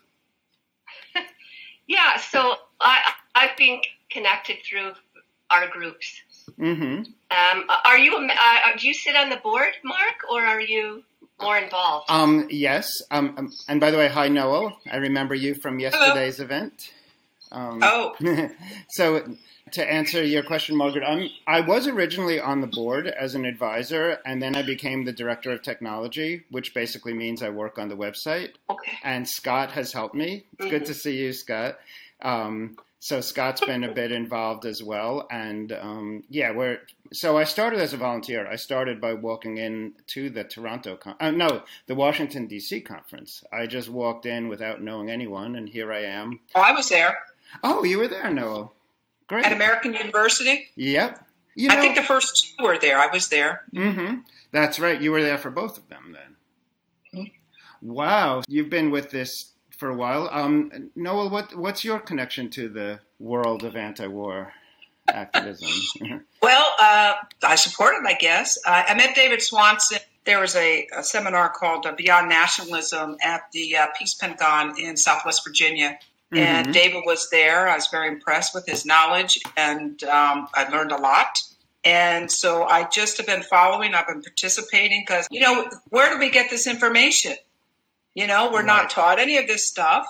yeah, 1.88 2.18
so 2.18 2.56
I 2.80 3.14
I've 3.34 3.56
been 3.58 3.82
connected 4.10 4.58
through 4.64 4.94
our 5.50 5.68
groups. 5.68 6.22
Mm-hmm. 6.60 7.04
Um, 7.32 7.70
are 7.86 7.98
you? 7.98 8.16
Uh, 8.16 8.78
do 8.78 8.88
you 8.88 8.94
sit 8.94 9.16
on 9.16 9.30
the 9.30 9.38
board, 9.38 9.74
Mark, 9.84 10.16
or 10.32 10.42
are 10.42 10.62
you 10.62 11.04
more 11.42 11.58
involved? 11.58 12.06
Um, 12.10 12.48
yes. 12.50 12.90
Um, 13.12 13.36
um, 13.38 13.52
and 13.68 13.80
by 13.80 13.92
the 13.92 13.98
way, 13.98 14.08
hi 14.08 14.28
Noel. 14.28 14.78
I 14.92 14.98
remember 14.98 15.36
you 15.36 15.56
from 15.56 15.80
yesterday's 15.80 16.38
Hello. 16.38 16.46
event. 16.46 16.92
Um, 17.52 17.80
oh. 17.82 18.16
so 18.90 19.36
to 19.72 19.92
answer 19.92 20.24
your 20.24 20.44
question, 20.44 20.76
Margaret, 20.76 21.04
I'm, 21.04 21.30
I 21.48 21.62
was 21.62 21.88
originally 21.88 22.40
on 22.40 22.62
the 22.62 22.68
board 22.68 23.08
as 23.08 23.36
an 23.36 23.46
advisor, 23.46 24.20
and 24.26 24.42
then 24.42 24.56
I 24.56 24.62
became 24.62 25.06
the 25.06 25.12
director 25.12 25.52
of 25.52 25.62
technology, 25.62 26.44
which 26.52 26.74
basically 26.74 27.14
means 27.14 27.42
I 27.42 27.50
work 27.50 27.80
on 27.80 27.90
the 27.90 27.96
website. 27.96 28.52
Okay. 28.70 28.94
And 29.04 29.28
Scott 29.28 29.72
has 29.72 29.92
helped 29.92 30.16
me. 30.16 30.46
It's 30.54 30.62
mm-hmm. 30.62 30.70
good 30.70 30.86
to 30.86 30.94
see 30.94 31.18
you, 31.18 31.34
Scott. 31.34 31.78
Um, 32.22 32.78
so 33.06 33.22
Scott's 33.22 33.62
been 33.62 33.84
a 33.84 33.94
bit 33.94 34.12
involved 34.12 34.66
as 34.66 34.82
well, 34.82 35.28
and 35.30 35.72
um, 35.72 36.24
yeah, 36.28 36.50
we're 36.50 36.80
so 37.14 37.38
I 37.38 37.44
started 37.44 37.80
as 37.80 37.94
a 37.94 37.98
volunteer. 37.98 38.48
I 38.48 38.56
started 38.56 39.00
by 39.00 39.14
walking 39.14 39.60
in 39.60 39.94
to 40.08 40.32
the 40.32 40.44
Toronto, 40.44 40.96
con- 40.96 41.16
uh, 41.20 41.30
no, 41.30 41.62
the 41.86 41.94
Washington 41.94 42.48
D.C. 42.48 42.82
conference. 42.82 43.44
I 43.54 43.68
just 43.68 43.90
walked 43.90 44.26
in 44.26 44.48
without 44.48 44.82
knowing 44.82 45.12
anyone, 45.12 45.56
and 45.56 45.70
here 45.70 45.94
I 45.94 46.06
am. 46.06 46.40
Oh, 46.56 46.62
I 46.62 46.72
was 46.72 46.90
there. 46.90 47.16
Oh, 47.64 47.84
you 47.84 48.00
were 48.00 48.08
there, 48.08 48.32
Noel. 48.32 48.74
Great. 49.28 49.46
At 49.46 49.54
American 49.54 49.94
University? 49.94 50.70
Yep. 50.76 51.24
You 51.54 51.70
know, 51.70 51.76
I 51.76 51.82
think 51.82 51.96
the 51.96 52.02
first 52.02 52.56
two 52.58 52.66
were 52.66 52.80
there. 52.80 52.98
I 52.98 53.14
was 53.14 53.30
there. 53.30 53.66
Mm-hmm. 53.72 54.22
That's 54.52 54.80
right. 54.80 55.00
You 55.00 55.12
were 55.12 55.22
there 55.22 55.38
for 55.38 55.52
both 55.52 55.78
of 55.78 55.88
them 55.90 56.16
then. 56.16 57.22
Mm-hmm. 57.22 57.88
Wow. 57.88 58.42
You've 58.48 58.72
been 58.72 58.90
with 58.90 59.12
this 59.12 59.52
for 59.78 59.90
a 59.90 59.96
while. 59.96 60.30
Um, 60.32 60.92
Noel, 60.96 61.30
what, 61.30 61.56
what's 61.56 61.84
your 61.84 62.00
connection 62.00 62.50
to 62.52 62.70
the 62.70 63.00
world 63.20 63.64
of 63.64 63.76
anti-war 63.76 64.54
activism? 65.08 65.70
well, 66.42 66.74
uh, 66.80 67.14
I 67.44 67.56
support 67.56 67.96
it, 67.96 68.08
I 68.08 68.18
guess. 68.20 68.58
Uh, 68.66 68.84
I 68.88 68.94
met 68.96 69.16
David 69.16 69.42
Swanson. 69.42 70.00
There 70.26 70.40
was 70.40 70.56
a, 70.56 70.88
a 70.98 71.04
seminar 71.04 71.50
called 71.50 71.86
uh, 71.86 71.94
Beyond 71.96 72.30
Nationalism 72.30 73.18
at 73.24 73.44
the 73.52 73.78
uh, 73.78 73.88
Peace 73.98 74.16
Pentagon 74.16 74.80
in 74.80 74.98
Southwest 74.98 75.44
Virginia 75.46 76.00
Mm-hmm. 76.34 76.44
And 76.44 76.74
David 76.74 77.04
was 77.06 77.30
there. 77.32 77.68
I 77.70 77.76
was 77.76 77.88
very 77.88 78.08
impressed 78.08 78.56
with 78.56 78.66
his 78.66 78.86
knowledge, 78.86 79.40
and 79.56 80.02
um, 80.04 80.48
I 80.54 80.68
learned 80.70 80.92
a 80.92 80.98
lot. 80.98 81.38
And 81.84 82.32
so 82.32 82.64
I 82.64 82.90
just 82.90 83.18
have 83.18 83.28
been 83.28 83.44
following. 83.44 83.94
I've 83.94 84.08
been 84.08 84.22
participating 84.22 85.04
because 85.08 85.28
you 85.30 85.40
know 85.40 85.70
where 85.90 86.12
do 86.12 86.20
we 86.20 86.32
get 86.32 86.50
this 86.50 86.66
information? 86.66 87.36
You 88.16 88.28
know, 88.28 88.50
we're 88.52 88.60
right. 88.60 88.66
not 88.66 88.90
taught 88.90 89.20
any 89.20 89.38
of 89.38 89.48
this 89.48 89.68
stuff. 89.68 90.08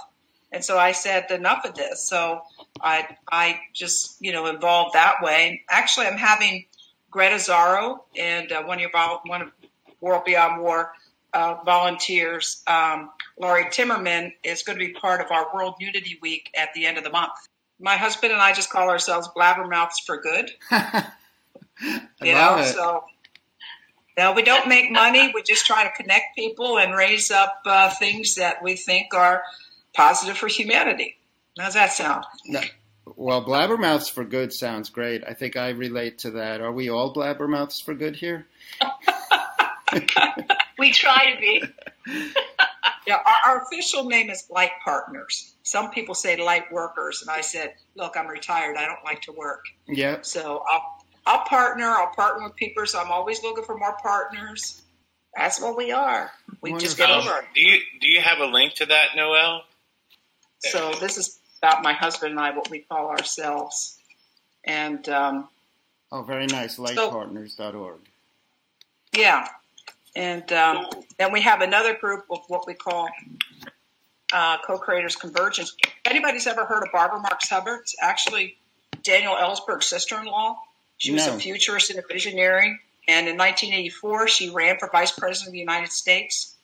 And 0.51 0.63
so 0.63 0.77
I 0.77 0.93
said 0.93 1.29
enough 1.31 1.65
of 1.65 1.75
this. 1.75 2.07
So 2.07 2.41
I 2.79 3.17
I 3.29 3.59
just 3.73 4.21
you 4.21 4.31
know 4.31 4.45
involved 4.45 4.93
that 4.93 5.15
way. 5.21 5.63
Actually, 5.69 6.05
I'm 6.07 6.17
having 6.17 6.65
Greta 7.11 7.35
Zarro 7.35 7.99
and 8.17 8.51
uh, 8.51 8.63
one 8.63 8.77
of 8.77 8.81
your 8.81 8.91
one 9.25 9.41
of 9.41 9.51
World 9.99 10.23
Beyond 10.23 10.61
War 10.61 10.93
uh, 11.33 11.57
volunteers, 11.65 12.63
um, 12.65 13.09
Laurie 13.37 13.65
Timmerman, 13.65 14.31
is 14.43 14.63
going 14.63 14.79
to 14.79 14.85
be 14.85 14.93
part 14.93 15.19
of 15.19 15.31
our 15.31 15.53
World 15.53 15.75
Unity 15.79 16.17
Week 16.21 16.49
at 16.57 16.69
the 16.73 16.85
end 16.85 16.97
of 16.97 17.03
the 17.03 17.09
month. 17.09 17.33
My 17.79 17.97
husband 17.97 18.31
and 18.31 18.41
I 18.41 18.53
just 18.53 18.69
call 18.69 18.89
ourselves 18.89 19.27
blabbermouths 19.35 20.05
for 20.05 20.21
good. 20.21 20.51
you 22.21 22.33
know, 22.33 22.59
it. 22.59 22.73
so 22.73 23.03
no, 24.17 24.31
we 24.33 24.43
don't 24.43 24.67
make 24.67 24.91
money. 24.91 25.31
We 25.33 25.43
just 25.43 25.65
try 25.65 25.83
to 25.83 25.91
connect 25.91 26.35
people 26.35 26.77
and 26.77 26.95
raise 26.95 27.31
up 27.31 27.61
uh, 27.65 27.89
things 27.91 28.35
that 28.35 28.63
we 28.63 28.75
think 28.75 29.13
are 29.13 29.43
positive 29.93 30.37
for 30.37 30.47
humanity. 30.47 31.17
How's 31.57 31.73
that 31.73 31.91
sound? 31.91 32.25
No. 32.45 32.61
Well, 33.15 33.43
blabbermouths 33.45 34.11
for 34.11 34.23
good 34.23 34.51
sounds 34.51 34.89
great. 34.89 35.23
I 35.27 35.33
think 35.33 35.55
I 35.57 35.69
relate 35.69 36.17
to 36.19 36.31
that. 36.31 36.61
Are 36.61 36.71
we 36.71 36.89
all 36.89 37.13
blabbermouths 37.13 37.83
for 37.83 37.93
good 37.93 38.15
here? 38.15 38.47
we 40.79 40.91
try 40.91 41.33
to 41.33 41.39
be. 41.39 41.63
yeah, 43.07 43.19
our, 43.25 43.35
our, 43.53 43.63
official 43.63 44.05
name 44.05 44.29
is 44.29 44.47
Light 44.49 44.71
Partners. 44.83 45.53
Some 45.63 45.91
people 45.91 46.15
say 46.15 46.35
Light 46.37 46.71
Workers, 46.71 47.21
and 47.21 47.29
I 47.29 47.41
said, 47.41 47.75
"Look, 47.95 48.17
I'm 48.17 48.27
retired. 48.27 48.75
I 48.75 48.85
don't 48.85 49.03
like 49.05 49.21
to 49.23 49.31
work." 49.31 49.65
Yeah. 49.87 50.17
So 50.21 50.63
I'll 50.69 50.94
I'll 51.25 51.43
partner. 51.45 51.85
I'll 51.85 52.13
partner 52.13 52.43
with 52.43 52.55
people. 52.55 52.85
So 52.85 52.99
I'm 52.99 53.11
always 53.11 53.41
looking 53.43 53.63
for 53.63 53.77
more 53.77 53.97
partners. 54.01 54.81
That's 55.35 55.59
what 55.59 55.75
we 55.75 55.91
are. 55.91 56.31
We 56.61 56.71
Wonderful. 56.71 56.79
just 56.79 56.97
get 56.97 57.09
over 57.09 57.39
it. 57.39 57.45
Do 57.53 57.61
you 57.61 57.79
do 57.99 58.07
you 58.07 58.21
have 58.21 58.39
a 58.39 58.45
link 58.45 58.75
to 58.75 58.85
that, 58.85 59.09
Noel? 59.15 59.63
So 60.59 60.93
this 60.99 61.17
is 61.17 61.39
about 61.61 61.83
my 61.83 61.93
husband 61.93 62.31
and 62.31 62.39
I, 62.39 62.55
what 62.55 62.69
we 62.69 62.79
call 62.79 63.09
ourselves, 63.09 63.99
and. 64.63 65.07
Um, 65.09 65.49
oh, 66.11 66.23
very 66.23 66.47
nice. 66.47 66.77
Lightpartners.org. 66.77 67.99
So, 67.99 69.19
yeah, 69.19 69.47
and 70.15 70.51
um, 70.53 70.87
then 71.17 71.31
we 71.33 71.41
have 71.41 71.61
another 71.61 71.95
group 71.95 72.25
of 72.31 72.39
what 72.47 72.65
we 72.65 72.73
call 72.73 73.09
uh, 74.33 74.57
co-creators 74.65 75.15
convergence. 75.15 75.75
If 75.83 75.91
anybody's 76.05 76.47
ever 76.47 76.65
heard 76.65 76.83
of 76.83 76.91
Barbara 76.91 77.19
Marx 77.19 77.49
Hubbard? 77.49 77.81
It's 77.81 77.95
actually 78.01 78.57
Daniel 79.03 79.35
Ellsberg's 79.35 79.87
sister-in-law. 79.87 80.57
She 80.97 81.11
was 81.11 81.27
no. 81.27 81.35
a 81.35 81.39
futurist 81.39 81.89
and 81.89 81.99
a 81.99 82.03
visionary. 82.07 82.79
And 83.07 83.27
in 83.27 83.37
1984, 83.37 84.27
she 84.27 84.49
ran 84.49 84.77
for 84.79 84.89
vice 84.91 85.11
president 85.11 85.49
of 85.49 85.53
the 85.53 85.59
United 85.59 85.91
States. 85.91 86.55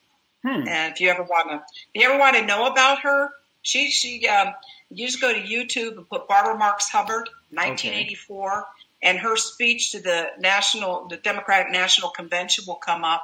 Hmm. 0.43 0.67
And 0.67 0.93
if 0.93 0.99
you 0.99 1.09
ever 1.09 1.23
want 1.23 1.49
to, 1.51 1.61
if 1.93 2.01
you 2.01 2.09
ever 2.09 2.17
want 2.17 2.36
to 2.38 2.45
know 2.45 2.65
about 2.65 3.01
her, 3.01 3.29
she 3.61 3.91
she 3.91 4.27
um, 4.27 4.53
you 4.89 5.07
just 5.07 5.21
go 5.21 5.34
to 5.34 5.39
YouTube 5.39 5.97
and 5.97 6.09
put 6.09 6.27
Barbara 6.27 6.57
Marx 6.57 6.89
Hubbard, 6.89 7.29
1984, 7.51 8.51
okay. 8.51 8.65
and 9.03 9.19
her 9.19 9.38
speech 9.38 9.91
to 9.91 10.01
the 10.01 10.27
national, 10.39 11.07
the 11.07 11.17
Democratic 11.17 11.71
National 11.71 12.09
Convention 12.09 12.65
will 12.67 12.75
come 12.75 13.03
up 13.03 13.23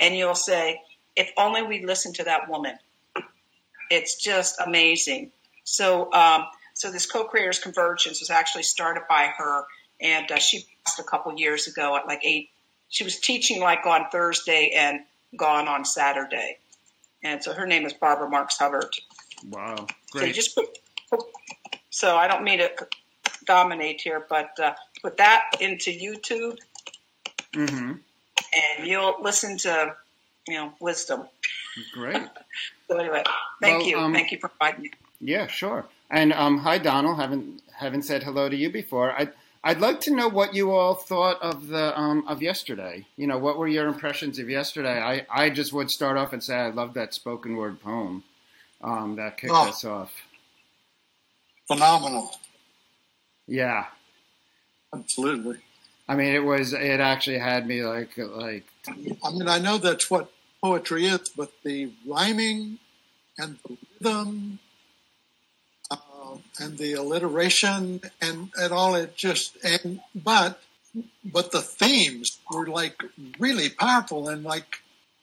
and 0.00 0.16
you'll 0.16 0.34
say, 0.34 0.80
if 1.14 1.30
only 1.36 1.62
we 1.62 1.84
listened 1.84 2.14
to 2.16 2.24
that 2.24 2.48
woman. 2.48 2.78
It's 3.90 4.16
just 4.16 4.58
amazing. 4.64 5.32
So, 5.64 6.10
um, 6.12 6.46
so 6.72 6.90
this 6.90 7.04
co-creators 7.04 7.58
convergence 7.58 8.20
was 8.20 8.30
actually 8.30 8.62
started 8.62 9.02
by 9.08 9.26
her, 9.36 9.64
and 10.02 10.30
uh, 10.30 10.38
she 10.38 10.66
passed 10.84 10.98
a 10.98 11.02
couple 11.02 11.32
years 11.38 11.66
ago 11.66 11.96
at 11.96 12.06
like 12.06 12.24
eight. 12.24 12.50
She 12.88 13.04
was 13.04 13.18
teaching 13.18 13.60
like 13.60 13.86
on 13.86 14.06
Thursday 14.10 14.72
and 14.76 15.00
gone 15.36 15.68
on 15.68 15.84
Saturday, 15.84 16.58
and 17.22 17.42
so 17.42 17.52
her 17.52 17.66
name 17.66 17.86
is 17.86 17.92
Barbara 17.92 18.28
Marx 18.28 18.58
Hubbard. 18.58 18.94
Wow, 19.48 19.86
great! 20.10 20.28
So 20.28 20.32
just 20.32 20.60
so 21.90 22.16
I 22.16 22.28
don't 22.28 22.44
mean 22.44 22.58
to 22.58 22.70
dominate 23.46 24.00
here, 24.00 24.26
but 24.28 24.58
uh, 24.60 24.74
put 25.02 25.16
that 25.16 25.44
into 25.60 25.90
YouTube. 25.90 26.58
Mm-hmm 27.54 27.92
and 28.52 28.86
you'll 28.86 29.16
listen 29.20 29.56
to 29.58 29.94
you 30.48 30.54
know 30.54 30.72
wisdom. 30.80 31.28
Great. 31.92 32.16
so 32.88 32.98
anyway, 32.98 33.22
thank 33.60 33.78
well, 33.78 33.88
you, 33.88 33.98
um, 33.98 34.12
thank 34.12 34.32
you 34.32 34.38
for 34.38 34.50
inviting 34.60 34.82
me. 34.82 34.90
Yeah, 35.20 35.46
sure. 35.46 35.86
And 36.10 36.32
um, 36.32 36.58
hi, 36.58 36.78
Donald. 36.78 37.18
Haven't 37.18 37.62
haven't 37.76 38.02
said 38.02 38.22
hello 38.22 38.48
to 38.48 38.56
you 38.56 38.70
before. 38.70 39.12
I. 39.12 39.28
I'd 39.64 39.80
like 39.80 40.00
to 40.02 40.14
know 40.14 40.28
what 40.28 40.54
you 40.54 40.72
all 40.72 40.94
thought 40.94 41.40
of 41.40 41.68
the 41.68 41.98
um, 41.98 42.26
of 42.26 42.42
yesterday. 42.42 43.06
You 43.16 43.28
know, 43.28 43.38
what 43.38 43.58
were 43.58 43.68
your 43.68 43.86
impressions 43.86 44.38
of 44.38 44.50
yesterday? 44.50 45.00
I, 45.00 45.26
I 45.30 45.50
just 45.50 45.72
would 45.72 45.90
start 45.90 46.16
off 46.16 46.32
and 46.32 46.42
say 46.42 46.56
I 46.56 46.70
love 46.70 46.94
that 46.94 47.14
spoken 47.14 47.56
word 47.56 47.80
poem 47.80 48.24
um, 48.82 49.16
that 49.16 49.38
kicked 49.38 49.52
oh, 49.54 49.68
us 49.68 49.84
off. 49.84 50.12
Phenomenal. 51.68 52.32
Yeah. 53.46 53.86
Absolutely. 54.94 55.58
I 56.08 56.16
mean, 56.16 56.34
it 56.34 56.44
was. 56.44 56.72
It 56.72 57.00
actually 57.00 57.38
had 57.38 57.66
me 57.66 57.84
like 57.84 58.18
like. 58.18 58.66
I 58.88 59.30
mean, 59.30 59.48
I 59.48 59.58
know 59.58 59.78
that's 59.78 60.10
what 60.10 60.30
poetry 60.62 61.06
is, 61.06 61.28
but 61.30 61.52
the 61.64 61.92
rhyming 62.06 62.78
and 63.38 63.58
the 63.66 63.76
rhythm, 64.00 64.58
and 66.58 66.78
the 66.78 66.92
alliteration 66.94 68.00
and, 68.20 68.50
and 68.56 68.72
all 68.72 68.94
it 68.94 69.16
just 69.16 69.56
and 69.64 70.00
but 70.14 70.60
but 71.24 71.52
the 71.52 71.62
themes 71.62 72.38
were 72.50 72.66
like 72.66 73.02
really 73.38 73.68
powerful 73.68 74.28
and 74.28 74.44
like 74.44 74.78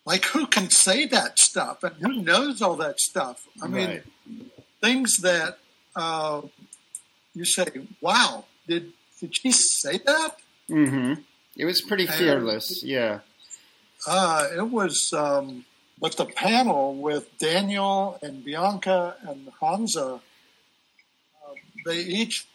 like 0.05 0.26
who 0.26 0.47
can 0.47 0.70
say 0.70 1.05
that 1.05 1.38
stuff? 1.38 1.84
And 1.84 1.95
who 2.01 2.22
knows 2.24 2.62
all 2.62 2.76
that 2.78 2.99
stuff? 2.99 3.47
I 3.62 3.68
mean 3.68 4.01
things 4.82 5.18
that 5.22 5.60
uh, 5.95 6.41
you 7.34 7.45
say 7.45 7.68
wow 8.01 8.45
did 8.68 8.93
did 9.20 9.36
she 9.36 9.51
say 9.51 9.99
that? 10.05 10.38
Mm-hmm. 10.70 11.22
It 11.55 11.66
was 11.66 11.82
pretty 11.82 12.07
fearless 12.07 12.82
and, 12.82 12.91
yeah. 12.91 13.20
Uh, 14.07 14.47
it 14.55 14.70
was 14.70 15.14
um, 15.14 15.66
but 15.99 16.16
the 16.16 16.26
panel 16.26 16.95
with 16.95 17.38
daniel 17.38 18.18
and 18.22 18.43
bianca 18.43 19.16
and 19.28 19.51
hansa 19.60 20.22
they 21.86 21.99
each 21.99 22.45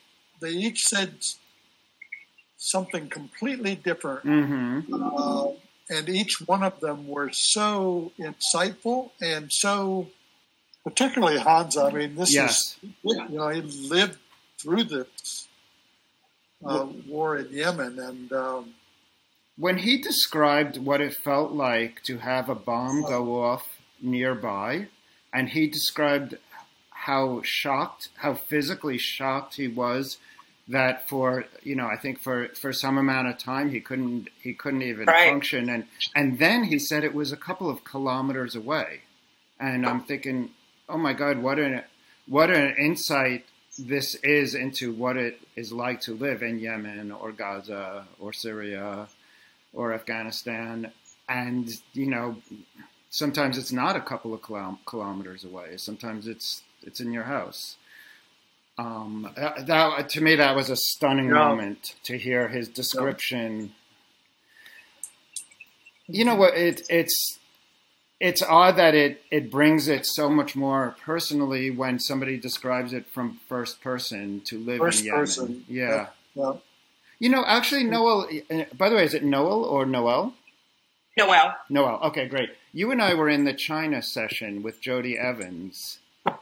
they 0.41 0.51
each 0.51 0.83
said 0.83 1.15
something 2.57 3.09
completely 3.09 3.75
different. 3.75 4.25
Mm-hmm. 4.25 4.95
Uh, 4.95 5.49
and 5.91 6.09
each 6.09 6.43
one 6.47 6.63
of 6.63 6.81
them 6.81 7.07
were 7.07 7.31
so 7.33 8.13
insightful 8.19 9.11
and 9.21 9.51
so, 9.53 10.09
particularly 10.83 11.39
Hansa. 11.39 11.83
I 11.83 11.93
mean, 11.93 12.15
this 12.15 12.35
yes. 12.35 12.79
is, 12.83 12.91
you 13.03 13.29
know, 13.29 13.49
he 13.49 13.61
lived 13.61 14.19
through 14.59 14.85
this 14.85 15.47
uh, 16.65 16.87
war 17.07 17.37
in 17.37 17.53
Yemen. 17.53 17.99
And 17.99 18.33
um, 18.33 18.75
when 19.59 19.79
he 19.79 19.99
described 19.99 20.79
what 20.79 21.03
it 21.03 21.15
felt 21.15 21.53
like 21.53 22.03
to 22.05 22.19
have 22.19 22.49
a 22.49 22.55
bomb 22.55 23.03
go 23.03 23.43
off 23.43 23.69
nearby, 24.01 24.89
and 25.35 25.51
he 25.51 25.67
described 25.67 26.39
how 27.05 27.43
shocked, 27.43 28.09
how 28.17 28.33
physically 28.33 28.97
shocked 28.97 29.57
he 29.57 29.69
was 29.69 30.17
that 30.67 31.07
for 31.07 31.45
you 31.63 31.77
know 31.77 31.87
I 31.87 31.97
think 31.97 32.19
for 32.19 32.49
for 32.55 32.73
some 32.73 32.97
amount 32.97 33.29
of 33.29 33.37
time 33.37 33.71
he 33.71 33.81
couldn't 33.81 34.31
he 34.43 34.55
couldn't 34.55 34.81
even 34.81 35.05
right. 35.05 35.29
function. 35.29 35.69
And 35.69 35.85
and 36.15 36.39
then 36.39 36.65
he 36.65 36.79
said 36.79 37.05
it 37.05 37.13
was 37.13 37.31
a 37.31 37.37
couple 37.37 37.69
of 37.69 37.85
kilometers 37.85 38.57
away. 38.57 39.03
And 39.61 39.85
I'm 39.85 40.01
thinking 40.01 40.51
oh 40.89 40.97
my 40.97 41.13
god 41.13 41.39
what 41.39 41.59
an 41.59 41.83
what 42.27 42.51
an 42.51 42.75
insight 42.77 43.45
this 43.79 44.15
is 44.17 44.55
into 44.55 44.95
what 44.95 45.19
it 45.19 45.41
is 45.57 45.73
like 45.73 46.01
to 46.03 46.15
live 46.15 46.43
in 46.43 46.59
Yemen 46.59 47.13
or 47.13 47.33
Gaza 47.33 48.07
or 48.19 48.33
Syria 48.33 49.09
or 49.75 49.93
Afghanistan. 49.93 50.91
And 51.29 51.69
you 51.93 52.07
know 52.07 52.37
sometimes 53.11 53.59
it's 53.59 53.73
not 53.73 53.95
a 53.95 54.01
couple 54.01 54.33
of 54.33 54.41
kilometers 54.87 55.45
away. 55.45 55.77
Sometimes 55.77 56.27
it's 56.27 56.64
it's 56.87 57.01
in 57.01 57.13
your 57.13 57.25
house 57.25 57.77
um, 58.77 59.31
that, 59.37 60.09
to 60.11 60.21
me, 60.21 60.37
that 60.37 60.57
was 60.57 60.69
a 60.71 60.77
stunning 60.77 61.27
yeah. 61.27 61.35
moment 61.35 61.95
to 62.05 62.19
hear 62.19 62.49
his 62.49 62.69
description. 62.69 63.73
Yeah. 66.09 66.19
You 66.19 66.25
know 66.25 66.35
what? 66.35 66.55
It, 66.55 66.83
it's 66.91 67.39
it's 68.21 68.43
odd 68.43 68.77
that 68.77 68.95
it 68.95 69.23
it 69.31 69.51
brings 69.51 69.89
it 69.89 70.05
so 70.05 70.29
much 70.29 70.55
more 70.55 70.97
personally 71.05 71.71
when 71.71 71.99
somebody 71.99 72.37
describes 72.37 72.93
it 72.93 73.07
from 73.07 73.41
first 73.49 73.81
person 73.81 74.43
to 74.47 74.59
live 74.59 74.79
first 74.79 75.01
in 75.01 75.07
Yemen. 75.07 75.21
Person. 75.21 75.65
Yeah. 75.69 76.09
yeah. 76.35 76.53
You 77.21 77.31
know, 77.31 77.45
actually, 77.47 77.85
Noel. 77.85 78.29
Uh, 78.51 78.65
by 78.77 78.89
the 78.91 78.97
way, 78.97 79.05
is 79.05 79.15
it 79.15 79.25
Noel 79.25 79.65
or 79.65 79.87
Noel? 79.87 80.35
Noel. 81.17 81.55
Noel. 81.71 82.01
Okay, 82.03 82.27
great. 82.27 82.51
You 82.73 82.91
and 82.91 83.01
I 83.01 83.15
were 83.15 83.29
in 83.29 83.45
the 83.45 83.55
China 83.55 84.03
session 84.03 84.63
with 84.63 84.83
Jodie 84.83 85.17
Evans 85.17 86.01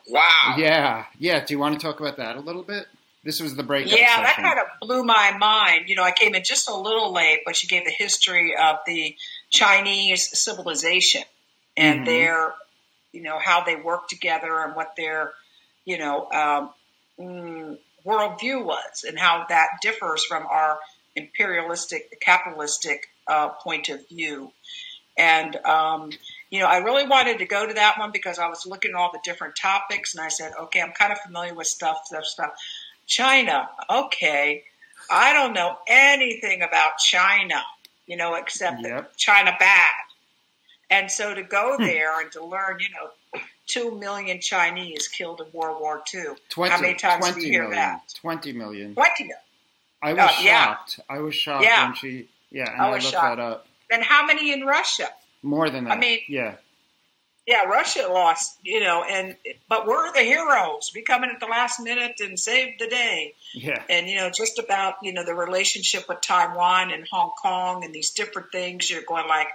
Wow. 0.09 0.55
Yeah, 0.59 1.05
yeah. 1.18 1.45
Do 1.45 1.55
you 1.55 1.59
want 1.59 1.78
to 1.78 1.85
talk 1.85 2.01
about 2.01 2.16
that 2.18 2.37
a 2.37 2.41
little 2.41 2.62
bit? 2.62 2.87
This 3.24 3.41
was 3.41 3.55
the 3.55 3.62
breakup. 3.62 3.97
Yeah, 3.97 4.16
session. 4.16 4.22
that 4.24 4.37
kind 4.37 4.59
of 4.59 4.66
blew 4.80 5.05
my 5.05 5.37
mind. 5.39 5.89
You 5.89 5.95
know, 5.95 6.03
I 6.03 6.11
came 6.11 6.35
in 6.35 6.43
just 6.43 6.68
a 6.68 6.74
little 6.74 7.12
late, 7.12 7.41
but 7.45 7.55
she 7.55 7.68
gave 7.68 7.85
the 7.85 7.93
history 7.93 8.55
of 8.57 8.78
the 8.85 9.16
Chinese 9.51 10.28
civilization 10.39 11.22
and 11.76 11.99
mm-hmm. 11.99 12.07
their, 12.07 12.55
you 13.12 13.22
know, 13.22 13.39
how 13.39 13.62
they 13.62 13.76
work 13.76 14.09
together 14.09 14.61
and 14.64 14.74
what 14.74 14.95
their, 14.97 15.33
you 15.85 15.99
know, 15.99 16.28
um, 16.33 16.70
mm, 17.18 17.78
worldview 18.05 18.64
was 18.64 19.05
and 19.07 19.16
how 19.18 19.47
that 19.49 19.68
differs 19.80 20.24
from 20.24 20.45
our 20.47 20.78
imperialistic, 21.14 22.20
capitalistic 22.20 23.07
uh, 23.28 23.51
point 23.51 23.89
of 23.89 24.07
view. 24.09 24.53
And 25.16 25.55
um, 25.64 26.11
you 26.53 26.61
know, 26.61 26.66
I 26.66 26.76
really 26.76 27.07
wanted 27.07 27.38
to 27.38 27.46
go 27.46 27.66
to 27.66 27.72
that 27.72 27.98
one 27.98 28.12
because 28.12 28.38
I 28.38 28.46
was 28.48 28.66
looking 28.66 28.90
at 28.90 28.94
all 28.94 29.11
the 29.11 29.20
different 29.24 29.57
topics 29.57 30.14
and 30.14 30.22
I 30.22 30.28
said, 30.28 30.53
okay, 30.64 30.82
I'm 30.82 30.92
kind 30.92 31.11
of 31.11 31.18
familiar 31.20 31.55
with 31.55 31.66
stuff, 31.66 32.03
stuff, 32.05 32.26
stuff. 32.26 32.50
China, 33.07 33.70
okay. 33.88 34.64
I 35.11 35.32
don't 35.32 35.55
know 35.55 35.78
anything 35.88 36.61
about 36.61 36.98
China, 36.98 37.62
you 38.07 38.18
know, 38.18 38.34
except 38.34 38.82
yep. 38.82 39.16
China 39.16 39.57
bad. 39.59 39.88
And 40.90 41.11
so 41.11 41.34
to 41.34 41.42
go 41.42 41.76
hmm. 41.78 41.84
there 41.84 42.20
and 42.20 42.30
to 42.32 42.44
learn, 42.44 42.80
you 42.80 42.88
know, 42.90 43.42
two 43.66 43.98
million 43.98 44.38
Chinese 44.38 45.09
killed 45.09 45.40
in 45.40 45.46
World 45.59 45.80
War 45.80 46.03
II. 46.14 46.34
20, 46.50 46.70
How 46.70 46.80
many 46.82 46.94
times 46.94 47.32
do 47.32 47.40
you 47.40 47.50
hear 47.50 47.62
million, 47.62 47.78
that? 47.78 48.14
20 48.20 48.53
million. 48.53 48.94
20 48.94 49.24
million. 49.24 49.38
I 50.03 50.12
was 50.12 50.22
uh, 50.22 50.28
shocked. 50.28 50.98
Yeah. 50.98 51.16
I 51.16 51.18
was 51.20 51.34
shocked 51.34 51.64
yeah. 51.64 51.86
when 51.86 51.94
she, 51.94 52.28
yeah, 52.50 52.70
and 52.70 52.82
I, 52.82 52.88
I 52.88 52.90
looked 52.90 53.05
shocked. 53.05 53.38
that 53.38 53.38
up. 53.38 53.66
Then 53.88 54.03
how 54.03 54.26
many 54.26 54.53
in 54.53 54.66
Russia? 54.66 55.09
More 55.43 55.68
than 55.70 55.84
that. 55.84 55.97
I 55.97 56.01
mean, 56.01 56.20
yeah. 56.28 56.57
Yeah, 57.45 57.64
Russia 57.64 58.07
lost, 58.09 58.57
you 58.62 58.78
know, 58.78 59.03
and 59.03 59.36
but 59.68 59.84
we're 59.84 60.12
the 60.12 60.20
heroes. 60.20 60.93
We 60.95 61.03
come 61.03 61.24
in 61.24 61.30
at 61.30 61.40
the 61.40 61.47
last 61.47 61.80
minute 61.80 62.20
and 62.20 62.38
save 62.38 62.78
the 62.78 62.86
day. 62.86 63.34
Yeah. 63.53 63.82
And 63.90 64.09
you 64.09 64.16
know, 64.16 64.30
just 64.30 64.61
about 64.61 64.95
you 65.03 65.12
know 65.12 65.24
the 65.24 65.34
relationship 65.34 66.09
with 66.09 66.20
Taiwan 66.20 66.93
and 66.93 67.05
Hong 67.11 67.32
Kong 67.43 67.84
and 67.84 67.93
these 67.93 68.11
different 68.11 68.53
things. 68.53 68.88
You're 68.88 69.03
going 69.03 69.26
like, 69.26 69.49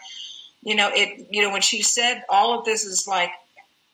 you 0.61 0.75
know, 0.75 0.91
it. 0.93 1.27
You 1.31 1.43
know, 1.43 1.51
when 1.51 1.61
she 1.61 1.81
said 1.81 2.23
all 2.29 2.59
of 2.59 2.65
this 2.65 2.83
is 2.83 3.07
like 3.07 3.31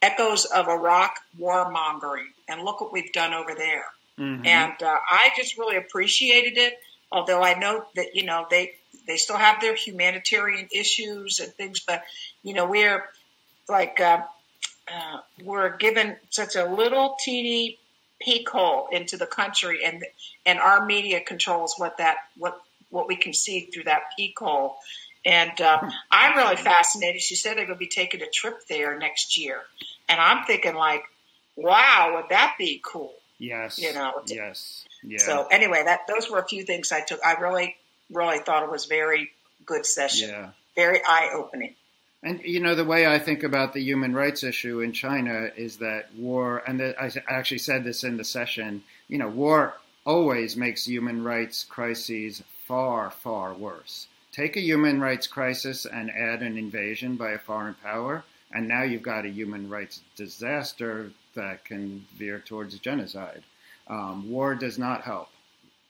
echoes 0.01 0.45
of 0.45 0.67
Iraq 0.67 1.15
warmongering, 1.39 2.31
and 2.49 2.63
look 2.63 2.81
what 2.81 2.91
we've 2.91 3.13
done 3.13 3.35
over 3.35 3.53
there. 3.53 3.85
Mm-hmm. 4.17 4.45
And 4.45 4.73
uh, 4.81 4.97
I 5.07 5.29
just 5.37 5.59
really 5.59 5.77
appreciated 5.77 6.57
it. 6.57 6.79
Although 7.11 7.43
I 7.43 7.59
know 7.59 7.85
that 7.95 8.15
you 8.15 8.25
know 8.25 8.47
they 8.49 8.73
they 9.07 9.17
still 9.17 9.37
have 9.37 9.61
their 9.61 9.75
humanitarian 9.75 10.67
issues 10.71 11.39
and 11.39 11.53
things, 11.53 11.79
but 11.79 12.03
you 12.41 12.53
know 12.53 12.65
we're 12.65 13.03
like 13.67 13.99
uh, 13.99 14.21
uh, 14.87 15.17
we're 15.43 15.75
given 15.77 16.15
such 16.29 16.55
a 16.55 16.65
little 16.65 17.15
teeny 17.19 17.77
peek 18.21 18.49
hole 18.49 18.87
into 18.91 19.17
the 19.17 19.25
country, 19.25 19.83
and 19.83 20.03
and 20.45 20.59
our 20.59 20.85
media 20.85 21.21
controls 21.21 21.75
what 21.77 21.97
that 21.97 22.17
what 22.37 22.61
what 22.89 23.07
we 23.07 23.15
can 23.15 23.33
see 23.33 23.61
through 23.73 23.83
that 23.83 24.03
peek 24.17 24.37
hole. 24.37 24.77
And 25.25 25.59
uh, 25.61 25.79
I'm 26.11 26.37
really 26.37 26.57
fascinated. 26.57 27.21
She 27.21 27.35
said 27.35 27.57
they're 27.57 27.65
going 27.65 27.77
to 27.77 27.79
be 27.79 27.87
taking 27.87 28.21
a 28.21 28.29
trip 28.29 28.55
there 28.67 28.97
next 28.97 29.37
year, 29.37 29.61
and 30.09 30.19
I'm 30.19 30.45
thinking 30.45 30.75
like, 30.75 31.03
wow, 31.55 32.13
would 32.15 32.29
that 32.29 32.55
be 32.57 32.81
cool? 32.83 33.13
Yes. 33.39 33.79
You 33.79 33.93
know. 33.93 34.21
Yes. 34.25 34.85
Yeah. 35.03 35.19
So 35.19 35.47
anyway, 35.51 35.83
that 35.83 36.01
those 36.07 36.29
were 36.29 36.39
a 36.39 36.45
few 36.45 36.63
things 36.63 36.91
I 36.91 37.01
took. 37.01 37.19
I 37.25 37.33
really 37.33 37.75
really 38.13 38.39
thought 38.39 38.63
it 38.63 38.71
was 38.71 38.85
very 38.85 39.31
good 39.65 39.85
session. 39.85 40.29
Yeah. 40.29 40.49
Very 40.75 41.01
eye 41.05 41.31
opening. 41.33 41.75
And 42.23 42.41
you 42.43 42.61
know 42.61 42.73
the 42.73 42.85
way 42.85 43.05
I 43.05 43.19
think 43.19 43.43
about 43.43 43.73
the 43.73 43.81
human 43.81 44.13
rights 44.13 44.43
issue 44.43 44.79
in 44.79 44.93
China 44.93 45.49
is 45.57 45.77
that 45.77 46.13
war, 46.15 46.63
and 46.65 46.79
the, 46.79 46.95
I 46.97 47.11
actually 47.27 47.57
said 47.57 47.83
this 47.83 48.05
in 48.05 48.15
the 48.15 48.23
session. 48.23 48.83
You 49.09 49.17
know, 49.17 49.27
war 49.27 49.75
always 50.05 50.55
makes 50.55 50.85
human 50.85 51.23
rights 51.23 51.65
crises 51.65 52.41
far, 52.65 53.11
far 53.11 53.53
worse. 53.53 54.07
Take 54.31 54.55
a 54.55 54.61
human 54.61 55.01
rights 55.01 55.27
crisis 55.27 55.85
and 55.85 56.09
add 56.09 56.41
an 56.41 56.57
invasion 56.57 57.17
by 57.17 57.31
a 57.31 57.37
foreign 57.37 57.75
power, 57.75 58.23
and 58.53 58.69
now 58.69 58.83
you've 58.83 59.03
got 59.03 59.25
a 59.25 59.29
human 59.29 59.69
rights 59.69 59.99
disaster 60.15 61.11
that 61.35 61.65
can 61.65 62.05
veer 62.17 62.39
towards 62.39 62.79
genocide. 62.79 63.43
Um, 63.87 64.29
war 64.31 64.55
does 64.55 64.79
not 64.79 65.01
help. 65.01 65.27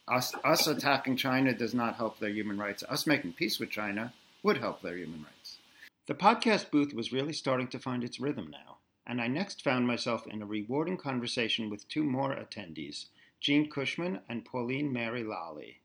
Us, 0.07 0.33
us 0.43 0.67
attacking 0.67 1.15
China 1.15 1.53
does 1.53 1.73
not 1.73 1.95
help 1.95 2.19
their 2.19 2.29
human 2.29 2.57
rights. 2.57 2.83
Us 2.89 3.07
making 3.07 3.33
peace 3.33 3.57
with 3.57 3.69
China 3.69 4.13
would 4.43 4.57
help 4.57 4.81
their 4.81 4.97
human 4.97 5.23
rights. 5.23 5.59
The 6.07 6.13
podcast 6.13 6.71
booth 6.71 6.93
was 6.93 7.13
really 7.13 7.31
starting 7.31 7.69
to 7.69 7.79
find 7.79 8.03
its 8.03 8.19
rhythm 8.19 8.49
now, 8.51 8.79
and 9.07 9.21
I 9.21 9.27
next 9.27 9.63
found 9.63 9.87
myself 9.87 10.27
in 10.27 10.41
a 10.41 10.45
rewarding 10.45 10.97
conversation 10.97 11.69
with 11.69 11.87
two 11.87 12.03
more 12.03 12.35
attendees, 12.35 13.05
Jean 13.39 13.69
Cushman 13.69 14.19
and 14.27 14.43
Pauline 14.43 14.91
Mary 14.91 15.23
Lally. 15.23 15.79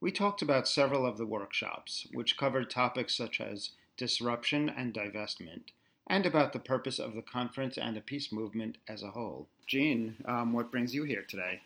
We 0.00 0.12
talked 0.12 0.42
about 0.42 0.68
several 0.68 1.04
of 1.04 1.18
the 1.18 1.26
workshops, 1.26 2.06
which 2.12 2.36
covered 2.36 2.70
topics 2.70 3.16
such 3.16 3.40
as 3.40 3.70
disruption 3.96 4.68
and 4.68 4.94
divestment, 4.94 5.70
and 6.06 6.24
about 6.24 6.52
the 6.52 6.60
purpose 6.60 7.00
of 7.00 7.14
the 7.14 7.22
conference 7.22 7.76
and 7.76 7.96
the 7.96 8.00
peace 8.00 8.30
movement 8.30 8.78
as 8.86 9.02
a 9.02 9.10
whole. 9.10 9.48
Jean, 9.66 10.22
um, 10.24 10.52
what 10.52 10.70
brings 10.70 10.94
you 10.94 11.02
here 11.02 11.24
today? 11.26 11.62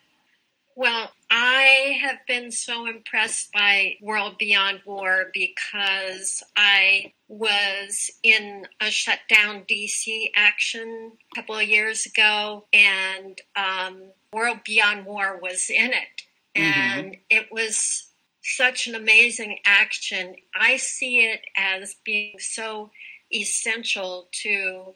Well, 0.75 1.11
I 1.43 1.99
have 2.03 2.19
been 2.29 2.53
so 2.53 2.87
impressed 2.87 3.51
by 3.55 3.97
World 4.03 4.37
Beyond 4.37 4.83
War 4.85 5.31
because 5.33 6.43
I 6.55 7.15
was 7.29 8.11
in 8.23 8.67
a 8.79 8.91
shutdown 8.91 9.63
DC 9.63 10.33
action 10.37 11.13
a 11.33 11.35
couple 11.35 11.57
of 11.57 11.67
years 11.67 12.05
ago, 12.05 12.67
and 12.75 13.41
um, 13.57 14.03
World 14.35 14.59
Beyond 14.67 15.07
War 15.07 15.39
was 15.41 15.71
in 15.71 15.93
it. 15.93 16.23
Mm-hmm. 16.55 16.61
And 16.61 17.07
mm-hmm. 17.07 17.21
it 17.31 17.47
was 17.51 18.11
such 18.43 18.87
an 18.87 18.95
amazing 18.95 19.61
action. 19.65 20.37
I 20.55 20.77
see 20.77 21.21
it 21.25 21.41
as 21.57 21.97
being 22.05 22.35
so 22.39 22.91
essential 23.33 24.29
to 24.43 24.95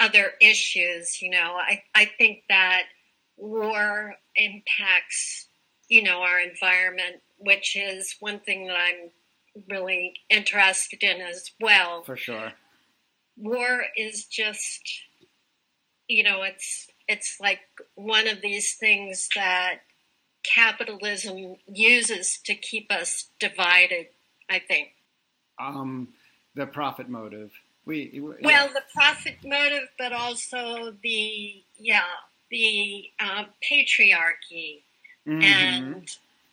other 0.00 0.32
issues. 0.40 1.22
You 1.22 1.30
know, 1.30 1.58
I, 1.60 1.84
I 1.94 2.06
think 2.06 2.42
that 2.48 2.86
war 3.36 4.16
impacts, 4.38 5.48
you 5.88 6.02
know, 6.02 6.20
our 6.22 6.40
environment, 6.40 7.22
which 7.38 7.76
is 7.76 8.16
one 8.20 8.40
thing 8.40 8.66
that 8.66 8.76
I'm 8.76 9.10
really 9.68 10.14
interested 10.30 11.02
in 11.02 11.20
as 11.20 11.50
well. 11.60 12.02
For 12.04 12.16
sure. 12.16 12.52
War 13.36 13.84
is 13.96 14.24
just, 14.24 14.80
you 16.08 16.22
know, 16.22 16.42
it's 16.42 16.88
it's 17.06 17.38
like 17.40 17.60
one 17.94 18.28
of 18.28 18.40
these 18.40 18.74
things 18.74 19.28
that 19.34 19.80
capitalism 20.42 21.56
uses 21.66 22.38
to 22.44 22.54
keep 22.54 22.90
us 22.90 23.28
divided. 23.38 24.06
I 24.50 24.60
think. 24.60 24.88
Um, 25.58 26.08
the 26.54 26.66
profit 26.66 27.08
motive. 27.08 27.52
We, 27.84 28.10
we 28.12 28.20
well, 28.20 28.36
yeah. 28.42 28.66
the 28.66 28.82
profit 28.94 29.36
motive, 29.44 29.88
but 29.98 30.12
also 30.12 30.94
the 31.02 31.62
yeah 31.78 32.02
the 32.50 33.10
uh, 33.20 33.44
patriarchy 33.62 34.82
mm-hmm. 35.26 35.42
and 35.42 36.08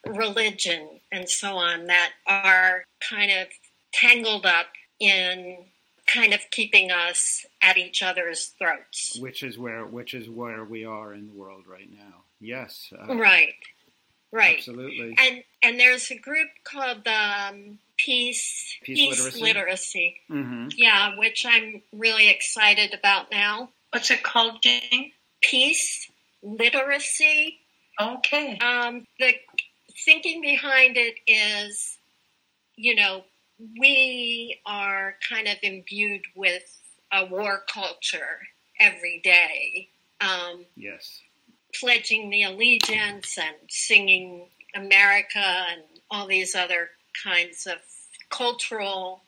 religion 0.05 0.87
and 1.11 1.29
so 1.29 1.57
on 1.57 1.87
that 1.87 2.11
are 2.27 2.83
kind 3.09 3.31
of 3.31 3.47
tangled 3.93 4.45
up 4.45 4.67
in 4.99 5.57
kind 6.07 6.33
of 6.33 6.39
keeping 6.51 6.91
us 6.91 7.45
at 7.61 7.77
each 7.77 8.03
other's 8.03 8.53
throats. 8.59 9.17
Which 9.19 9.43
is 9.43 9.57
where 9.57 9.85
which 9.85 10.13
is 10.13 10.29
where 10.29 10.63
we 10.63 10.85
are 10.85 11.13
in 11.13 11.27
the 11.27 11.33
world 11.33 11.63
right 11.67 11.89
now. 11.91 12.23
Yes. 12.39 12.93
Uh, 12.97 13.15
right. 13.15 13.55
Right. 14.31 14.57
Absolutely. 14.57 15.15
And 15.17 15.43
and 15.63 15.79
there's 15.79 16.11
a 16.11 16.17
group 16.17 16.49
called 16.63 17.07
um, 17.07 17.79
Peace 17.97 18.77
Peace, 18.83 18.97
Peace 18.97 19.17
Literacy. 19.19 19.41
literacy. 19.41 20.15
Mm-hmm. 20.29 20.67
Yeah, 20.75 21.17
which 21.17 21.45
I'm 21.47 21.81
really 21.93 22.29
excited 22.29 22.93
about 22.93 23.31
now. 23.31 23.69
What's 23.91 24.11
it 24.11 24.23
called, 24.23 24.61
Jane? 24.61 25.11
Peace 25.49 26.09
Literacy. 26.41 27.59
Okay. 27.99 28.57
Um, 28.59 29.05
the 29.19 29.33
thinking 30.05 30.41
behind 30.41 30.97
it 30.97 31.15
is, 31.27 31.97
you 32.75 32.95
know, 32.95 33.23
we 33.79 34.59
are 34.65 35.15
kind 35.29 35.47
of 35.47 35.57
imbued 35.63 36.21
with 36.35 36.63
a 37.11 37.25
war 37.25 37.63
culture 37.71 38.39
every 38.79 39.21
day. 39.23 39.89
Um, 40.21 40.65
yes. 40.75 41.21
Pledging 41.79 42.29
the 42.29 42.43
allegiance 42.43 43.37
and 43.37 43.55
singing 43.69 44.47
America 44.75 45.65
and 45.71 45.81
all 46.11 46.27
these 46.27 46.55
other 46.55 46.89
kinds 47.23 47.65
of 47.65 47.77
cultural 48.29 49.21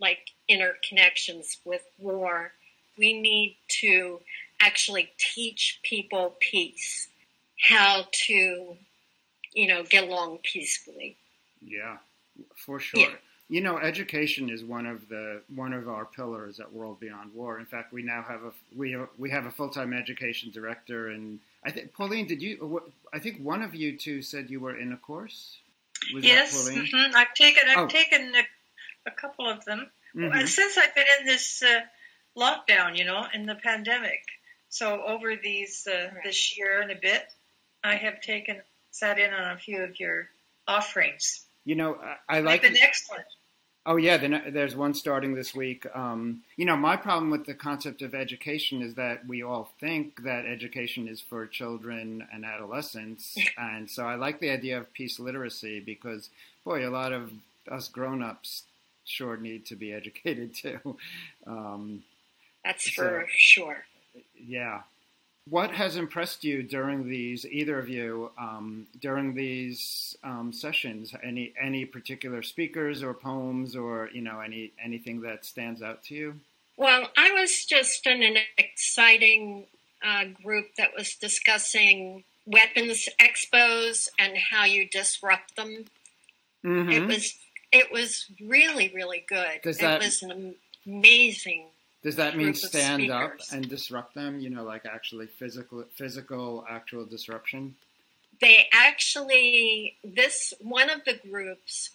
like 0.00 0.30
interconnections 0.50 1.58
with 1.64 1.82
war. 1.98 2.52
We 2.98 3.20
need 3.20 3.56
to 3.80 4.20
actually 4.60 5.10
teach 5.18 5.80
people 5.82 6.36
peace, 6.40 7.08
how 7.68 8.06
to 8.26 8.76
you 9.52 9.66
know, 9.66 9.82
get 9.82 10.04
along 10.04 10.38
peacefully. 10.42 11.16
Yeah, 11.64 11.98
for 12.56 12.80
sure. 12.80 13.00
Yeah. 13.00 13.08
You 13.48 13.60
know, 13.60 13.78
education 13.78 14.48
is 14.48 14.62
one 14.62 14.86
of 14.86 15.08
the 15.08 15.42
one 15.54 15.72
of 15.72 15.88
our 15.88 16.04
pillars 16.04 16.60
at 16.60 16.72
World 16.72 17.00
Beyond 17.00 17.34
War. 17.34 17.58
In 17.58 17.66
fact, 17.66 17.92
we 17.92 18.02
now 18.02 18.22
have 18.22 18.44
a 18.44 18.52
we 18.76 18.92
have, 18.92 19.08
we 19.18 19.30
have 19.30 19.46
a 19.46 19.50
full 19.50 19.70
time 19.70 19.92
education 19.92 20.52
director, 20.52 21.08
and 21.08 21.40
I 21.64 21.72
think 21.72 21.92
Pauline, 21.92 22.28
did 22.28 22.42
you? 22.42 22.80
I 23.12 23.18
think 23.18 23.40
one 23.42 23.62
of 23.62 23.74
you 23.74 23.96
two 23.96 24.22
said 24.22 24.50
you 24.50 24.60
were 24.60 24.78
in 24.78 24.92
a 24.92 24.96
course. 24.96 25.56
Was 26.14 26.24
yes, 26.24 26.70
mm-hmm. 26.70 27.16
I've 27.16 27.34
taken 27.34 27.62
I've 27.68 27.78
oh. 27.78 27.86
taken 27.88 28.32
a, 28.34 29.10
a, 29.10 29.10
couple 29.10 29.50
of 29.50 29.64
them 29.64 29.90
mm-hmm. 30.14 30.46
since 30.46 30.78
I've 30.78 30.94
been 30.94 31.04
in 31.18 31.26
this 31.26 31.62
uh, 31.62 31.80
lockdown. 32.38 32.96
You 32.96 33.04
know, 33.04 33.26
in 33.34 33.46
the 33.46 33.56
pandemic. 33.56 34.22
So 34.70 35.02
over 35.02 35.34
these 35.36 35.86
uh, 35.86 36.10
this 36.24 36.56
year 36.56 36.80
and 36.80 36.90
a 36.90 36.96
bit, 36.96 37.24
I 37.84 37.96
have 37.96 38.20
taken 38.20 38.62
sat 38.92 39.18
in 39.18 39.32
on 39.32 39.52
a 39.52 39.56
few 39.56 39.82
of 39.82 39.98
your 40.00 40.28
offerings. 40.66 41.44
You 41.64 41.74
know, 41.74 41.98
I, 42.28 42.36
I 42.36 42.40
like, 42.40 42.62
like, 42.62 42.72
the 42.72 42.78
next 42.78 43.10
one. 43.10 43.20
Oh 43.86 43.96
yeah, 43.96 44.18
there's 44.50 44.76
one 44.76 44.94
starting 44.94 45.34
this 45.34 45.54
week. 45.54 45.86
Um, 45.94 46.42
you 46.56 46.66
know, 46.66 46.76
my 46.76 46.96
problem 46.96 47.30
with 47.30 47.46
the 47.46 47.54
concept 47.54 48.02
of 48.02 48.14
education 48.14 48.82
is 48.82 48.94
that 48.94 49.26
we 49.26 49.42
all 49.42 49.72
think 49.80 50.22
that 50.22 50.44
education 50.44 51.08
is 51.08 51.20
for 51.20 51.46
children 51.46 52.26
and 52.32 52.44
adolescents, 52.44 53.36
and 53.58 53.90
so 53.90 54.06
I 54.06 54.16
like 54.16 54.38
the 54.38 54.50
idea 54.50 54.78
of 54.78 54.92
peace 54.92 55.18
literacy 55.18 55.80
because, 55.80 56.28
boy, 56.64 56.86
a 56.86 56.90
lot 56.90 57.12
of 57.12 57.32
us 57.70 57.88
grown-ups 57.88 58.64
sure 59.04 59.36
need 59.36 59.66
to 59.66 59.76
be 59.76 59.92
educated 59.94 60.54
too. 60.54 60.96
Um, 61.46 62.04
That's 62.64 62.94
so, 62.94 63.02
for 63.02 63.26
sure. 63.30 63.84
Yeah, 64.34 64.82
what 65.48 65.72
has 65.72 65.96
impressed 65.96 66.44
you 66.44 66.62
during 66.62 67.08
these, 67.08 67.44
either 67.46 67.78
of 67.78 67.88
you, 67.88 68.30
um, 68.38 68.86
during 69.00 69.34
these 69.34 70.16
um, 70.22 70.52
sessions? 70.52 71.14
Any 71.22 71.52
any 71.60 71.84
particular 71.84 72.42
speakers 72.42 73.02
or 73.02 73.14
poems 73.14 73.74
or 73.74 74.10
you 74.12 74.22
know 74.22 74.40
any 74.40 74.72
anything 74.82 75.20
that 75.22 75.44
stands 75.44 75.82
out 75.82 76.04
to 76.04 76.14
you? 76.14 76.34
Well, 76.76 77.10
I 77.16 77.32
was 77.32 77.64
just 77.64 78.06
in 78.06 78.22
an 78.22 78.36
exciting 78.56 79.66
uh, 80.04 80.24
group 80.42 80.76
that 80.78 80.90
was 80.96 81.14
discussing 81.16 82.24
weapons 82.46 83.08
expos 83.20 84.08
and 84.18 84.36
how 84.36 84.64
you 84.64 84.88
disrupt 84.88 85.56
them. 85.56 85.84
Mm-hmm. 86.64 86.90
It 86.90 87.06
was 87.06 87.34
it 87.72 87.92
was 87.92 88.26
really 88.40 88.92
really 88.94 89.24
good. 89.26 89.62
Does 89.62 89.78
that, 89.78 90.00
it 90.00 90.04
was 90.04 90.22
an 90.22 90.54
amazing 90.86 91.66
does 92.02 92.16
that 92.16 92.36
mean 92.36 92.54
stand 92.54 93.10
up 93.10 93.34
and 93.52 93.68
disrupt 93.68 94.14
them? 94.14 94.40
You 94.40 94.50
know, 94.50 94.64
like 94.64 94.86
actually 94.86 95.26
physical, 95.26 95.84
physical, 95.94 96.64
actual 96.68 97.04
disruption. 97.04 97.74
They 98.40 98.68
actually, 98.72 99.96
this 100.02 100.54
one 100.60 100.88
of 100.88 101.04
the 101.04 101.20
groups 101.28 101.90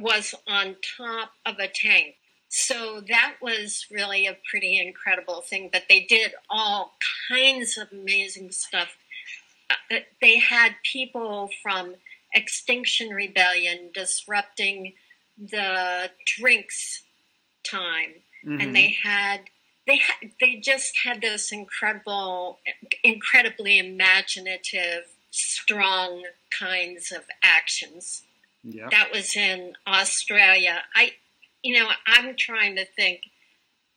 was 0.00 0.34
on 0.46 0.76
top 0.96 1.32
of 1.44 1.58
a 1.58 1.66
tank. 1.66 2.14
So 2.48 3.02
that 3.08 3.34
was 3.42 3.86
really 3.90 4.26
a 4.26 4.38
pretty 4.48 4.78
incredible 4.78 5.40
thing. 5.40 5.68
But 5.72 5.84
they 5.88 6.00
did 6.00 6.32
all 6.48 6.94
kinds 7.28 7.76
of 7.76 7.88
amazing 7.90 8.52
stuff. 8.52 8.96
Uh, 9.68 9.96
they 10.20 10.38
had 10.38 10.74
people 10.84 11.50
from 11.60 11.96
Extinction 12.32 13.10
Rebellion 13.10 13.90
disrupting 13.92 14.94
the 15.36 16.10
drinks 16.24 17.02
time 17.64 18.14
mm-hmm. 18.44 18.60
and 18.60 18.74
they 18.74 18.96
had 19.02 19.40
they 19.88 19.96
had, 19.96 20.30
they 20.38 20.56
just 20.56 20.98
had 21.04 21.22
this 21.22 21.50
incredible, 21.50 22.58
incredibly 23.02 23.78
imaginative, 23.78 25.04
strong 25.30 26.24
kinds 26.56 27.10
of 27.10 27.22
actions. 27.42 28.22
Yep. 28.64 28.90
That 28.90 29.08
was 29.12 29.34
in 29.34 29.72
Australia. 29.86 30.82
I, 30.94 31.12
you 31.62 31.80
know, 31.80 31.88
I'm 32.06 32.36
trying 32.36 32.76
to 32.76 32.84
think. 32.84 33.22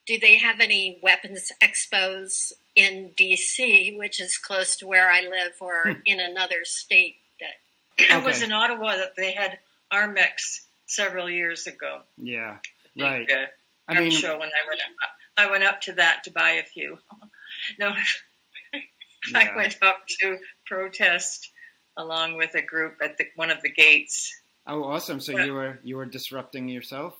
Do 0.07 0.17
they 0.17 0.37
have 0.37 0.59
any 0.59 0.97
weapons 1.03 1.51
expos 1.61 2.53
in 2.75 3.11
DC, 3.15 3.97
which 3.97 4.19
is 4.19 4.37
close 4.37 4.75
to 4.77 4.87
where 4.87 5.11
I 5.11 5.21
live, 5.21 5.53
or 5.59 5.83
hmm. 5.83 5.91
in 6.05 6.19
another 6.19 6.63
state? 6.63 7.17
That 7.39 8.05
okay. 8.05 8.17
it 8.17 8.23
was 8.23 8.41
in 8.41 8.51
Ottawa 8.51 8.95
that 8.95 9.15
they 9.15 9.33
had 9.33 9.59
ARMX 9.91 10.61
several 10.85 11.29
years 11.29 11.67
ago. 11.67 12.01
Yeah, 12.17 12.57
right. 12.97 13.29
uh, 13.29 13.45
I 13.97 14.01
mean, 14.01 14.11
show 14.11 14.37
when 14.39 14.49
I 14.49 14.67
went 14.67 14.81
up, 14.81 15.09
I 15.37 15.51
went 15.51 15.63
up 15.63 15.81
to 15.81 15.93
that 15.93 16.23
to 16.25 16.31
buy 16.31 16.51
a 16.51 16.63
few. 16.63 16.97
no, 17.79 17.89
yeah. 18.73 18.79
I 19.35 19.55
went 19.55 19.77
up 19.81 20.07
to 20.21 20.37
protest 20.65 21.51
along 21.97 22.37
with 22.37 22.55
a 22.55 22.61
group 22.61 22.97
at 23.03 23.17
the, 23.17 23.25
one 23.35 23.51
of 23.51 23.61
the 23.61 23.71
gates. 23.71 24.33
Oh, 24.67 24.83
awesome! 24.83 25.19
So 25.19 25.37
you 25.37 25.53
were 25.53 25.79
you 25.83 25.97
were 25.97 26.05
disrupting 26.05 26.69
yourself. 26.69 27.17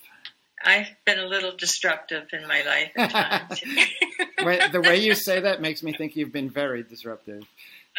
I've 0.63 0.89
been 1.05 1.19
a 1.19 1.25
little 1.25 1.55
disruptive 1.55 2.27
in 2.33 2.47
my 2.47 2.61
life 2.63 2.91
at 2.95 3.49
times. 3.49 4.71
the 4.71 4.81
way 4.81 4.97
you 4.97 5.15
say 5.15 5.39
that 5.39 5.61
makes 5.61 5.81
me 5.81 5.91
think 5.93 6.15
you've 6.15 6.31
been 6.31 6.49
very 6.49 6.83
disruptive. 6.83 7.43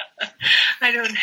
I 0.81 0.93
don't. 0.93 1.17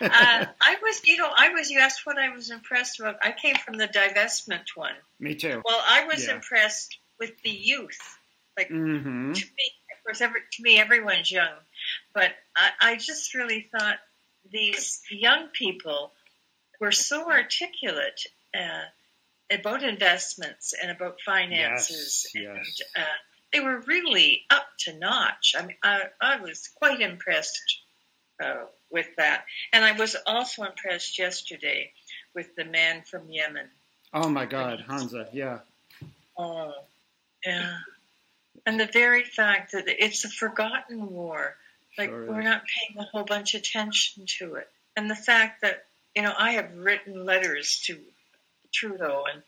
Uh, 0.00 0.46
I 0.60 0.76
was, 0.82 1.00
you 1.04 1.16
know, 1.16 1.30
I 1.34 1.50
was. 1.50 1.70
You 1.70 1.80
asked 1.80 2.04
what 2.04 2.18
I 2.18 2.34
was 2.34 2.50
impressed 2.50 3.00
with. 3.00 3.16
I 3.22 3.32
came 3.32 3.56
from 3.56 3.76
the 3.76 3.88
divestment 3.88 4.64
one. 4.74 4.94
Me 5.18 5.34
too. 5.34 5.62
Well, 5.64 5.82
I 5.86 6.06
was 6.06 6.26
yeah. 6.26 6.34
impressed 6.34 6.98
with 7.18 7.32
the 7.42 7.50
youth. 7.50 7.98
Like 8.56 8.68
mm-hmm. 8.68 9.32
to 9.32 9.44
me, 9.44 9.72
of 9.96 10.04
course, 10.04 10.20
every, 10.20 10.40
to 10.40 10.62
me, 10.62 10.78
everyone's 10.78 11.30
young, 11.30 11.52
but 12.14 12.32
I, 12.56 12.92
I 12.92 12.96
just 12.96 13.34
really 13.34 13.68
thought 13.70 13.98
these 14.50 15.02
young 15.10 15.48
people 15.48 16.12
were 16.80 16.92
so 16.92 17.30
articulate 17.30 18.20
uh, 18.54 19.54
about 19.54 19.82
investments 19.82 20.72
and 20.80 20.90
about 20.90 21.20
finances. 21.20 22.30
Yes, 22.34 22.42
yes. 22.42 22.80
And, 22.96 23.04
uh, 23.04 23.08
they 23.52 23.60
were 23.60 23.80
really 23.86 24.42
up 24.50 24.66
to 24.80 24.98
notch. 24.98 25.54
I 25.56 25.66
mean, 25.66 25.76
I, 25.82 26.02
I 26.20 26.40
was 26.40 26.68
quite 26.76 27.00
impressed 27.00 27.60
uh, 28.42 28.64
with 28.90 29.08
that. 29.16 29.44
And 29.72 29.84
I 29.84 29.92
was 29.92 30.16
also 30.26 30.64
impressed 30.64 31.18
yesterday 31.18 31.92
with 32.34 32.54
the 32.56 32.64
man 32.64 33.02
from 33.02 33.28
Yemen. 33.30 33.66
Oh 34.12 34.28
my 34.28 34.46
God, 34.46 34.84
Hamza, 34.88 35.28
yeah. 35.32 35.58
Oh, 36.38 36.72
yeah. 37.44 37.76
And 38.64 38.80
the 38.80 38.86
very 38.86 39.24
fact 39.24 39.72
that 39.72 39.84
it's 39.86 40.24
a 40.24 40.28
forgotten 40.28 41.10
war, 41.10 41.56
like 41.98 42.10
sure 42.10 42.26
we're 42.26 42.42
not 42.42 42.62
paying 42.66 42.98
a 42.98 43.04
whole 43.04 43.24
bunch 43.24 43.54
of 43.54 43.60
attention 43.60 44.26
to 44.38 44.54
it. 44.56 44.68
And 44.96 45.10
the 45.10 45.16
fact 45.16 45.62
that, 45.62 45.84
you 46.14 46.22
know, 46.22 46.32
I 46.36 46.52
have 46.52 46.76
written 46.76 47.24
letters 47.24 47.82
to 47.86 47.98
Trudeau 48.72 49.24
and 49.32 49.42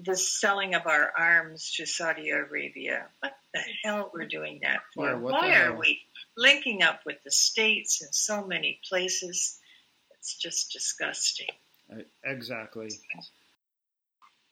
the 0.00 0.16
selling 0.16 0.74
of 0.74 0.86
our 0.86 1.12
arms 1.16 1.72
to 1.76 1.86
Saudi 1.86 2.30
Arabia. 2.30 3.06
What 3.20 3.34
the 3.52 3.60
hell 3.84 4.10
we're 4.12 4.26
doing 4.26 4.60
that 4.62 4.80
for? 4.94 5.10
Yeah, 5.10 5.16
Why 5.16 5.62
are 5.62 5.76
we 5.76 6.00
linking 6.36 6.82
up 6.82 7.00
with 7.06 7.22
the 7.24 7.30
states 7.30 8.02
in 8.02 8.08
so 8.12 8.44
many 8.44 8.80
places? 8.88 9.58
It's 10.18 10.34
just 10.36 10.72
disgusting. 10.72 11.48
Uh, 11.92 12.02
exactly. 12.24 12.90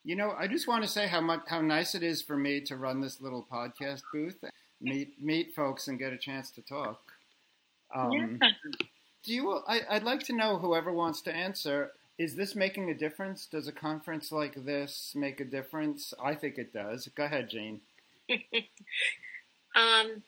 You 0.04 0.16
know, 0.16 0.34
I 0.36 0.46
just 0.48 0.68
want 0.68 0.84
to 0.84 0.90
say 0.90 1.06
how 1.06 1.20
much 1.20 1.42
how 1.46 1.60
nice 1.60 1.94
it 1.94 2.02
is 2.02 2.22
for 2.22 2.36
me 2.36 2.60
to 2.62 2.76
run 2.76 3.00
this 3.00 3.20
little 3.20 3.46
podcast 3.50 4.02
booth, 4.12 4.42
meet 4.80 5.22
meet 5.22 5.54
folks, 5.54 5.88
and 5.88 5.98
get 5.98 6.12
a 6.12 6.18
chance 6.18 6.50
to 6.52 6.62
talk. 6.62 7.00
Um, 7.94 8.12
yeah. 8.12 8.48
Do 9.24 9.32
you? 9.32 9.60
I, 9.66 9.82
I'd 9.88 10.02
like 10.02 10.24
to 10.24 10.32
know 10.32 10.58
whoever 10.58 10.92
wants 10.92 11.22
to 11.22 11.34
answer. 11.34 11.92
Is 12.18 12.36
this 12.36 12.54
making 12.54 12.90
a 12.90 12.94
difference? 12.94 13.46
Does 13.46 13.68
a 13.68 13.72
conference 13.72 14.30
like 14.30 14.64
this 14.64 15.12
make 15.16 15.40
a 15.40 15.44
difference? 15.44 16.12
I 16.22 16.34
think 16.34 16.58
it 16.58 16.72
does. 16.72 17.08
Go 17.14 17.24
ahead, 17.24 17.48
Jane. 17.50 17.80
um, 19.74 20.22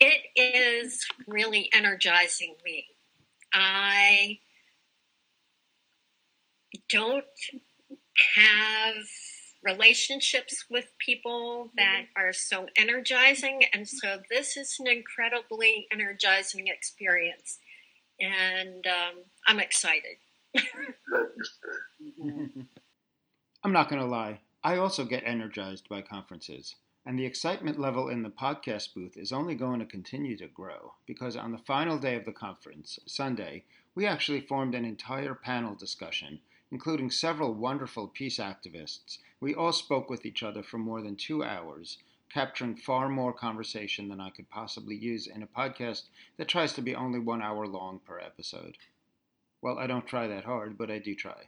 it 0.00 0.22
is 0.34 1.06
really 1.28 1.70
energizing 1.72 2.56
me. 2.64 2.86
I 3.52 4.38
don't 6.88 7.24
have 8.34 8.94
relationships 9.62 10.64
with 10.68 10.86
people 10.98 11.70
that 11.76 12.06
are 12.16 12.32
so 12.32 12.66
energizing, 12.76 13.62
and 13.72 13.88
so 13.88 14.20
this 14.28 14.56
is 14.56 14.76
an 14.80 14.88
incredibly 14.88 15.86
energizing 15.92 16.66
experience, 16.66 17.58
and 18.20 18.84
um, 18.86 19.22
I'm 19.46 19.60
excited. 19.60 20.16
I'm 23.64 23.72
not 23.72 23.88
going 23.88 24.02
to 24.02 24.06
lie. 24.06 24.40
I 24.62 24.76
also 24.76 25.04
get 25.04 25.22
energized 25.24 25.88
by 25.88 26.02
conferences. 26.02 26.76
And 27.04 27.18
the 27.18 27.26
excitement 27.26 27.80
level 27.80 28.08
in 28.08 28.22
the 28.22 28.30
podcast 28.30 28.94
booth 28.94 29.16
is 29.16 29.32
only 29.32 29.56
going 29.56 29.80
to 29.80 29.86
continue 29.86 30.36
to 30.36 30.46
grow 30.46 30.94
because 31.04 31.36
on 31.36 31.50
the 31.50 31.58
final 31.58 31.98
day 31.98 32.14
of 32.14 32.24
the 32.24 32.32
conference, 32.32 33.00
Sunday, 33.06 33.64
we 33.94 34.06
actually 34.06 34.40
formed 34.40 34.74
an 34.74 34.84
entire 34.84 35.34
panel 35.34 35.74
discussion, 35.74 36.40
including 36.70 37.10
several 37.10 37.54
wonderful 37.54 38.06
peace 38.06 38.38
activists. 38.38 39.18
We 39.40 39.54
all 39.54 39.72
spoke 39.72 40.08
with 40.08 40.24
each 40.24 40.42
other 40.42 40.62
for 40.62 40.78
more 40.78 41.02
than 41.02 41.16
two 41.16 41.42
hours, 41.42 41.98
capturing 42.30 42.76
far 42.76 43.08
more 43.08 43.32
conversation 43.32 44.08
than 44.08 44.20
I 44.20 44.30
could 44.30 44.48
possibly 44.48 44.94
use 44.94 45.26
in 45.26 45.42
a 45.42 45.46
podcast 45.46 46.04
that 46.36 46.48
tries 46.48 46.72
to 46.74 46.82
be 46.82 46.94
only 46.94 47.18
one 47.18 47.42
hour 47.42 47.66
long 47.66 47.98
per 47.98 48.20
episode. 48.20 48.78
Well, 49.62 49.78
I 49.78 49.86
don't 49.86 50.08
try 50.08 50.26
that 50.26 50.44
hard, 50.44 50.76
but 50.76 50.90
I 50.90 50.98
do 50.98 51.14
try. 51.14 51.46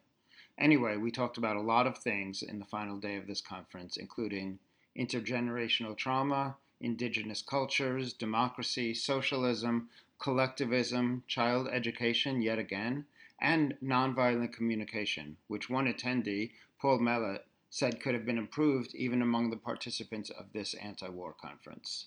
Anyway, 0.57 0.97
we 0.97 1.11
talked 1.11 1.37
about 1.37 1.57
a 1.57 1.61
lot 1.61 1.89
of 1.89 1.99
things 1.99 2.45
in 2.45 2.61
the 2.61 2.65
final 2.65 2.97
day 2.97 3.17
of 3.17 3.27
this 3.27 3.41
conference, 3.41 3.97
including 3.97 4.61
intergenerational 4.97 5.97
trauma, 5.97 6.57
indigenous 6.81 7.43
cultures, 7.43 8.13
democracy, 8.13 8.95
socialism, 8.95 9.91
collectivism, 10.21 11.25
child 11.27 11.67
education, 11.67 12.41
yet 12.41 12.57
again, 12.57 13.05
and 13.41 13.77
nonviolent 13.83 14.53
communication, 14.53 15.37
which 15.49 15.69
one 15.69 15.93
attendee, 15.93 16.53
Paul 16.81 17.01
Mellett, 17.01 17.45
said 17.69 18.01
could 18.01 18.15
have 18.15 18.25
been 18.25 18.39
improved 18.39 18.95
even 18.95 19.23
among 19.23 19.51
the 19.51 19.57
participants 19.57 20.31
of 20.31 20.53
this 20.53 20.75
anti 20.75 21.09
war 21.09 21.33
conference. 21.33 22.07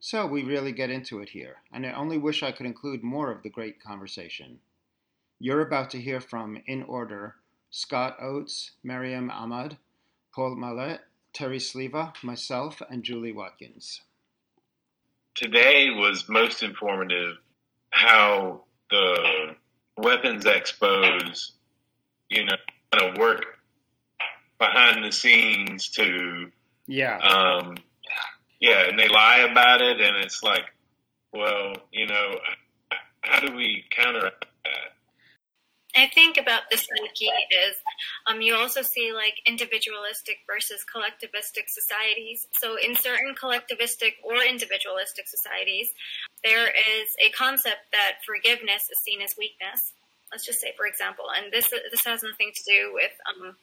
So 0.00 0.26
we 0.26 0.44
really 0.44 0.72
get 0.72 0.88
into 0.88 1.20
it 1.20 1.28
here, 1.28 1.56
and 1.70 1.84
I 1.84 1.92
only 1.92 2.16
wish 2.16 2.42
I 2.42 2.52
could 2.52 2.64
include 2.64 3.02
more 3.02 3.30
of 3.30 3.42
the 3.42 3.50
great 3.50 3.78
conversation. 3.78 4.60
You're 5.42 5.62
about 5.62 5.90
to 5.90 6.00
hear 6.00 6.20
from, 6.20 6.56
in 6.68 6.84
order, 6.84 7.34
Scott 7.68 8.16
Oates, 8.22 8.70
Miriam 8.84 9.28
Ahmad, 9.28 9.76
Paul 10.32 10.54
Mellett, 10.54 11.00
Terry 11.32 11.58
Sleva, 11.58 12.12
myself, 12.22 12.80
and 12.88 13.02
Julie 13.02 13.32
Watkins. 13.32 14.02
Today 15.34 15.90
was 15.90 16.28
most 16.28 16.62
informative 16.62 17.38
how 17.90 18.62
the 18.92 19.56
weapons 19.96 20.44
expos, 20.44 21.50
you 22.28 22.44
know, 22.44 22.54
kind 22.92 23.10
of 23.10 23.18
work 23.18 23.44
behind 24.60 25.04
the 25.04 25.10
scenes 25.10 25.88
to, 25.88 26.52
yeah, 26.86 27.18
um, 27.18 27.74
yeah, 28.60 28.88
and 28.88 28.96
they 28.96 29.08
lie 29.08 29.48
about 29.50 29.82
it, 29.82 30.00
and 30.00 30.18
it's 30.18 30.44
like, 30.44 30.66
well, 31.32 31.72
you 31.90 32.06
know, 32.06 32.30
how 33.22 33.40
do 33.40 33.56
we 33.56 33.84
counteract? 33.90 34.41
I 35.94 36.08
think 36.08 36.38
about 36.38 36.70
this 36.70 36.88
psyche 36.88 37.26
is 37.26 37.76
um, 38.26 38.40
you 38.40 38.54
also 38.54 38.80
see 38.80 39.12
like 39.12 39.34
individualistic 39.46 40.38
versus 40.46 40.84
collectivistic 40.88 41.68
societies. 41.68 42.46
So 42.60 42.76
in 42.76 42.96
certain 42.96 43.34
collectivistic 43.34 44.14
or 44.24 44.36
individualistic 44.36 45.28
societies, 45.28 45.92
there 46.42 46.68
is 46.68 47.08
a 47.20 47.30
concept 47.30 47.92
that 47.92 48.24
forgiveness 48.24 48.88
is 48.90 48.98
seen 49.04 49.20
as 49.20 49.36
weakness. 49.36 49.92
Let's 50.30 50.46
just 50.46 50.60
say, 50.60 50.72
for 50.78 50.86
example, 50.86 51.26
and 51.36 51.52
this 51.52 51.68
this 51.68 52.04
has 52.06 52.22
nothing 52.22 52.52
to 52.54 52.64
do 52.64 52.92
with 52.94 53.12
um, 53.28 53.56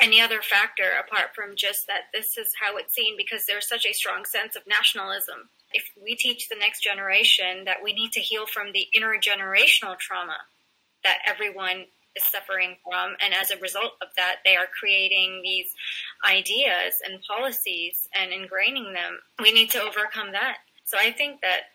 any 0.00 0.20
other 0.20 0.42
factor 0.42 0.90
apart 1.00 1.34
from 1.34 1.56
just 1.56 1.86
that 1.86 2.12
this 2.12 2.36
is 2.36 2.48
how 2.60 2.76
it's 2.76 2.94
seen 2.94 3.16
because 3.16 3.46
there's 3.46 3.68
such 3.68 3.86
a 3.86 3.94
strong 3.94 4.26
sense 4.26 4.56
of 4.56 4.66
nationalism. 4.66 5.48
If 5.72 5.84
we 6.02 6.16
teach 6.16 6.50
the 6.50 6.56
next 6.56 6.82
generation 6.82 7.64
that 7.64 7.82
we 7.82 7.94
need 7.94 8.12
to 8.12 8.20
heal 8.20 8.44
from 8.44 8.72
the 8.72 8.88
intergenerational 8.94 9.98
trauma 9.98 10.36
that 11.04 11.18
everyone 11.26 11.86
is 12.16 12.24
suffering 12.24 12.76
from. 12.84 13.16
And 13.20 13.34
as 13.34 13.50
a 13.50 13.58
result 13.58 13.92
of 14.02 14.08
that, 14.16 14.36
they 14.44 14.56
are 14.56 14.66
creating 14.66 15.40
these 15.42 15.74
ideas 16.28 16.94
and 17.04 17.20
policies 17.22 18.08
and 18.14 18.32
ingraining 18.32 18.92
them. 18.92 19.18
We 19.40 19.52
need 19.52 19.70
to 19.70 19.82
overcome 19.82 20.32
that. 20.32 20.58
So 20.84 20.98
I 20.98 21.12
think 21.12 21.40
that 21.40 21.72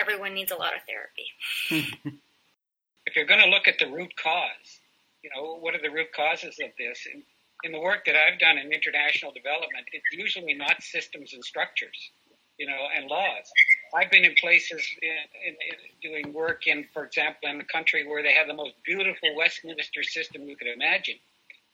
everyone 0.00 0.34
needs 0.34 0.52
a 0.52 0.56
lot 0.56 0.72
of 0.74 0.82
therapy. 0.86 1.26
if 3.06 3.16
you're 3.16 3.26
going 3.26 3.42
to 3.42 3.50
look 3.50 3.66
at 3.66 3.78
the 3.78 3.90
root 3.90 4.12
cause, 4.16 4.80
you 5.22 5.30
know, 5.34 5.58
what 5.58 5.74
are 5.74 5.82
the 5.82 5.90
root 5.90 6.12
causes 6.14 6.58
of 6.62 6.70
this? 6.78 7.06
In, 7.12 7.22
in 7.64 7.72
the 7.72 7.80
work 7.80 8.04
that 8.06 8.16
I've 8.16 8.38
done 8.38 8.58
in 8.58 8.72
international 8.72 9.32
development, 9.32 9.86
it's 9.92 10.04
usually 10.12 10.54
not 10.54 10.82
systems 10.82 11.32
and 11.32 11.44
structures, 11.44 12.10
you 12.58 12.66
know, 12.66 12.88
and 12.96 13.06
laws. 13.08 13.46
I've 13.94 14.10
been 14.10 14.24
in 14.24 14.34
places 14.34 14.86
in, 15.02 15.10
in, 15.46 15.54
in 15.54 16.22
doing 16.22 16.32
work 16.32 16.66
in, 16.66 16.86
for 16.94 17.04
example, 17.04 17.48
in 17.48 17.60
a 17.60 17.64
country 17.64 18.06
where 18.06 18.22
they 18.22 18.32
have 18.32 18.46
the 18.46 18.54
most 18.54 18.74
beautiful 18.84 19.34
Westminster 19.36 20.02
system 20.02 20.48
you 20.48 20.56
could 20.56 20.68
imagine 20.68 21.16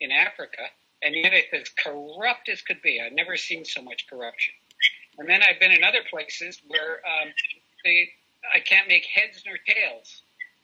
in 0.00 0.10
Africa, 0.10 0.62
and 1.02 1.14
yet 1.14 1.32
it's 1.32 1.52
as 1.52 1.68
corrupt 1.68 2.48
as 2.48 2.60
could 2.62 2.82
be. 2.82 3.00
I've 3.00 3.12
never 3.12 3.36
seen 3.36 3.64
so 3.64 3.82
much 3.82 4.08
corruption. 4.08 4.54
And 5.18 5.28
then 5.28 5.42
I've 5.42 5.60
been 5.60 5.72
in 5.72 5.84
other 5.84 6.02
places 6.10 6.60
where 6.66 7.00
um, 7.06 7.28
they, 7.84 8.10
I 8.54 8.60
can't 8.60 8.88
make 8.88 9.04
heads 9.04 9.42
nor 9.46 9.56
tails 9.66 10.22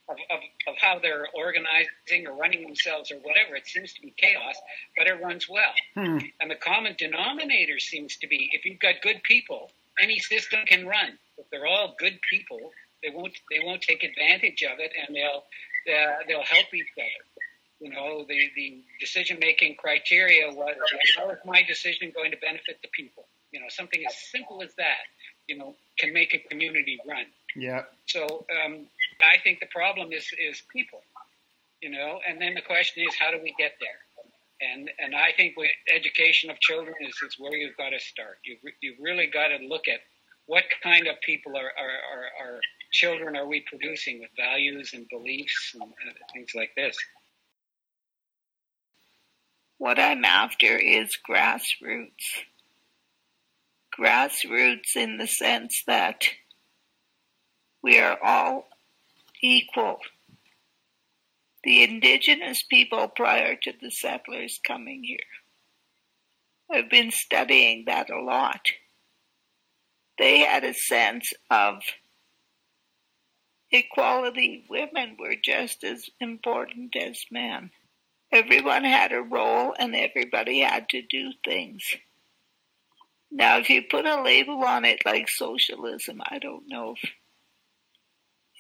of, 0.09 0.17
of, 0.31 0.41
of 0.69 0.75
how 0.79 0.99
they're 0.99 1.27
organizing 1.35 2.27
or 2.27 2.37
running 2.37 2.63
themselves 2.63 3.11
or 3.11 3.17
whatever. 3.17 3.57
It 3.57 3.67
seems 3.67 3.95
to 3.95 4.03
be 4.03 4.13
chaos, 4.17 4.57
but 4.97 5.07
it 5.07 5.23
runs 5.23 5.49
well. 5.49 5.73
Hmm. 5.95 6.19
And 6.41 6.51
the 6.51 6.57
common 6.57 6.95
denominator 6.99 7.79
seems 7.79 8.17
to 8.19 8.27
be 8.27 8.51
if 8.53 8.65
you've 8.65 8.81
got 8.81 8.97
good 9.03 9.23
people, 9.23 9.71
any 10.01 10.19
system 10.19 10.61
can 10.67 10.87
run 10.87 11.19
if 11.39 11.47
they're 11.51 11.67
all 11.67 11.95
good 11.99 12.19
people, 12.31 12.59
they 13.03 13.11
won't 13.15 13.37
they 13.51 13.61
won't 13.65 13.83
take 13.83 14.03
advantage 14.03 14.63
of 14.63 14.79
it, 14.79 14.93
and 14.97 15.15
they'll 15.15 15.45
uh, 15.95 16.17
they'll 16.27 16.45
help 16.45 16.73
each 16.73 16.89
other. 16.97 17.45
You 17.81 17.91
know, 17.91 18.25
the 18.29 18.51
the 18.57 18.83
decision 19.01 19.39
making 19.41 19.77
criteria 19.77 20.51
was 20.51 20.75
how 21.17 21.31
is 21.31 21.39
my 21.45 21.63
decision 21.63 22.13
going 22.15 22.31
to 22.31 22.39
benefit 22.39 22.79
the 22.83 22.89
people? 22.93 23.27
You 23.53 23.61
know, 23.61 23.67
something 23.69 24.03
as 24.07 24.17
simple 24.33 24.63
as 24.63 24.75
that. 24.77 25.05
You 25.49 25.59
know, 25.59 25.77
can 25.99 26.13
make 26.15 26.33
a 26.35 26.39
community 26.49 26.99
run. 27.07 27.27
Yeah. 27.55 27.83
So 28.07 28.47
um, 28.65 28.87
I 29.21 29.39
think 29.43 29.61
the 29.61 29.67
problem 29.67 30.13
is 30.13 30.27
is 30.39 30.63
people. 30.73 31.03
You 31.83 31.91
know, 31.91 32.21
and 32.27 32.41
then 32.41 32.55
the 32.55 32.63
question 32.63 33.05
is 33.07 33.15
how 33.21 33.31
do 33.31 33.39
we 33.43 33.55
get 33.59 33.73
there? 33.79 34.01
And 34.73 34.91
and 34.99 35.15
I 35.15 35.33
think 35.37 35.57
with 35.57 35.71
education 35.95 36.49
of 36.49 36.59
children 36.61 36.95
is, 37.01 37.15
is 37.27 37.37
where 37.39 37.55
you've 37.55 37.77
got 37.77 37.91
to 37.91 38.01
start. 38.01 38.39
You've 38.45 38.61
you've 38.81 38.99
really 39.01 39.27
got 39.27 39.49
to 39.49 39.59
look 39.67 39.89
at 39.89 40.01
what 40.47 40.65
kind 40.83 41.07
of 41.07 41.17
people 41.25 41.57
are, 41.57 41.61
are, 41.61 42.49
are, 42.49 42.55
are 42.55 42.61
children 42.93 43.37
are 43.37 43.47
we 43.47 43.65
producing 43.67 44.21
with 44.21 44.31
values 44.37 44.93
and 44.95 45.07
beliefs 45.09 45.75
and 45.75 45.93
things 46.33 46.51
like 46.55 46.71
this? 46.77 46.97
What 49.79 49.99
I'm 49.99 50.25
after 50.25 50.77
is 50.79 51.19
grassroots. 51.29 52.45
Grassroots 53.99 54.97
in 54.97 55.19
the 55.19 55.27
sense 55.27 55.83
that 55.87 56.25
we 57.83 57.99
are 57.99 58.19
all 58.23 58.69
equal. 59.43 59.99
The 61.65 61.83
indigenous 61.83 62.63
people 62.71 63.09
prior 63.09 63.57
to 63.57 63.73
the 63.81 63.91
settlers 63.91 64.61
coming 64.67 65.03
here. 65.05 65.19
I've 66.71 66.91
been 66.91 67.11
studying 67.11 67.85
that 67.87 68.11
a 68.11 68.21
lot. 68.21 68.61
They 70.19 70.41
had 70.41 70.65
a 70.65 70.75
sense 70.75 71.33
of 71.51 71.83
equality. 73.71 74.65
Women 74.69 75.17
were 75.19 75.35
just 75.35 75.85
as 75.85 76.09
important 76.21 76.95
as 76.97 77.25
men. 77.31 77.71
Everyone 78.33 78.85
had 78.85 79.13
a 79.13 79.21
role 79.21 79.75
and 79.79 79.95
everybody 79.95 80.61
had 80.61 80.89
to 80.91 81.03
do 81.03 81.33
things. 81.45 81.97
Now, 83.31 83.59
if 83.59 83.69
you 83.69 83.83
put 83.83 84.07
a 84.07 84.23
label 84.23 84.63
on 84.65 84.85
it 84.85 85.05
like 85.05 85.29
socialism, 85.29 86.21
I 86.25 86.39
don't 86.39 86.69
know 86.69 86.95
if 86.97 87.11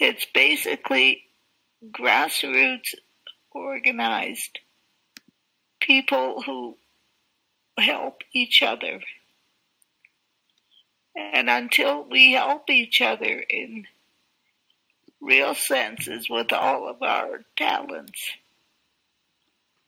it's 0.01 0.27
basically 0.35 1.23
grassroots 1.91 2.95
organized 3.53 4.59
people 5.81 6.43
who 6.43 6.77
help 7.79 8.23
each 8.33 8.63
other. 8.63 9.01
And 11.17 11.49
until 11.49 12.05
we 12.05 12.33
help 12.33 12.71
each 12.71 13.01
other 13.01 13.45
in 13.49 13.87
real 15.21 15.55
senses 15.55 16.29
with 16.29 16.53
all 16.53 16.89
of 16.89 17.03
our 17.03 17.41
talents, 17.57 18.33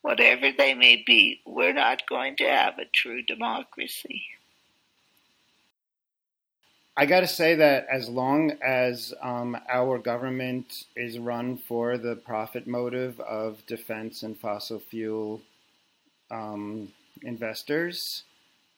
whatever 0.03 0.53
they 0.57 0.75
may 0.75 1.03
be, 1.05 1.41
we're 1.45 1.73
not 1.73 2.09
going 2.09 2.37
to 2.37 2.45
have 2.45 2.79
a 2.79 2.85
true 2.85 3.23
democracy. 3.23 4.25
I 6.99 7.05
got 7.05 7.21
to 7.21 7.27
say 7.27 7.57
that 7.57 7.87
as 7.93 8.09
long 8.09 8.53
as 8.63 9.13
um, 9.21 9.59
our 9.69 9.99
government 9.99 10.85
is 10.97 11.19
run 11.19 11.59
for 11.59 11.99
the 11.99 12.17
profit 12.17 12.67
motive 12.67 13.21
of 13.21 13.67
defense 13.67 14.23
and 14.23 14.35
fossil 14.35 14.79
fuel 14.79 15.43
um, 16.31 16.93
investors, 17.21 18.23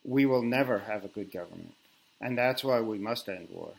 we 0.02 0.26
will 0.26 0.42
never 0.42 0.80
have 0.80 1.04
a 1.04 1.08
good 1.08 1.30
government. 1.30 1.74
And 2.20 2.36
that's 2.36 2.64
why 2.64 2.80
we 2.80 2.98
must 2.98 3.28
end 3.28 3.48
war. 3.50 3.72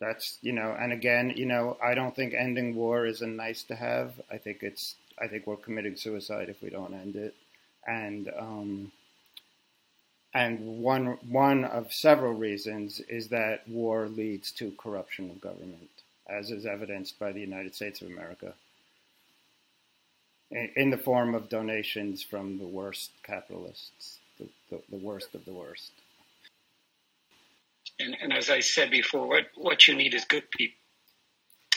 That's, 0.00 0.38
you 0.42 0.52
know, 0.52 0.76
and 0.78 0.92
again, 0.92 1.34
you 1.36 1.46
know, 1.46 1.76
I 1.82 1.94
don't 1.94 2.16
think 2.16 2.34
ending 2.34 2.74
war 2.74 3.06
is 3.06 3.22
a 3.22 3.26
nice 3.26 3.62
to 3.64 3.76
have. 3.76 4.20
I 4.30 4.38
think 4.38 4.62
it's, 4.62 4.96
I 5.20 5.28
think 5.28 5.46
we're 5.46 5.56
committing 5.56 5.96
suicide 5.96 6.48
if 6.48 6.62
we 6.62 6.70
don't 6.70 6.94
end 6.94 7.14
it. 7.14 7.34
And, 7.86 8.30
um, 8.36 8.92
and 10.34 10.82
one 10.82 11.18
one 11.28 11.64
of 11.64 11.92
several 11.92 12.32
reasons 12.32 13.00
is 13.00 13.28
that 13.28 13.68
war 13.68 14.08
leads 14.08 14.50
to 14.52 14.72
corruption 14.78 15.30
of 15.30 15.40
government, 15.40 15.90
as 16.26 16.50
is 16.50 16.64
evidenced 16.64 17.18
by 17.18 17.32
the 17.32 17.40
United 17.40 17.74
States 17.74 18.00
of 18.00 18.08
America, 18.08 18.54
in, 20.50 20.90
the 20.90 20.96
form 20.96 21.34
of 21.34 21.48
donations 21.48 22.22
from 22.22 22.58
the 22.58 22.66
worst 22.66 23.10
capitalists, 23.22 24.18
the, 24.38 24.48
the, 24.70 24.80
the 24.90 24.96
worst 24.96 25.34
of 25.34 25.44
the 25.44 25.52
worst. 25.52 25.92
And, 28.02 28.16
and, 28.20 28.32
as 28.32 28.50
I 28.50 28.60
said 28.60 28.90
before, 28.90 29.26
what 29.26 29.44
what 29.54 29.86
you 29.86 29.94
need 29.94 30.14
is 30.14 30.24
good 30.24 30.50
people, 30.50 30.78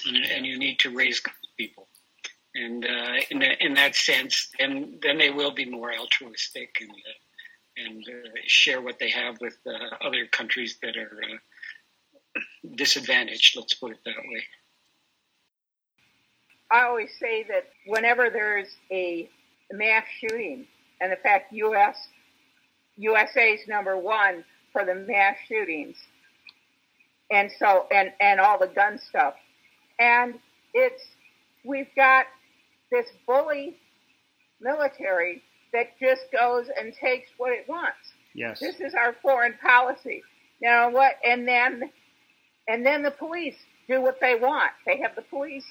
and, 0.08 0.26
and 0.26 0.46
you 0.46 0.58
need 0.58 0.80
to 0.80 0.96
raise 0.96 1.20
good 1.20 1.34
people. 1.58 1.88
And 2.56 2.86
uh, 2.86 3.16
in, 3.30 3.40
the, 3.40 3.66
in 3.66 3.74
that 3.76 3.96
sense, 3.96 4.50
then 4.58 5.00
then 5.02 5.18
they 5.18 5.30
will 5.30 5.52
be 5.52 5.66
more 5.66 5.94
altruistic 5.94 6.78
and. 6.82 6.92
Uh, 6.92 7.20
and 7.78 8.04
uh, 8.08 8.30
share 8.46 8.82
what 8.82 9.00
they 9.00 9.10
have 9.10 9.40
with 9.42 9.58
uh, 9.68 10.06
other 10.06 10.26
countries 10.28 10.78
that 10.82 10.96
are 10.98 11.20
uh, 11.22 12.40
disadvantaged. 12.76 13.58
Let's 13.58 13.74
put 13.74 13.92
it 13.92 14.00
that 14.06 14.16
way. 14.18 14.44
I 16.72 16.84
always 16.84 17.10
say 17.20 17.44
that 17.50 17.70
whenever 17.86 18.30
there's 18.30 18.68
a 18.92 19.30
mass 19.72 20.06
shooting, 20.20 20.68
and 21.00 21.12
in 21.12 21.18
fact, 21.22 21.54
U.S. 21.54 21.96
USA's 22.98 23.68
number 23.68 23.98
one 23.98 24.44
for 24.72 24.86
the 24.86 24.96
mass 24.96 25.36
shootings, 25.48 25.96
and 27.32 27.52
so 27.60 27.88
and 27.92 28.12
and 28.20 28.40
all 28.40 28.60
the 28.60 28.68
gun 28.68 29.00
stuff, 29.00 29.34
and 30.00 30.36
it's 30.74 31.04
we've 31.64 31.94
got 31.96 32.26
this 32.92 33.08
bully 33.26 33.76
military 34.62 35.42
that 35.74 35.98
just 36.00 36.32
goes 36.32 36.68
and 36.80 36.94
takes 36.94 37.30
what 37.38 37.52
it 37.52 37.66
wants. 37.68 37.98
Yes. 38.34 38.60
This 38.60 38.80
is 38.80 38.94
our 38.94 39.16
foreign 39.22 39.56
policy. 39.62 40.24
Now 40.62 40.90
what? 40.90 41.16
And 41.24 41.48
then, 41.48 41.90
and 42.68 42.86
then 42.86 43.04
the 43.04 43.12
police 43.12 43.56
do 43.88 44.02
what 44.02 44.20
they 44.20 44.36
want. 44.36 44.72
They 44.86 44.98
have 45.00 45.16
the 45.16 45.22
police, 45.24 45.66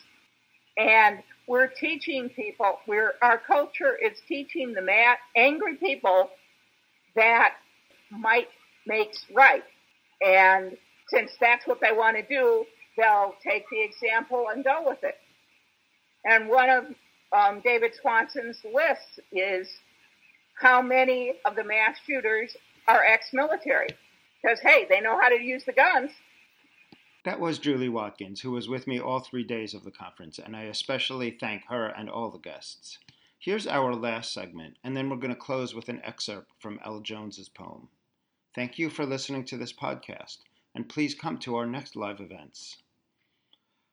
and 0.76 1.18
we're 1.46 1.68
teaching 1.68 2.28
people. 2.30 2.78
We're 2.86 3.14
our 3.22 3.38
culture 3.38 3.96
is 4.02 4.18
teaching 4.28 4.72
the 4.74 4.82
mad, 4.82 5.18
angry 5.36 5.76
people 5.76 6.30
that 7.16 7.54
might 8.10 8.48
makes 8.86 9.24
right, 9.34 9.64
and 10.24 10.76
since 11.14 11.32
that's 11.40 11.66
what 11.66 11.80
they 11.80 11.92
want 11.92 12.16
to 12.16 12.22
do, 12.22 12.64
they'll 12.96 13.34
take 13.42 13.64
the 13.70 13.80
example 13.82 14.46
and 14.52 14.64
go 14.64 14.82
with 14.86 15.02
it. 15.02 15.16
And 16.24 16.48
one 16.48 16.70
of 16.70 16.84
um, 17.32 17.60
David 17.64 17.94
Swanson's 18.00 18.58
lists 18.64 19.18
is 19.32 19.68
how 20.54 20.80
many 20.80 21.34
of 21.44 21.56
the 21.56 21.64
mass 21.64 21.96
shooters 22.06 22.56
are 22.86 23.04
ex-military. 23.04 23.88
Because 24.42 24.60
hey 24.60 24.86
they 24.88 25.00
know 25.00 25.18
how 25.20 25.28
to 25.28 25.40
use 25.40 25.64
the 25.64 25.72
guns. 25.72 26.10
That 27.24 27.40
was 27.40 27.58
julie 27.58 27.88
watkins 27.88 28.40
who 28.40 28.50
was 28.50 28.68
with 28.68 28.86
me 28.86 29.00
all 29.00 29.20
three 29.20 29.44
days 29.44 29.72
of 29.72 29.84
the 29.84 29.90
conference 29.90 30.38
and 30.38 30.54
i 30.54 30.64
especially 30.64 31.30
thank 31.30 31.62
her 31.68 31.86
and 31.86 32.10
all 32.10 32.30
the 32.30 32.38
guests. 32.38 32.98
Here's 33.38 33.66
our 33.66 33.94
last 33.94 34.32
segment 34.32 34.76
and 34.84 34.96
then 34.96 35.08
we're 35.08 35.16
going 35.16 35.34
to 35.34 35.40
close 35.40 35.74
with 35.74 35.88
an 35.88 36.02
excerpt 36.04 36.50
from 36.58 36.78
L. 36.84 37.00
jones's 37.00 37.48
poem. 37.48 37.88
Thank 38.54 38.78
you 38.78 38.90
for 38.90 39.06
listening 39.06 39.44
to 39.46 39.56
this 39.56 39.72
podcast 39.72 40.38
and 40.74 40.88
please 40.88 41.14
come 41.14 41.38
to 41.38 41.56
our 41.56 41.66
next 41.66 41.96
live 41.96 42.20
events 42.20 42.78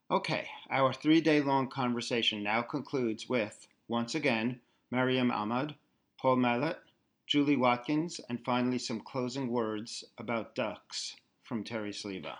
okay 0.09 0.47
our 0.69 0.93
three 0.93 1.21
day 1.21 1.41
long 1.41 1.67
conversation 1.67 2.43
now 2.43 2.61
concludes 2.61 3.27
with 3.29 3.67
once 3.87 4.15
again 4.15 4.59
Mariam 4.91 5.31
ahmad 5.31 5.75
Paul 6.21 6.35
Mellett, 6.35 6.77
Julie 7.25 7.55
Watkins, 7.55 8.21
and 8.29 8.45
finally 8.45 8.77
some 8.77 8.99
closing 8.99 9.49
words 9.49 10.03
about 10.19 10.53
ducks 10.53 11.15
from 11.41 11.63
Terry 11.63 11.91
Sliva. 11.91 12.35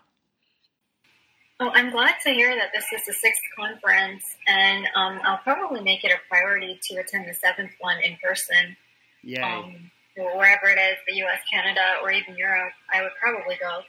Oh, 1.60 1.72
I'm 1.74 1.89
glad 1.89 2.16
to 2.24 2.30
hear 2.30 2.56
that 2.56 2.70
this 2.74 2.86
is 2.96 3.06
the 3.08 3.14
sixth 3.14 3.42
conference, 3.58 4.24
and 4.48 4.86
um, 4.96 5.20
I'll 5.24 5.39
probably 5.39 5.82
make 5.82 6.04
it 6.04 6.12
a 6.12 6.20
priority 6.30 6.80
to 6.89 6.98
attend 6.98 7.28
the 7.28 7.34
seventh 7.34 7.72
one 7.80 8.00
in 8.04 8.18
person. 8.24 8.78
Yeah. 9.24 9.58
Um, 9.58 9.92
wherever 10.16 10.68
it 10.68 10.78
is, 10.78 10.98
the 11.08 11.16
U.S., 11.18 11.39
Canada, 11.52 11.96
or 12.04 12.12
even 12.12 12.38
Europe, 12.38 12.74
I 12.94 13.02
would 13.02 13.14
probably 13.20 13.58
go. 13.60 13.82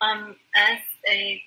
Um, 0.00 0.36
as 0.56 0.78
a 1.08 1.42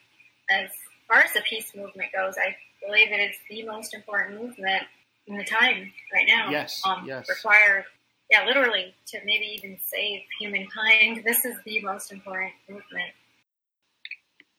as 0.49 0.69
far 1.07 1.19
as 1.19 1.33
the 1.33 1.41
peace 1.41 1.71
movement 1.75 2.11
goes, 2.13 2.35
I 2.37 2.55
believe 2.85 3.11
it 3.11 3.19
is 3.19 3.35
the 3.49 3.65
most 3.65 3.93
important 3.93 4.41
movement 4.41 4.83
in 5.27 5.37
the 5.37 5.43
time 5.43 5.91
right 6.13 6.25
now. 6.27 6.49
Yes, 6.49 6.81
um, 6.85 7.05
yes. 7.07 7.27
Require, 7.29 7.85
yeah, 8.29 8.45
literally 8.45 8.93
to 9.07 9.19
maybe 9.25 9.45
even 9.45 9.77
save 9.85 10.21
humankind. 10.39 11.23
This 11.25 11.45
is 11.45 11.55
the 11.65 11.81
most 11.81 12.11
important 12.11 12.53
movement. 12.69 13.13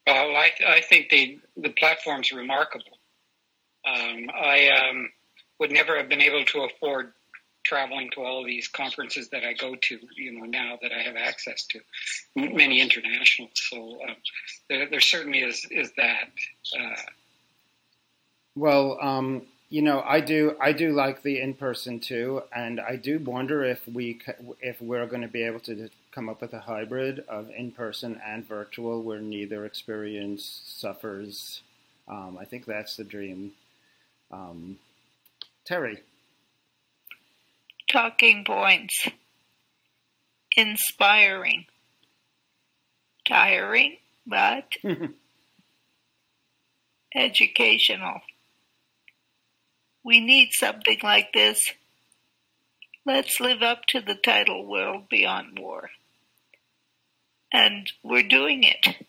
Well, 0.06 0.36
I, 0.36 0.50
I 0.66 0.80
think 0.80 1.10
the 1.10 1.38
the 1.56 1.70
platform's 1.70 2.32
remarkable. 2.32 2.98
Um, 3.86 4.30
I 4.34 4.68
um, 4.68 5.10
would 5.60 5.70
never 5.70 5.96
have 5.96 6.08
been 6.08 6.22
able 6.22 6.44
to 6.46 6.62
afford 6.62 7.12
traveling 7.64 8.10
to 8.10 8.22
all 8.22 8.40
of 8.40 8.46
these 8.46 8.68
conferences 8.68 9.28
that 9.30 9.44
I 9.44 9.54
go 9.54 9.74
to, 9.74 9.98
you 10.16 10.32
know, 10.32 10.44
now 10.44 10.78
that 10.82 10.92
I 10.92 11.02
have 11.02 11.16
access 11.16 11.64
to 11.66 11.80
many 12.36 12.80
internationals. 12.80 13.52
So 13.54 13.98
um, 14.08 14.16
there, 14.68 14.88
there, 14.88 15.00
certainly 15.00 15.40
is 15.40 15.66
is 15.70 15.90
that. 15.96 16.28
Uh, 16.78 16.96
well, 18.54 18.98
um, 19.00 19.42
you 19.70 19.82
know, 19.82 20.02
I 20.06 20.20
do. 20.20 20.56
I 20.60 20.72
do 20.72 20.92
like 20.92 21.22
the 21.22 21.40
in 21.40 21.54
person 21.54 21.98
too, 21.98 22.42
and 22.54 22.80
I 22.80 22.96
do 22.96 23.18
wonder 23.18 23.64
if 23.64 23.86
we 23.88 24.20
if 24.60 24.80
we're 24.80 25.06
going 25.06 25.22
to 25.22 25.28
be 25.28 25.42
able 25.42 25.60
to 25.60 25.90
come 26.12 26.28
up 26.28 26.40
with 26.40 26.52
a 26.52 26.60
hybrid 26.60 27.24
of 27.28 27.50
in 27.50 27.72
person 27.72 28.20
and 28.24 28.46
virtual, 28.46 29.02
where 29.02 29.20
neither 29.20 29.64
experience 29.64 30.62
suffers. 30.66 31.62
Um, 32.06 32.38
I 32.40 32.44
think 32.44 32.66
that's 32.66 32.96
the 32.96 33.04
dream. 33.04 33.52
Um, 34.30 34.78
Terry, 35.64 36.00
talking 37.94 38.44
points, 38.44 39.08
inspiring, 40.56 41.64
tiring, 43.24 43.98
but 44.26 44.64
educational. 47.14 48.20
We 50.02 50.18
need 50.18 50.48
something 50.54 50.98
like 51.04 51.32
this. 51.32 51.60
Let's 53.06 53.38
live 53.38 53.62
up 53.62 53.82
to 53.90 54.00
the 54.00 54.16
title 54.16 54.66
World 54.66 55.08
Beyond 55.08 55.56
War. 55.60 55.90
And 57.52 57.92
we're 58.02 58.26
doing 58.26 58.64
it. 58.64 59.06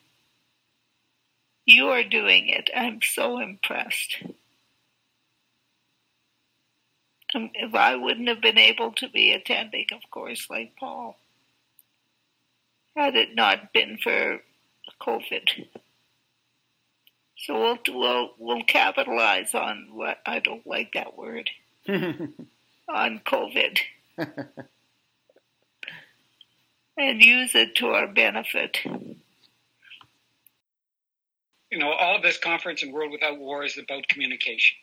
You 1.65 1.87
are 1.87 2.03
doing 2.03 2.49
it. 2.49 2.69
I'm 2.75 2.99
so 3.01 3.39
impressed. 3.39 4.17
If 7.35 7.75
I 7.75 7.95
wouldn't 7.95 8.29
have 8.29 8.41
been 8.41 8.57
able 8.57 8.93
to 8.93 9.09
be 9.09 9.33
attending, 9.33 9.87
of 9.91 10.09
course, 10.09 10.47
like 10.49 10.75
Paul, 10.79 11.17
had 12.95 13.15
it 13.15 13.35
not 13.35 13.73
been 13.73 13.97
for 14.01 14.39
COVID. 15.01 15.67
So 17.37 17.61
we'll, 17.61 17.77
we'll, 17.89 18.29
we'll 18.39 18.63
capitalize 18.63 19.53
on 19.53 19.89
what 19.91 20.19
I 20.25 20.39
don't 20.39 20.65
like 20.65 20.93
that 20.93 21.17
word 21.17 21.49
on 21.87 22.29
COVID 22.87 23.79
and 26.97 27.23
use 27.23 27.53
it 27.55 27.75
to 27.75 27.87
our 27.87 28.07
benefit. 28.07 28.79
You 31.71 31.79
know, 31.79 31.91
all 31.91 32.15
of 32.15 32.23
this 32.23 32.37
conference 32.37 32.83
and 32.83 32.93
World 32.93 33.11
Without 33.11 33.37
War 33.37 33.65
is 33.65 33.77
about 33.77 34.07
communication. 34.07 34.77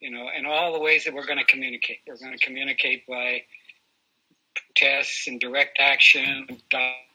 You 0.00 0.10
know, 0.10 0.28
and 0.34 0.46
all 0.46 0.72
the 0.72 0.80
ways 0.80 1.04
that 1.04 1.14
we're 1.14 1.26
going 1.26 1.38
to 1.38 1.44
communicate. 1.44 1.98
We're 2.06 2.18
going 2.18 2.36
to 2.36 2.44
communicate 2.44 3.06
by 3.06 3.42
protests 4.54 5.26
and 5.26 5.40
direct 5.40 5.78
action, 5.80 6.46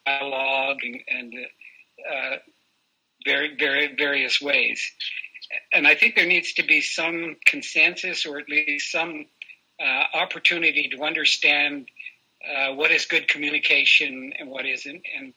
dialogue, 0.06 0.80
and, 0.84 1.02
and 1.08 1.34
uh, 2.12 2.36
very, 3.26 3.56
very 3.56 3.96
various 3.96 4.42
ways. 4.42 4.92
And 5.74 5.88
I 5.88 5.96
think 5.96 6.16
there 6.16 6.26
needs 6.26 6.54
to 6.54 6.64
be 6.64 6.82
some 6.82 7.36
consensus, 7.46 8.26
or 8.26 8.40
at 8.40 8.50
least 8.50 8.92
some 8.92 9.26
uh, 9.80 10.04
opportunity 10.14 10.90
to 10.96 11.04
understand 11.04 11.88
uh, 12.44 12.74
what 12.74 12.92
is 12.92 13.06
good 13.06 13.28
communication 13.28 14.34
and 14.40 14.50
what 14.50 14.66
isn't. 14.66 15.04
And 15.18 15.34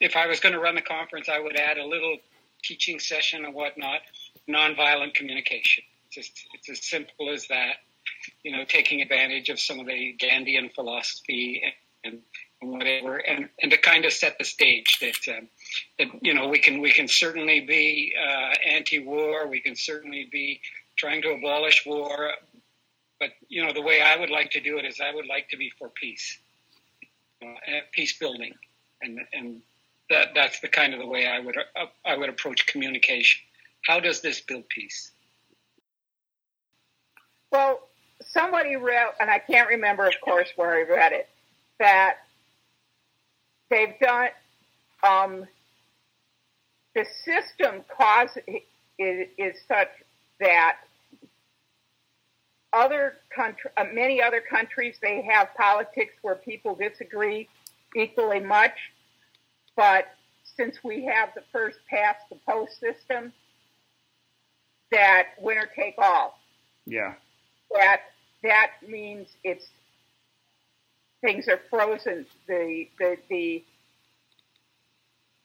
if 0.00 0.16
I 0.16 0.26
was 0.26 0.40
going 0.40 0.54
to 0.54 0.60
run 0.60 0.74
the 0.74 0.82
conference, 0.82 1.28
I 1.28 1.38
would 1.38 1.56
add 1.56 1.78
a 1.78 1.86
little 1.86 2.18
teaching 2.62 2.98
session 2.98 3.44
and 3.44 3.54
whatnot, 3.54 4.00
nonviolent 4.48 5.14
communication. 5.14 5.84
Just, 6.10 6.32
it's 6.54 6.68
as 6.68 6.86
simple 6.86 7.30
as 7.30 7.46
that. 7.48 7.76
You 8.42 8.52
know, 8.52 8.64
taking 8.64 9.02
advantage 9.02 9.48
of 9.48 9.60
some 9.60 9.78
of 9.80 9.86
the 9.86 10.16
Gandhian 10.18 10.72
philosophy 10.74 11.62
and, 12.04 12.12
and 12.14 12.22
and 12.60 12.70
whatever, 12.70 13.16
and, 13.16 13.48
and 13.62 13.70
to 13.70 13.78
kind 13.78 14.04
of 14.04 14.12
set 14.12 14.38
the 14.38 14.44
stage 14.44 14.98
that, 15.00 15.36
um, 15.36 15.48
that 15.98 16.08
you 16.22 16.34
know 16.34 16.48
we 16.48 16.58
can 16.58 16.80
we 16.80 16.90
can 16.90 17.06
certainly 17.06 17.60
be 17.60 18.12
uh, 18.18 18.54
anti-war, 18.68 19.46
we 19.46 19.60
can 19.60 19.76
certainly 19.76 20.28
be 20.30 20.60
trying 20.96 21.22
to 21.22 21.30
abolish 21.30 21.86
war, 21.86 22.32
but 23.20 23.30
you 23.48 23.64
know 23.64 23.72
the 23.72 23.82
way 23.82 24.00
I 24.00 24.18
would 24.18 24.30
like 24.30 24.50
to 24.52 24.60
do 24.60 24.78
it 24.78 24.84
is 24.84 25.00
I 25.00 25.14
would 25.14 25.26
like 25.26 25.50
to 25.50 25.56
be 25.56 25.70
for 25.78 25.88
peace, 25.88 26.38
uh, 27.42 27.46
peace 27.92 28.18
building, 28.18 28.54
and 29.02 29.20
and 29.32 29.62
that 30.10 30.34
that's 30.34 30.60
the 30.60 30.68
kind 30.68 30.94
of 30.94 31.00
the 31.00 31.06
way 31.06 31.26
I 31.26 31.38
would 31.38 31.56
uh, 31.56 31.86
I 32.04 32.16
would 32.16 32.28
approach 32.28 32.66
communication. 32.66 33.40
How 33.82 34.00
does 34.00 34.20
this 34.20 34.40
build 34.40 34.68
peace? 34.68 35.12
Well, 37.50 37.80
somebody 38.20 38.76
wrote, 38.76 39.12
and 39.20 39.30
I 39.30 39.38
can't 39.38 39.68
remember, 39.68 40.06
of 40.06 40.20
course, 40.20 40.48
where 40.56 40.74
I 40.74 40.82
read 40.82 41.12
it, 41.12 41.28
that 41.78 42.18
they've 43.70 43.98
done 44.00 44.28
um, 45.02 45.46
the 46.94 47.04
system 47.24 47.84
cause 47.96 48.30
is, 48.98 49.28
is 49.38 49.56
such 49.66 49.88
that 50.40 50.78
other 52.72 53.14
country, 53.34 53.70
uh, 53.76 53.84
many 53.92 54.20
other 54.20 54.40
countries, 54.40 54.96
they 55.00 55.22
have 55.22 55.48
politics 55.56 56.14
where 56.22 56.34
people 56.34 56.74
disagree 56.74 57.48
equally 57.96 58.40
much. 58.40 58.76
But 59.76 60.06
since 60.56 60.82
we 60.82 61.04
have 61.04 61.30
the 61.34 61.42
first 61.52 61.78
past 61.88 62.18
the 62.30 62.36
post 62.46 62.78
system, 62.80 63.32
that 64.90 65.28
winner 65.40 65.68
take 65.74 65.94
all. 65.98 66.38
Yeah. 66.86 67.14
That 67.74 68.00
that 68.42 68.70
means 68.86 69.28
it's 69.44 69.66
things 71.20 71.48
are 71.48 71.60
frozen. 71.70 72.26
The 72.46 72.88
the 72.98 73.16
the 73.28 73.64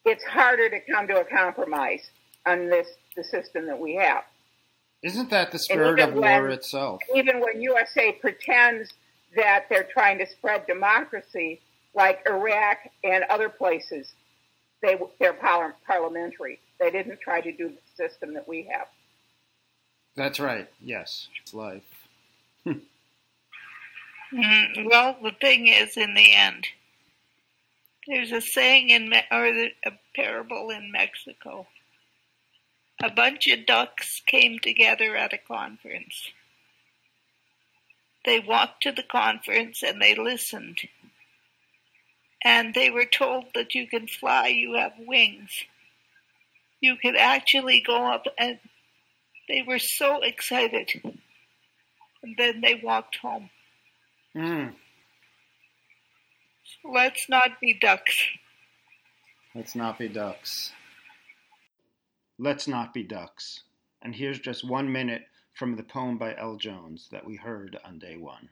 it's 0.06 0.24
harder 0.24 0.70
to 0.70 0.80
come 0.92 1.08
to 1.08 1.20
a 1.20 1.26
compromise 1.26 2.10
on 2.46 2.70
this 2.70 2.88
the 3.16 3.24
system 3.24 3.68
that 3.68 3.80
we 3.80 3.96
have. 3.96 4.24
Isn't 5.02 5.30
that 5.32 5.52
the 5.52 5.60
spirit 5.60 6.00
of 6.00 6.14
when, 6.14 6.42
war 6.42 6.50
itself? 6.50 7.02
Even 7.14 7.42
when 7.42 7.62
USA 7.62 8.14
pretends 8.14 8.90
that 9.36 9.66
they're 9.70 9.88
trying 9.92 10.18
to 10.20 10.28
spread 10.28 10.66
democracy, 10.66 11.60
like 11.94 12.22
Iraq 12.26 12.78
and 13.04 13.24
other 13.30 13.50
places, 13.50 14.14
they 14.82 14.98
they're 15.20 15.38
parliamentary. 15.86 16.60
They 16.80 16.92
didn't 16.92 17.20
try 17.22 17.42
to 17.42 17.52
do 17.52 17.70
the 17.70 18.08
system 18.08 18.34
that 18.34 18.48
we 18.48 18.64
have. 18.72 18.88
That's 20.16 20.40
right. 20.40 20.68
Yes, 20.80 21.28
it's 21.42 21.54
life. 21.54 21.93
Mm, 24.34 24.90
well, 24.90 25.18
the 25.22 25.32
thing 25.32 25.68
is, 25.68 25.96
in 25.96 26.16
the 26.16 26.34
end, 26.34 26.68
there's 28.08 28.32
a 28.32 28.42
saying 28.42 28.90
in 28.90 29.10
Me- 29.10 29.28
or 29.32 29.46
a 29.46 29.92
parable 30.16 30.70
in 30.72 30.92
Mexico. 30.92 31.68
A 33.02 33.12
bunch 33.12 33.48
of 33.48 33.66
ducks 33.66 34.22
came 34.26 34.60
together 34.60 35.16
at 35.16 35.34
a 35.34 35.38
conference. 35.38 36.32
They 38.26 38.40
walked 38.40 38.84
to 38.84 38.92
the 38.92 39.04
conference 39.04 39.84
and 39.84 40.02
they 40.02 40.16
listened. 40.16 40.80
And 42.44 42.74
they 42.74 42.90
were 42.90 43.06
told 43.06 43.54
that 43.54 43.76
you 43.76 43.88
can 43.88 44.08
fly, 44.08 44.48
you 44.48 44.74
have 44.74 44.94
wings. 44.98 45.64
You 46.82 46.96
could 46.96 47.16
actually 47.16 47.82
go 47.82 48.12
up 48.12 48.26
and 48.38 48.60
they 49.48 49.62
were 49.62 49.80
so 49.80 50.22
excited. 50.22 51.02
And 52.24 52.36
then 52.38 52.62
they 52.62 52.80
walked 52.82 53.18
home. 53.18 53.50
Mm. 54.36 54.74
Let's 56.86 57.30
not 57.30 57.60
be 57.62 57.74
ducks. 57.74 58.28
Let's 59.54 59.76
not 59.76 60.00
be 60.00 60.08
ducks. 60.08 60.72
Let's 62.40 62.68
not 62.68 62.94
be 62.94 63.04
ducks. 63.04 63.64
And 64.02 64.16
here's 64.16 64.40
just 64.40 64.68
one 64.68 64.92
minute 64.92 65.24
from 65.54 65.76
the 65.76 65.84
poem 65.84 66.18
by 66.18 66.36
L. 66.36 66.56
Jones 66.56 67.08
that 67.12 67.26
we 67.26 67.36
heard 67.36 67.78
on 67.86 68.00
day 68.00 68.18
one. 68.18 68.50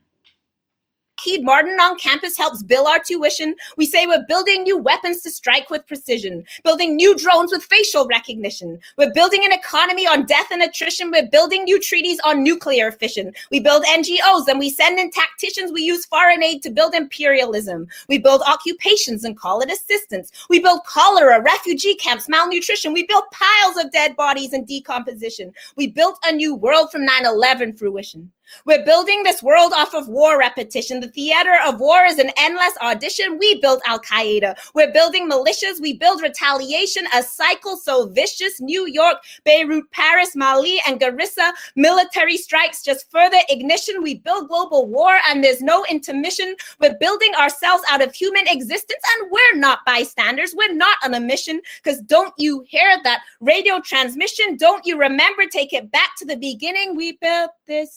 Lockheed 1.21 1.45
Martin 1.45 1.79
on 1.79 1.99
campus 1.99 2.35
helps 2.35 2.63
bill 2.63 2.87
our 2.87 2.97
tuition. 2.97 3.55
We 3.77 3.85
say 3.85 4.07
we're 4.07 4.25
building 4.27 4.63
new 4.63 4.75
weapons 4.75 5.21
to 5.21 5.29
strike 5.29 5.69
with 5.69 5.85
precision, 5.85 6.43
building 6.63 6.95
new 6.95 7.15
drones 7.15 7.51
with 7.51 7.63
facial 7.63 8.07
recognition. 8.07 8.79
We're 8.97 9.13
building 9.13 9.45
an 9.45 9.51
economy 9.51 10.07
on 10.07 10.25
death 10.25 10.47
and 10.49 10.63
attrition. 10.63 11.11
We're 11.11 11.29
building 11.29 11.63
new 11.63 11.79
treaties 11.79 12.19
on 12.25 12.41
nuclear 12.41 12.91
fission. 12.91 13.33
We 13.51 13.59
build 13.59 13.83
NGOs 13.83 14.47
and 14.47 14.57
we 14.57 14.71
send 14.71 14.99
in 14.99 15.11
tacticians. 15.11 15.71
We 15.71 15.83
use 15.83 16.07
foreign 16.07 16.41
aid 16.41 16.63
to 16.63 16.71
build 16.71 16.95
imperialism. 16.95 17.87
We 18.09 18.17
build 18.17 18.41
occupations 18.41 19.23
and 19.23 19.37
call 19.37 19.61
it 19.61 19.71
assistance. 19.71 20.31
We 20.49 20.59
build 20.59 20.85
cholera, 20.85 21.39
refugee 21.39 21.93
camps, 21.93 22.29
malnutrition. 22.29 22.93
We 22.93 23.05
build 23.05 23.25
piles 23.31 23.77
of 23.77 23.91
dead 23.91 24.15
bodies 24.15 24.53
and 24.53 24.65
decomposition. 24.65 25.53
We 25.75 25.85
built 25.85 26.17
a 26.25 26.31
new 26.31 26.55
world 26.55 26.91
from 26.91 27.05
9 27.05 27.27
11 27.27 27.77
fruition. 27.77 28.31
We're 28.65 28.85
building 28.85 29.23
this 29.23 29.41
world 29.41 29.73
off 29.75 29.93
of 29.93 30.07
war 30.07 30.37
repetition. 30.37 30.99
The 30.99 31.07
theater 31.07 31.57
of 31.65 31.79
war 31.79 32.05
is 32.05 32.19
an 32.19 32.31
endless 32.37 32.73
audition. 32.81 33.37
We 33.37 33.59
build 33.61 33.81
Al 33.85 33.99
Qaeda. 33.99 34.55
We're 34.73 34.91
building 34.91 35.29
militias. 35.29 35.81
We 35.81 35.93
build 35.93 36.21
retaliation, 36.21 37.05
a 37.13 37.23
cycle 37.23 37.77
so 37.77 38.07
vicious. 38.07 38.59
New 38.59 38.87
York, 38.87 39.17
Beirut, 39.43 39.89
Paris, 39.91 40.35
Mali, 40.35 40.79
and 40.87 40.99
Garissa. 40.99 41.51
Military 41.75 42.37
strikes, 42.37 42.83
just 42.83 43.09
further 43.11 43.37
ignition. 43.49 44.03
We 44.03 44.15
build 44.15 44.47
global 44.47 44.87
war, 44.87 45.17
and 45.29 45.43
there's 45.43 45.61
no 45.61 45.85
intermission. 45.89 46.55
We're 46.79 46.97
building 46.99 47.33
ourselves 47.39 47.83
out 47.89 48.01
of 48.01 48.13
human 48.13 48.47
existence, 48.47 49.01
and 49.17 49.31
we're 49.31 49.59
not 49.59 49.79
bystanders. 49.85 50.53
We're 50.55 50.73
not 50.73 50.97
on 51.03 51.13
a 51.13 51.19
mission. 51.19 51.61
Because 51.83 52.01
don't 52.01 52.33
you 52.37 52.63
hear 52.67 52.97
that 53.03 53.21
radio 53.39 53.79
transmission? 53.79 54.57
Don't 54.57 54.85
you 54.85 54.97
remember? 54.97 55.45
Take 55.45 55.73
it 55.73 55.91
back 55.91 56.15
to 56.17 56.25
the 56.25 56.37
beginning. 56.37 56.95
We 56.95 57.13
built 57.13 57.51
this 57.67 57.93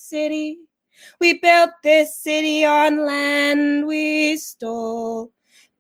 we 1.21 1.39
built 1.41 1.71
this 1.83 2.17
city 2.17 2.65
on 2.65 3.05
land 3.05 3.87
we 3.87 4.37
stole. 4.37 5.33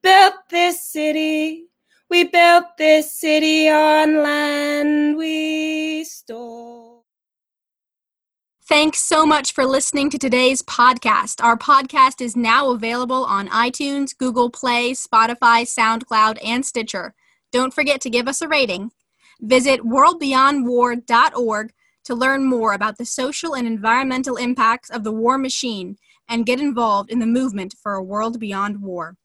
Built 0.02 0.34
this 0.50 0.86
city. 0.86 1.66
We 2.10 2.24
built 2.24 2.76
this 2.76 3.12
city 3.12 3.68
on 3.68 4.22
land 4.22 5.16
we 5.16 6.04
stole. 6.04 7.04
Thanks 8.66 9.00
so 9.00 9.26
much 9.26 9.52
for 9.52 9.66
listening 9.66 10.08
to 10.10 10.18
today's 10.18 10.62
podcast. 10.62 11.44
Our 11.44 11.56
podcast 11.56 12.22
is 12.22 12.34
now 12.34 12.70
available 12.70 13.24
on 13.24 13.48
iTunes, 13.48 14.16
Google 14.16 14.48
Play, 14.48 14.92
Spotify, 14.92 15.66
SoundCloud, 15.66 16.38
and 16.42 16.64
Stitcher. 16.64 17.14
Don't 17.52 17.74
forget 17.74 18.00
to 18.00 18.10
give 18.10 18.26
us 18.26 18.40
a 18.40 18.48
rating. 18.48 18.90
Visit 19.40 19.80
worldbeyondwar.org 19.80 21.72
to 22.04 22.14
learn 22.14 22.44
more 22.44 22.72
about 22.72 22.98
the 22.98 23.04
social 23.04 23.54
and 23.54 23.66
environmental 23.66 24.36
impacts 24.36 24.90
of 24.90 25.04
the 25.04 25.12
war 25.12 25.38
machine 25.38 25.96
and 26.28 26.46
get 26.46 26.60
involved 26.60 27.10
in 27.10 27.18
the 27.18 27.26
movement 27.26 27.74
for 27.82 27.94
a 27.94 28.02
world 28.02 28.38
beyond 28.38 28.80
war. 28.82 29.16